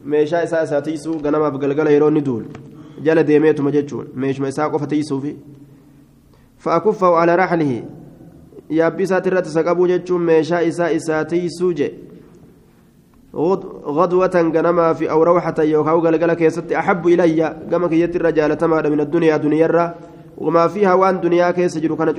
meeshaa 0.05 0.43
isaa 0.43 0.63
isaa 0.63 0.81
tiisuu 0.81 1.19
ganamaaf 1.19 1.57
galgala 1.59 1.91
yeroo 1.91 2.09
inni 2.09 2.21
duulu 2.21 2.47
jala 3.03 3.23
deemeetuma 3.23 3.71
jechuun 3.71 4.07
meeshuma 4.15 4.47
isaa 4.47 4.69
qofa 4.69 4.87
tiisuu 4.87 5.21
fi 5.21 5.35
fa'akuffahu 6.57 7.17
ala 7.17 7.35
raxlihi 7.35 7.83
yaabbii 8.69 9.03
isaati 9.03 9.29
irratti 9.29 9.49
isa 9.49 9.63
qabuu 9.63 9.87
jechuun 9.87 10.23
meeshaa 10.29 10.61
isaa 10.61 10.89
isaa 10.91 11.25
tiisuu 11.25 11.73
je 11.73 11.89
غدوة 13.33 14.51
غنما 14.55 14.93
في 14.93 15.11
أو 15.11 15.23
روحة 15.23 15.53
يوكاو 15.59 15.99
قلقلة 15.99 16.33
كيست 16.33 16.71
أحب 16.71 17.07
إلي 17.07 17.55
كما 17.71 17.87
كيت 17.87 18.15
الرجال 18.15 18.57
تماد 18.57 18.87
من 18.87 18.99
الدنيا 18.99 19.37
دنيا 19.37 19.65
الرا 19.65 19.95
وما 20.37 20.67
فيها 20.67 20.93
waan 20.93 21.21
دنيا 21.21 21.51
keessa 21.51 21.77
jiru 21.77 21.95
kana 21.95 22.13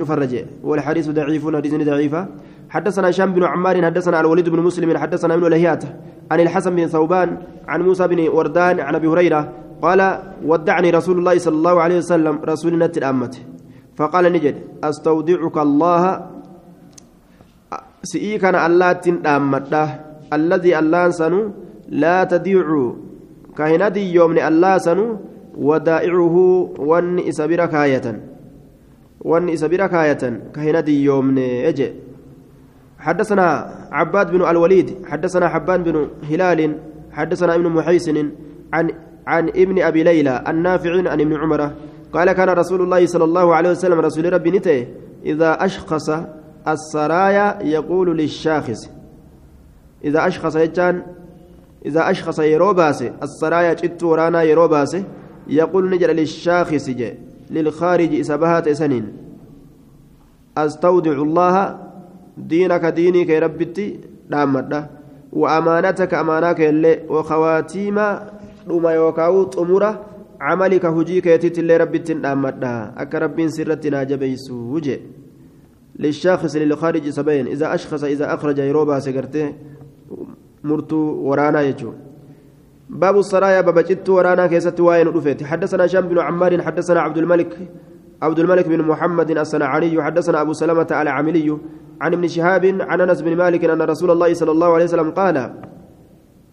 والحديث 0.63 1.09
ضعيف 1.09 1.55
حديث 1.55 1.73
ضعيفة 1.75 2.27
حدثنا 2.69 3.09
هشام 3.09 3.33
بن 3.33 3.43
عمار 3.43 3.85
حدثنا 3.85 4.19
الوليد 4.19 4.49
بن 4.49 4.59
مسلم 4.59 4.97
حدثنا 4.97 5.33
ابن 5.33 5.47
لهيعة 5.47 5.83
عن 6.31 6.39
الحسن 6.39 6.75
بن 6.75 6.87
ثوبان 6.87 7.37
عن 7.67 7.81
موسى 7.81 8.07
بن 8.07 8.27
وردان 8.27 8.79
عن 8.79 8.95
أبي 8.95 9.07
هريرة 9.07 9.53
قال 9.81 10.19
ودعني 10.45 10.89
رسول 10.89 11.17
الله 11.17 11.37
صلى 11.37 11.55
الله 11.55 11.81
عليه 11.81 11.97
وسلم 11.97 12.39
رسولنا 12.45 12.85
الأمة. 12.85 13.37
فقال 13.95 14.33
ni 14.33 14.39
jedhe 14.39 14.55
أستودعك 14.83 15.57
الله. 15.57 16.27
si 18.03 18.17
eeginaa 18.17 18.65
الله 18.65 18.91
تنأمته 18.91 20.10
الذي 20.33 20.79
الله 20.79 21.09
سنو 21.09 21.51
لا 21.89 22.23
تضيع. 22.23 22.67
كهندي 23.57 24.13
يوم 24.13 24.37
الله 24.39 24.77
ودائعه 25.57 26.35
ون 26.79 27.19
إسبير 27.19 27.65
كاية 27.65 28.07
ون 29.21 29.49
إسبير 29.49 29.87
كاية 29.87 30.23
كهندي 30.55 31.03
يوم 31.03 31.37
أجي 31.37 31.89
حدثنا 32.99 33.45
عباد 33.91 34.31
بن 34.31 34.41
الوليد 34.49 35.05
حدثنا 35.05 35.49
حبان 35.49 35.83
بن 35.83 36.07
هلال 36.29 36.75
حدثنا 37.11 37.55
ابن 37.55 37.67
محيسن 37.69 38.31
عن 38.73 38.85
عن 39.27 39.49
ابن 39.49 39.81
أبي 39.81 40.03
ليلى 40.03 40.43
النافع 40.47 41.09
عن 41.11 41.21
ابن 41.21 41.33
عمر. 41.35 41.71
قال 42.13 42.31
كان 42.31 42.49
رسول 42.49 42.81
الله 42.81 43.05
صلى 43.05 43.23
الله 43.23 43.55
عليه 43.55 43.69
وسلم 43.69 43.99
رسول 43.99 44.33
ربي 44.33 44.51
نته 44.51 44.87
إذا 45.25 45.65
أشخص 45.65 46.09
السرايا 46.67 47.63
يقول 47.63 48.17
للشاخص 48.17 49.00
إذا 50.03 50.27
أشخص 50.27 50.55
يجان 50.55 51.01
إذا 51.85 52.09
أشخص 52.11 52.39
يروباس 52.39 53.01
السرايا 53.01 53.73
جت 53.73 54.03
ورانا 54.03 54.43
يروباس 54.43 54.97
يقول 55.47 55.89
نجر 55.89 56.11
للشاخص 56.11 56.89
جي 56.89 57.13
للخارج 57.49 58.15
إسبهات 58.19 58.69
سنين. 58.69 59.05
أستودع 60.57 61.11
الله 61.11 61.55
دينك 62.37 62.85
ديني 62.85 63.25
كي 63.25 63.39
ربتي 63.39 63.99
دامدا 64.29 64.89
وأمانتك 65.33 66.13
أمانك 66.13 66.61
اللي 66.61 66.99
وخواتيم 67.09 67.99
dhuma 68.67 68.93
yookaan 68.93 69.49
xumura 69.49 69.89
camalika 70.39 70.89
hujii 70.89 71.21
keetiitti 71.21 71.61
illee 71.61 71.77
rabbitti 71.77 72.13
dhaammadha 72.13 72.93
akka 72.95 73.19
rabbiin 73.19 73.49
sirratti 73.49 73.89
naa 73.89 74.05
jabeessu 74.05 74.53
wuje 74.73 74.99
للشاخص 75.99 76.55
للخارج 76.55 77.09
سبين 77.09 77.47
إذا 77.47 77.73
أشخص 77.75 78.03
إذا 78.03 78.33
أخرج 78.33 78.57
يروبا 78.57 78.99
سكرته 78.99 79.53
مرتو 80.63 80.95
ورانا 81.27 81.61
يجو 81.61 81.91
باب 82.89 83.15
السرايا 83.19 83.61
باب 83.61 83.79
جت 83.79 84.09
ورانا 84.09 84.47
كيست 84.47 84.79
واين 84.79 85.07
رفيت 85.07 85.43
حدثنا 85.43 85.87
شام 85.87 86.07
بن 86.07 86.19
عمار 86.19 86.61
حدثنا 86.61 86.99
عبد 87.01 87.17
الملك 87.17 87.51
عبد 88.21 88.39
الملك 88.39 88.67
بن 88.67 88.81
محمد 88.81 89.31
الصنعاني 89.31 90.03
حدثنا 90.03 90.41
أبو 90.41 90.53
سلمة 90.53 90.87
على 90.91 91.09
عملي 91.09 91.57
عن 92.01 92.13
ابن 92.13 92.27
شهاب 92.27 92.65
عن 92.81 93.01
أنس 93.01 93.21
بن 93.21 93.35
مالك 93.35 93.65
أن 93.65 93.81
رسول 93.81 94.11
الله 94.11 94.33
صلى 94.33 94.51
الله 94.51 94.73
عليه 94.73 94.83
وسلم 94.83 95.11
قال 95.11 95.53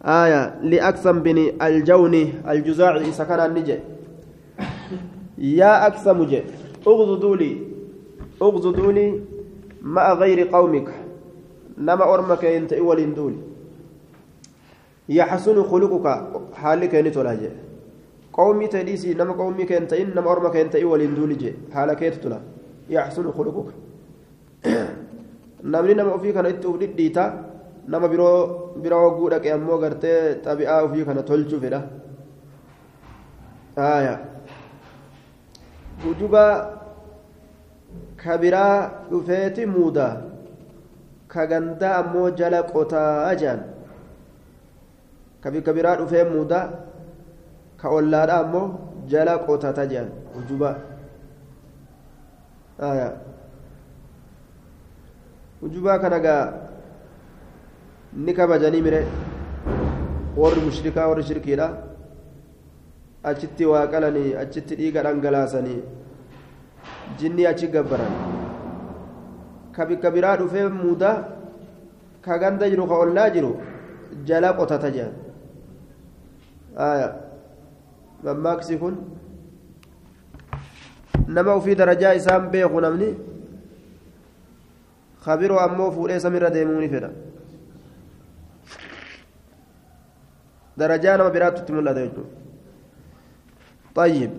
آية 0.04 0.60
لأكثم 0.62 1.18
بن 1.18 1.38
الجوني 1.62 2.32
الجزاعي 2.50 3.12
سكن 3.12 3.40
النجي 3.40 3.78
يا 5.38 5.86
أكثم 5.86 6.22
جي 6.24 6.42
اغضضوا 6.86 7.36
لي 7.36 7.56
اغضضوا 8.42 8.92
لي 8.92 9.20
مع 9.82 10.12
غير 10.12 10.48
قومك 10.48 10.88
نما 11.78 12.14
أرمك 12.14 12.44
أنت 12.44 12.72
أول 12.72 13.14
دولي 13.14 13.36
يحسن 15.08 15.62
خلقك 15.62 16.06
حالك 16.54 16.94
نتولاجي 16.94 17.50
قومي 18.32 18.66
تليسي 18.66 19.14
نما 19.14 19.32
قومي 19.32 19.64
كنت 19.64 19.92
إن 19.92 20.08
نما 20.16 20.32
أرمك 20.32 20.56
أنت 20.56 20.76
أول 20.76 21.14
دولي 21.14 21.34
جي 21.34 21.52
حالك 21.74 22.02
يتتلا 22.02 22.38
يحسن 22.90 23.26
خلقك 23.32 23.68
namni 25.62 25.94
nama 25.94 26.14
ofii 26.14 26.32
kana 26.32 26.48
itti 26.54 26.66
uf 26.70 26.76
dhidhiita 26.80 27.24
nama 27.92 28.08
biroo 28.12 28.78
bira 28.82 28.96
hogguu 29.02 29.30
dhaqe 29.32 29.48
ammoo 29.56 29.78
gartee 29.82 30.38
xabi'aa 30.44 30.82
ofii 30.86 31.04
kana 31.08 31.22
tolchuu 31.30 31.60
fedha 31.64 31.80
hujuba 36.02 36.44
ka 38.22 38.38
biraa 38.38 38.76
dhufeeti 39.10 39.66
muuda 39.66 40.06
ka 41.32 41.46
gandaa 41.50 41.94
ammoo 42.02 42.30
jala 42.30 42.62
qotaa 42.62 43.34
jaan 43.42 43.60
ka 45.42 45.50
bikka 45.50 45.72
biraa 45.72 45.96
dhufee 46.00 46.24
muuda 46.32 46.60
ka 47.80 47.88
ollaadha 47.98 48.36
ammoo 48.44 48.66
jala 49.10 49.38
qotata 49.46 49.86
jaan 49.92 50.08
hujuba 50.34 50.70
hujubaa 55.60 55.98
kana 55.98 56.18
gaa 56.26 56.42
ni 58.24 58.32
kabajanii 58.38 58.82
mire 58.86 59.00
warri 60.36 60.60
mushrikaa 60.66 61.06
warri 61.10 61.22
shirkiidha 61.30 61.68
achitti 63.30 63.64
waa 63.72 63.86
qalanii 63.94 64.34
achitti 64.42 64.76
dhiiga 64.80 65.02
dhangalaasanii 65.06 65.80
jinni 67.22 67.46
achi 67.52 67.66
gabbaran 67.74 68.14
ka 69.78 69.86
bikka 69.86 70.10
biraa 70.18 70.36
dhufee 70.42 70.68
muudaa 70.80 71.16
ka 72.26 72.38
ganda 72.44 72.70
jiru 72.74 72.86
ka 72.92 72.94
ollaa 73.06 73.30
jiru 73.38 73.50
jala 74.30 74.52
qotata 74.60 74.90
jedhan 74.98 75.27
mammaaksi 78.24 78.78
kun 78.78 78.94
nama 81.26 81.56
ufii 81.56 81.74
darajaa 81.80 82.12
isaan 82.20 82.50
beeku 82.50 82.80
namni 82.80 83.08
kabiroo 85.24 85.58
ammoo 85.64 85.90
fuudhee 85.96 86.20
samirra 86.26 86.54
deemuu 86.54 86.80
ni 86.80 86.88
fedha 86.94 87.10
درجة 90.78 91.16
نما 91.16 91.28
برات 91.28 91.58
تتمنى 91.58 91.90
ذلك 91.90 92.12
طيب 93.94 94.30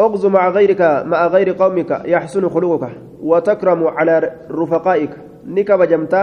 اغز 0.00 0.26
مع 0.26 0.48
غيرك 0.48 0.80
مع 1.06 1.26
غير 1.26 1.52
قومك 1.52 2.02
يحسن 2.04 2.48
خلقك 2.48 2.90
وتكرم 3.20 3.86
على 3.86 4.32
رفقائك 4.50 5.10
نكب 5.46 5.82
جمتا 5.82 6.22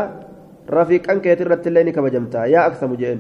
رفيق 0.69 1.11
أنك 1.11 1.25
يترت 1.25 1.67
الله 1.67 1.81
نكب 1.81 2.05
جمتا 2.05 2.45
يا 2.45 2.67
أكثر 2.67 2.87
مجين 2.87 3.19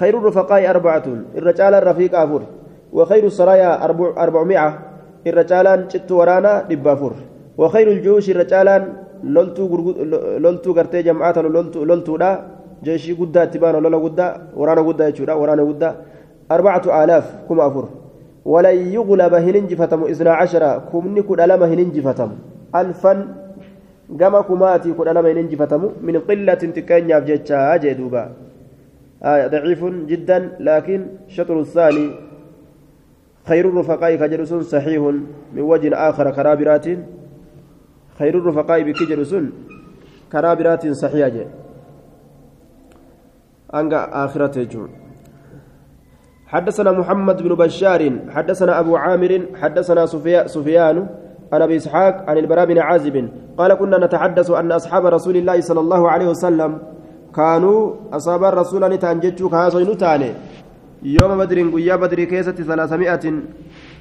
خير 0.00 0.18
الرفقاء 0.18 0.70
أربعة 0.70 1.06
الرجال 1.38 1.74
الرفيق 1.74 2.12
أفور 2.18 2.42
وخير 2.92 3.24
السرايا 3.26 3.70
أربعمائة 4.24 4.78
الرجال 5.26 5.66
جت 5.88 6.10
ورانا 6.12 6.52
دبافور 6.70 7.12
وخير 7.58 7.86
الجيوش 7.88 8.30
الرجال 8.30 8.68
loltuu 9.24 10.74
gartee 10.74 11.02
jam'aata 11.02 11.42
loltuudha 11.42 12.30
jeeshii 12.84 13.14
guddaa 13.16 13.44
itti 13.48 13.58
baana 13.58 13.80
lola 13.80 13.98
guddaa 13.98 14.52
waraana 14.56 14.82
guddaa 14.82 15.06
jechuudha 15.10 15.36
waraana 15.36 15.64
guddaa 15.64 15.94
arbacatu 16.48 16.92
aalaaf 16.92 17.26
kuma 17.48 17.64
afur 17.64 17.86
walan 18.44 18.92
yuglaba 18.92 19.40
hin 19.40 19.56
injifatamu 19.62 20.08
isnaa 20.08 20.36
cashara 20.40 20.80
kumni 20.90 21.22
kudha 21.22 21.46
lama 21.46 21.66
hin 21.66 21.78
injifatamu 21.86 22.36
alfan 22.72 23.24
gama 24.10 24.42
kumaatii 24.42 24.92
kudha 24.92 25.12
lama 25.12 25.28
hin 25.28 25.44
injifatamu 25.44 25.92
min 26.00 26.20
qillatin 26.20 26.72
xiqqeenyaaf 26.72 27.24
jechaa 27.30 27.78
jee 27.78 27.94
duuba. 27.94 28.24
ضعيف 29.24 29.84
جدا 29.84 30.56
لكن 30.60 31.06
شطر 31.28 31.60
الثاني 31.60 32.10
خير 33.48 33.68
الرفقاء 33.68 34.16
كجلس 34.16 34.54
صحيح 34.54 35.02
من 35.54 35.62
وجه 35.62 36.08
آخر 36.08 36.30
كرابرات 36.30 36.86
خير 38.18 38.38
الرفقاء 38.38 38.82
بكجر 38.82 39.24
سن 39.24 39.50
كرابرات 40.32 40.88
صحيحة 40.88 41.46
أنقى 43.74 44.24
آخرة 44.24 44.62
جون 44.62 44.90
حدثنا 46.46 46.92
محمد 46.92 47.42
بن 47.42 47.54
بشار 47.54 48.02
حدثنا 48.28 48.80
أبو 48.80 48.96
عامر 48.96 49.46
حدثنا 49.60 50.06
سفيان 50.46 51.06
عن 51.52 51.62
أبي 51.62 51.76
إسحاق 51.76 52.24
عن 52.28 52.36
البراء 52.38 52.66
بن 52.66 52.78
عازب 52.78 53.28
قال 53.58 53.74
كنا 53.74 54.06
نتحدث 54.06 54.50
أن 54.50 54.72
أصحاب 54.72 55.06
رسول 55.06 55.36
الله 55.36 55.60
صلى 55.60 55.80
الله 55.80 56.10
عليه 56.10 56.28
وسلم 56.28 56.78
كانوا 57.36 57.94
أصحاب 58.12 58.44
الرسول 58.44 58.82
نتانجتشو 58.94 59.48
كهاسوين 59.48 59.98
تاني 59.98 60.30
يوم 61.02 61.38
بدر 61.38 61.58
قيا 61.74 61.96
بدر 61.96 62.24
كيسة 62.24 62.52
ثلاثمائة 62.52 63.24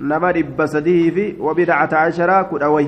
نمر 0.02 0.36
بسده 0.60 1.00
في 1.16 1.36
وبدعة 1.40 1.90
عشرة 1.94 2.42
كدوي. 2.42 2.88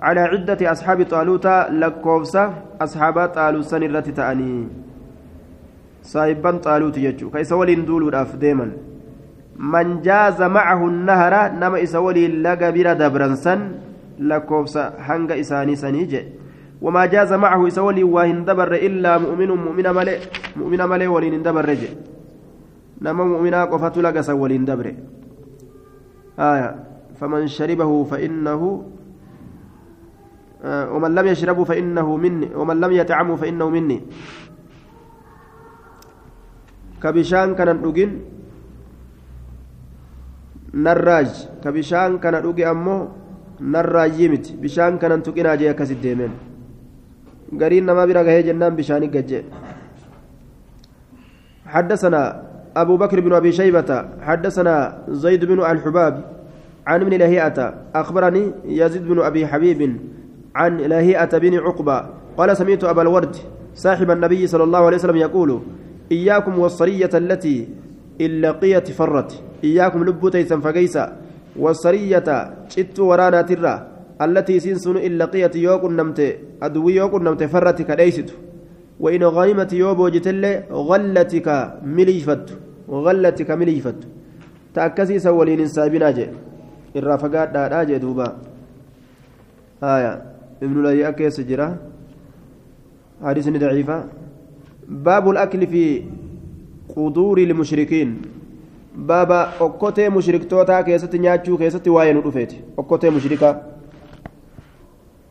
على 0.00 0.20
عدة 0.20 0.72
أصحاب 0.72 1.02
طالوت 1.02 1.46
لكوفسة 1.80 2.44
أصحاب 2.80 3.26
طالوت 3.26 3.64
سنرة 3.64 4.00
تأني 4.00 4.68
صاحبا 6.02 6.50
طالوت 6.50 6.96
يجو 6.98 7.30
كيس 7.30 7.52
ولين 7.52 7.84
دولو 7.84 8.10
ديما 8.40 8.66
من 9.58 10.02
جاز 10.06 10.38
معه 10.42 10.80
النهر 10.86 11.34
نما 11.58 11.82
إسولي 11.82 12.42
لقى 12.46 12.72
بلا 12.72 12.92
دبرنسن 12.94 13.60
لكوفسة 14.18 15.02
حنق 15.02 15.30
إساني 15.34 15.74
سنيجي. 15.76 16.22
وما 16.78 17.06
جاز 17.10 17.32
معه 17.34 17.66
إسولي 17.66 18.06
وهن 18.06 18.46
دبر 18.46 18.74
إلا 18.74 19.18
مؤمن 19.18 19.50
مؤمن 19.50 19.86
ملئ 19.90 20.18
مؤمن 20.56 20.80
ملئ 20.86 21.06
ولين 21.10 21.42
دبر 21.42 21.64
رجي 21.66 21.90
نما 23.02 23.24
مؤمنا 23.24 23.66
قفت 23.66 23.98
لقى 23.98 24.22
سولين 24.22 24.62
دبر 24.62 24.94
آية 26.38 26.70
فمن 27.18 27.50
شربه 27.50 27.90
فإنه 28.04 28.62
ومن 30.64 31.10
لم 31.14 31.26
يشربه 31.26 31.64
فإنه 31.64 32.16
مني 32.16 32.54
ومن 32.54 32.76
لم 32.80 32.92
يطعمه 32.92 33.36
فإنه 33.36 33.66
مني. 33.70 33.98
كبشان 37.02 37.54
كان 37.54 37.68
ندوغين 40.74 40.84
نراج 40.84 41.30
كبشان 41.64 42.18
كان 42.18 42.34
ندوغي 42.38 42.70
أمو 42.70 43.08
نراج 43.60 44.20
يمت 44.20 44.46
بشان 44.62 44.98
كان 44.98 45.12
نتوكينا 45.12 45.54
جي 45.54 45.72
كسد 45.72 46.00
ديمين 46.00 46.32
قرين 47.60 47.86
نما 47.86 48.04
بira 48.06 48.24
gahee 48.24 48.42
jennaan 48.42 48.76
bishaanii 48.76 49.08
gajje 49.08 49.44
حدثنا 51.68 52.42
أبو 52.76 52.96
بكر 52.96 53.20
بن 53.20 53.32
أبي 53.32 53.52
شيبة 53.52 54.04
حدثنا 54.20 55.04
زيد 55.08 55.44
بن 55.44 55.60
الحباب 55.60 56.24
عن 56.86 57.00
ابن 57.00 57.12
لهيئة 57.12 57.74
أخبرني 57.94 58.52
يزيد 58.64 59.08
بن 59.08 59.20
أبي 59.20 59.46
حبيب 59.46 60.00
عن 60.54 60.76
لهيئة 60.76 61.38
بن 61.38 61.54
عقبة 61.58 62.06
قال 62.36 62.56
سمعت 62.56 62.84
أبا 62.84 63.02
الورد 63.02 63.36
صاحب 63.74 64.10
النبي 64.10 64.46
صلى 64.46 64.64
الله 64.64 64.78
عليه 64.86 64.96
وسلم 64.96 65.16
يقول 65.16 65.60
إياكم 66.12 66.58
والصرية 66.58 67.10
التي 67.14 67.68
إن 68.20 68.30
لقيت 68.40 68.90
فرت. 68.90 69.30
إياكم 69.64 70.04
لبتيسا 70.04 70.56
فقيسا. 70.60 71.04
والصرية 71.56 72.28
شت 72.68 72.98
ورانا 73.00 73.42
ترى. 73.42 73.74
التي 74.22 74.60
سنسن 74.60 74.96
إن 74.96 75.12
لقيت 75.18 75.56
يوكن 75.56 75.96
نمت. 75.96 76.20
أدوي 76.62 76.94
يوكن 76.94 77.24
نمت 77.24 77.42
فرت 77.44 77.82
كديست 77.82 78.28
وإن 79.00 79.22
غنمت 79.24 79.72
يوبو 79.72 80.08
جتل 80.08 80.44
غلتك 80.70 81.48
مليفت. 81.82 82.46
غلتك 82.90 83.50
مليفت. 83.50 83.98
تأكسي 84.74 85.18
سولين 85.18 85.66
سابنا 85.66 86.10
جي. 86.10 86.26
الرافقات 86.96 87.48
دا 87.54 87.82
جي 87.82 87.98
دوبا. 87.98 88.36
آية. 89.82 90.12
ابن 90.62 90.82
لهيئة 90.82 91.10
كيس 91.10 91.40
جرا. 91.40 91.76
حديث 93.22 93.48
ضعيفة 93.48 94.04
باب 94.88 95.30
الأكل 95.30 95.66
في 95.66 96.02
قدور 96.96 97.38
المشركين 97.38 98.22
بابا 98.96 99.48
okkotee 99.60 100.08
mushriktootaa 100.08 100.80
keessatti 100.80 101.16
nyaachuu 101.16 101.56
keessatti 101.58 101.88
waa'een 101.88 102.18
raafite 102.18 102.52
okkotee 102.78 103.10
مشركة 103.10 103.50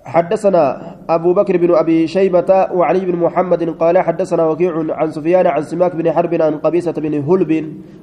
حدثنا 0.08 0.95
أبو 1.10 1.34
بكر 1.34 1.58
بن 1.58 1.76
أبي 1.76 2.08
شيبة 2.08 2.68
وعلي 2.74 2.99
بن 3.05 3.16
محمد 3.16 3.70
قال 3.70 3.97
حدثنا 3.97 4.43
وكيع 4.45 4.74
عن 4.89 5.12
سفيان 5.12 5.47
عن 5.47 5.64
سماك 5.64 5.95
بن 5.95 6.12
حرب 6.12 6.34
عن 6.34 6.58
قبيسة 6.58 6.91
بن 6.91 7.14
هلب 7.28 7.51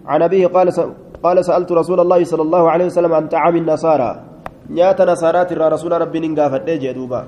عن 0.06 0.22
أبيه 0.22 0.46
قال 0.46 0.68
قال 1.22 1.44
سألت 1.44 1.72
رسول 1.72 2.00
الله 2.00 2.24
صلى 2.24 2.42
الله 2.42 2.70
عليه 2.70 2.84
وسلم 2.84 3.12
عن 3.12 3.28
طعام 3.28 3.56
النصارى. 3.56 4.10
nyaata 4.70 5.00
nasaaraati 5.00 5.52
rasuula 5.52 5.92
rabbii 6.00 6.20
nan 6.20 6.35
gaafate 6.35 6.70
duuba. 6.70 7.24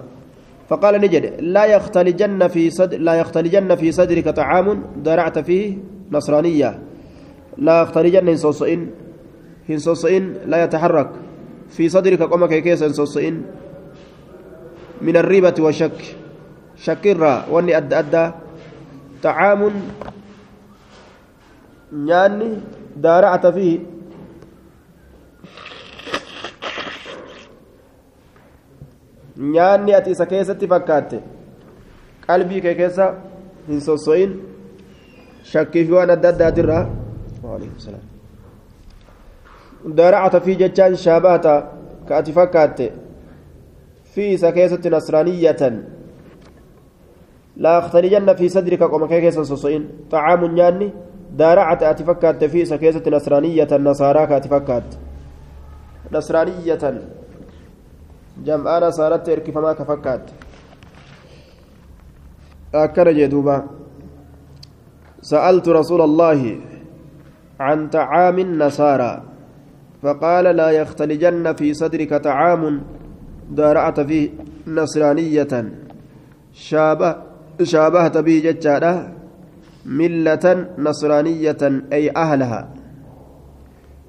فقال 0.69 0.95
ni 1.01 1.12
jedhe 1.12 1.41
لا 1.41 1.65
يختلجن 1.65 2.49
في 2.49 2.71
صدر 2.71 2.99
لا 2.99 3.15
يختلجن 3.15 3.75
في 3.75 3.93
صدرك 3.93 4.29
طعام 4.29 4.83
ضارعت 4.97 5.39
فيه 5.39 5.79
نصرانية. 6.13 6.79
لا 7.59 7.83
يختلجن 7.83 8.29
هنصوصئن 8.29 8.91
هنصوصئن 9.69 10.25
لا 10.47 10.65
يتحرك. 10.65 11.11
في 11.71 11.89
صدرك 11.89 12.23
قمك 12.23 12.63
كيس 12.63 12.83
هنصوصئن 12.83 13.43
من 15.03 15.17
الريبة 15.17 15.55
والشك. 15.59 16.17
شكرا. 16.77 17.47
واني 17.51 17.77
أدى 17.77 17.99
أدى 17.99 18.25
طعام 19.23 19.73
نياني 21.93 22.51
دارعت 22.97 23.47
فيه. 23.47 23.97
nyaanni 29.37 29.95
ati 29.95 30.11
isa 30.11 30.27
keessatti 30.27 30.69
fakkaatte 30.69 31.19
qalbii 32.27 32.61
kee 32.65 32.75
keessa 32.75 33.07
hin 33.69 33.81
sosso'in 33.81 34.33
shakkii 35.53 35.85
fi 35.87 35.93
waan 35.93 36.11
adda 36.11 36.29
addaatirraa 36.35 36.85
daaracata 39.99 40.41
fi 40.41 40.57
jechaan 40.63 40.97
shaabahata 41.05 41.55
ka 42.09 42.17
ati 42.21 42.33
fakkaatte 42.39 42.87
fi 44.15 44.33
isa 44.37 44.53
keessatti 44.53 44.91
nasraaniyatan 44.91 45.75
laa 47.57 47.77
aktalijanna 47.83 48.35
fi 48.35 48.49
sadrika 48.51 48.89
qoma 48.89 49.09
kee 49.09 49.21
keessan 49.21 49.47
sosso'in 49.47 49.85
xacaamun 50.11 50.55
nyaanni 50.55 50.89
daaracata 51.39 51.89
ati 51.91 52.05
fakkaatte 52.05 52.49
fi 52.49 52.61
isa 52.67 52.79
keessatti 52.79 53.11
nasraaniyatan 53.11 53.85
nasaaraa 53.91 54.27
ka 54.27 54.37
ati 54.37 54.49
fakkaatte 54.49 54.97
nasraaniyatan 56.11 57.01
jam'aa 58.47 58.81
nasaaratti 58.81 59.33
erkifamaa 59.33 59.75
ka 59.75 59.85
fakkaatte 59.85 60.33
akkana 62.85 63.13
jee 63.19 63.31
duuba 63.31 63.57
سألت 65.27 65.69
رسول 65.69 66.01
الله 66.01 66.41
عن 67.61 67.89
طعام 67.89 68.39
النصارى 68.39 69.23
فقال 70.03 70.45
لا 70.45 70.71
يختلجن 70.71 71.53
في 71.53 71.75
صدرك 71.75 72.15
طعام 72.15 72.63
دارعت 73.51 74.01
فيه 74.01 74.31
نصرانية. 74.67 75.55
شابه 76.53 77.17
شابهت 77.63 78.17
به 78.19 78.37
ججارة 78.47 79.13
ملة 79.87 80.47
نصرانية 80.79 81.63
أي 81.93 82.11
أهلها. 82.11 82.69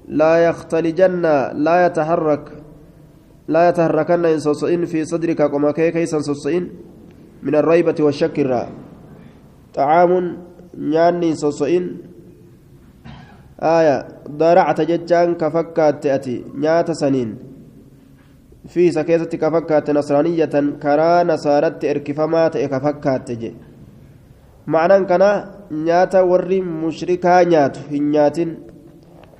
لا 0.08 0.34
يختلجن 0.48 1.22
لا 1.54 1.86
يتحرك 1.86 2.44
لا 3.48 3.68
يتحركن 3.68 4.24
إن 4.74 4.84
في 4.84 5.04
صدرك 5.04 5.50
كما 5.50 5.70
كيسا 5.70 6.18
من 7.42 7.54
الريبة 7.54 7.94
والشك 8.00 8.38
الراء 8.40 8.68
طعام 9.74 10.12
nyaanni 10.78 11.34
soso'in 11.36 11.86
aya 13.60 14.06
daracata 14.38 14.84
jechaan 14.86 15.34
ka 15.36 15.50
fakkaatte 15.50 16.12
ati 16.12 16.44
nyaata 16.54 16.94
saniin. 16.94 17.36
Fi 18.68 18.86
isa 18.86 19.04
keessatti 19.04 19.38
ka 19.38 19.50
fakkaatte 19.50 19.92
nasraaniyatan 19.92 20.78
karaa 20.78 21.24
nasaaratti 21.24 21.86
erkifamaa 21.88 22.50
ta'e 22.50 22.68
ka 22.68 22.80
fakkaatte 22.80 23.36
je. 23.40 23.50
Ma'anaan 24.66 25.06
kana 25.06 25.30
nyaata 25.70 26.24
warri 26.24 26.62
mushrikaa 26.62 27.44
nyaatu 27.44 27.80
hin 27.90 28.10
nyaatin 28.10 28.56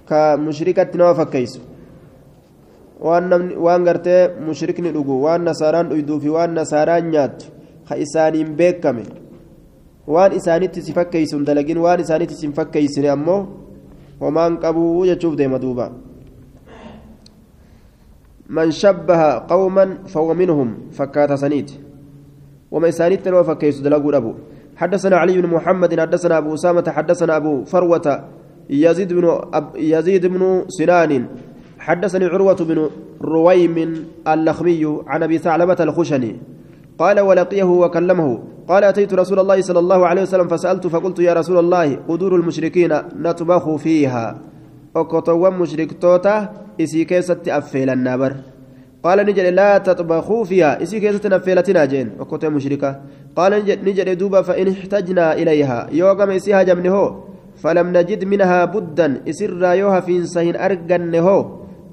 ka 0.08 0.36
mushrikatti 0.36 0.98
nama 0.98 1.14
fakkeeysu 1.14 1.60
waan 3.00 3.84
gartee 3.84 4.28
mushrikni 4.46 4.92
dhugu 4.92 5.22
waan 5.22 5.44
nasaaraan 5.44 5.90
dhuyduu 5.90 6.20
fi 6.20 6.28
waan 6.28 6.54
nasaaraan 6.54 7.10
nyaattu 7.10 7.46
ka 7.88 7.94
isaaniin 8.04 8.56
beekame 8.56 9.04
waan 10.08 10.32
isaanitti 10.32 10.82
si 10.82 10.92
fakkeeysun 10.98 11.44
dalagin 11.44 11.78
waan 11.84 12.00
isaanitti 12.00 12.34
si 12.34 12.48
fakkeeysine 12.58 13.08
ammoo 13.16 13.40
homaan 14.20 14.58
qabuu 14.62 15.06
jechuuf 15.06 15.36
deema 15.36 15.58
duuba 15.64 15.92
man 18.48 18.72
shabbaha 18.72 19.30
qawman 19.50 19.90
fahuwa 20.12 20.34
minhum 20.34 20.68
fakkaata 20.98 21.36
saniiti 21.36 21.80
wama 22.70 22.88
isaanitti 22.88 23.30
nama 23.30 23.44
fakkeeysu 23.44 23.82
dalaguu 23.84 24.12
dhabu 24.12 24.32
حدثنا 24.78 25.16
علي 25.16 25.42
بن 25.42 25.50
محمد 25.50 26.00
حدثنا 26.00 26.38
أبو 26.38 26.54
أسامة 26.54 26.86
حدثنا 26.96 27.36
أبو 27.36 27.64
فروة 27.66 28.06
يزيد 28.70 29.12
بن 29.12 29.26
أب 29.52 29.66
يزيد 29.76 30.26
بن 30.26 30.42
سنان 30.68 31.26
حدثني 31.78 32.24
عروة 32.24 32.60
بن 32.70 32.78
رويم 33.18 33.76
اللخمي 34.28 34.82
عن 35.06 35.22
أبي 35.22 35.38
ثعلبة 35.38 35.78
الخشني 35.80 36.32
قال 36.98 37.20
ولقيه 37.20 37.64
وكلمه 37.64 38.38
قال 38.68 38.84
أتيت 38.84 39.14
رسول 39.14 39.38
الله 39.38 39.60
صلى 39.60 39.78
الله 39.78 40.06
عليه 40.06 40.22
وسلم 40.22 40.48
فسألت 40.48 40.86
فقلت 40.86 41.18
يا 41.18 41.32
رسول 41.32 41.58
الله 41.58 41.96
قدور 42.08 42.36
المشركين 42.36 42.92
نطبخ 43.16 43.76
فيها. 43.76 44.38
أكتوى 44.96 45.50
مشرك 45.50 46.02
توتا 46.02 46.52
إسي 46.80 47.04
كيسة 47.04 47.42
أفيل 47.48 47.90
النابر. 47.90 48.32
قال 49.02 49.18
نجد 49.26 49.38
لا 49.38 49.78
تطبخوا 49.78 50.44
فيها 50.44 50.82
إسي 50.82 51.00
كيسة 51.00 51.36
أفيلتنا 51.36 51.84
جين 51.84 52.10
أكتوى 52.20 52.50
مشركة 52.50 53.00
قال 53.36 53.52
نجد 53.84 54.18
دوبا 54.18 54.42
فإن 54.42 54.68
احتجنا 54.68 55.32
إليها. 55.32 55.88
يوغم 55.92 56.30
إسيها 56.30 56.62
جمنه 56.62 57.24
فلم 57.62 57.86
نجد 57.96 58.24
منها 58.24 58.64
بدا 58.64 59.22
إسر 59.28 59.62
يوها 59.62 60.00
في 60.00 60.26
سهين 60.26 60.56
أرقنه 60.56 61.28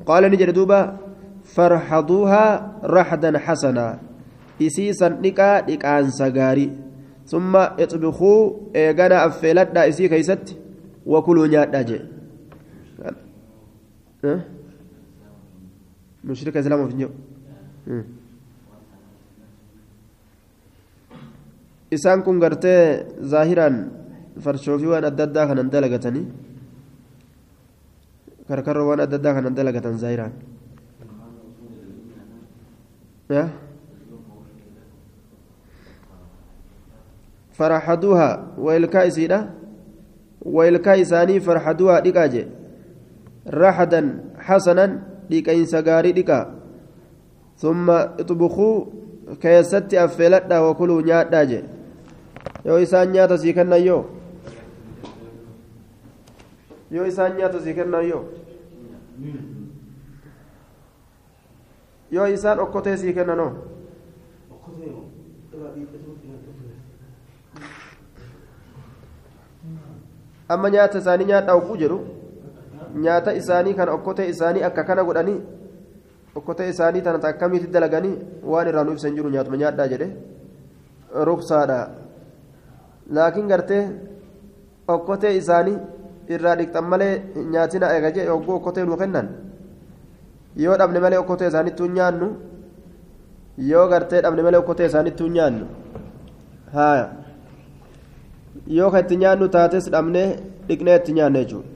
قال 0.05 0.23
نجد 0.31 0.49
دوبا 0.49 0.97
فرحضوها 1.43 2.71
رحدا 2.83 3.37
حسنا. 3.37 4.14
Isiisan 4.59 5.13
dhiqaa 5.23 5.61
dhiqaansa 5.67 6.29
gaarii 6.37 6.69
summa 7.31 7.63
ixbikuu 7.83 8.71
eegana 8.83 9.21
affeeladhaa 9.27 9.85
isii 9.91 10.09
keeysatti 10.13 10.53
wakuluu 11.13 11.45
nyaadhaa 11.53 11.83
jee 11.89 12.01
mushrika 16.27 16.59
islaamuuf 16.63 16.91
hin 16.93 16.99
jiru 17.03 17.13
isaan 21.97 22.23
kun 22.25 22.39
gartee 22.43 23.05
zaahiraan 23.33 23.75
farshoofii 24.43 24.89
waan 24.93 25.05
adda 25.11 25.23
addaa 25.27 25.45
kanan 25.49 25.69
dalagatanii 25.73 26.25
karkarroo 28.47 28.87
waan 28.89 28.99
adda 29.05 29.15
addaa 29.19 29.33
kanan 29.37 29.55
dalagatan 29.57 29.95
zaahiraan 30.01 30.33
فرحدوها. 37.57 38.31
ويلكا 38.57 39.07
إسيدا 39.07 39.49
ويلكا 40.41 41.01
إساني 41.01 41.39
فرحدوها 41.39 41.99
ديكاجي 41.99 42.43
رحدا 43.47 44.01
حسنا 44.39 44.85
ديكاين 45.29 45.65
سغاري 45.65 46.11
ديكا. 46.11 46.39
ثم 47.57 47.89
اطبخوا 47.89 48.85
كيست 49.41 49.93
أفلتا 49.93 50.59
وكلوا 50.59 51.01
نياتا 51.01 51.43
جي. 51.43 51.61
yoo 52.65 52.79
isaan 52.81 53.11
nyaata 53.13 53.37
sii 53.37 53.53
kennan 53.53 53.85
yoo 53.85 54.03
yoo 56.91 57.05
isaan 57.05 57.37
nyaata 57.37 57.59
sii 57.65 57.73
kennan 57.77 58.07
yoo 58.09 58.23
yoo 62.11 62.27
isaan 62.37 62.59
okkotee 62.59 62.97
sii 62.97 63.13
kennanoo 63.13 63.51
amma 70.53 70.69
nyaata 70.69 70.97
isaanii 71.03 71.25
nyaadhaa 71.31 71.55
oguu 71.61 71.77
jedhu 71.83 71.99
nyaata 73.05 73.33
isaanii 73.41 73.73
kan 73.79 73.89
okkotee 73.97 74.27
isaanii 74.33 74.63
akka 74.69 74.83
kana 74.89 75.03
godhanii 75.03 75.39
okkotee 76.35 76.69
isaanii 76.73 77.01
tana 77.01 77.19
akkamitti 77.31 77.73
dalaganii 77.75 78.15
waan 78.51 78.67
irraa 78.71 78.83
nu 78.83 78.91
ibsan 78.97 79.15
jiru 79.17 79.29
nyaatuma 79.35 79.57
nyaadhaa 79.63 79.87
jedhe 79.93 80.07
ruksaadha 81.29 81.79
laakiin 83.17 83.47
gartee 83.53 83.83
okkotee 84.95 85.33
isaanii 85.41 85.77
irraa 86.37 86.55
dhiqxan 86.59 86.85
malee 86.93 87.13
nyaatina 87.53 87.93
eegajee 87.95 88.29
ogguu 88.35 88.55
okkotee 88.59 88.85
nu 88.85 88.97
kennan 89.01 89.27
yoo 90.63 90.77
dhabne 90.79 90.99
malee 91.05 91.19
okkotee 91.23 91.47
isaanitti 91.53 91.89
nyaannu 91.97 92.27
yoo 93.71 93.85
gartee 93.91 94.21
dhabne 94.25 94.41
malee 94.47 94.59
okkotee 94.63 94.87
isaanitti 94.91 95.29
nyaannu 95.37 95.65
haaya 96.75 97.05
yoo 98.67 98.91
ka 98.91 98.99
itti 98.99 99.15
nyaannu 99.17 99.47
taates 99.55 99.89
dhabnee 99.93 100.27
dhiqnee 100.67 100.95
itti 100.99 101.13
nyaanne 101.13 101.39
jechuudha 101.45 101.74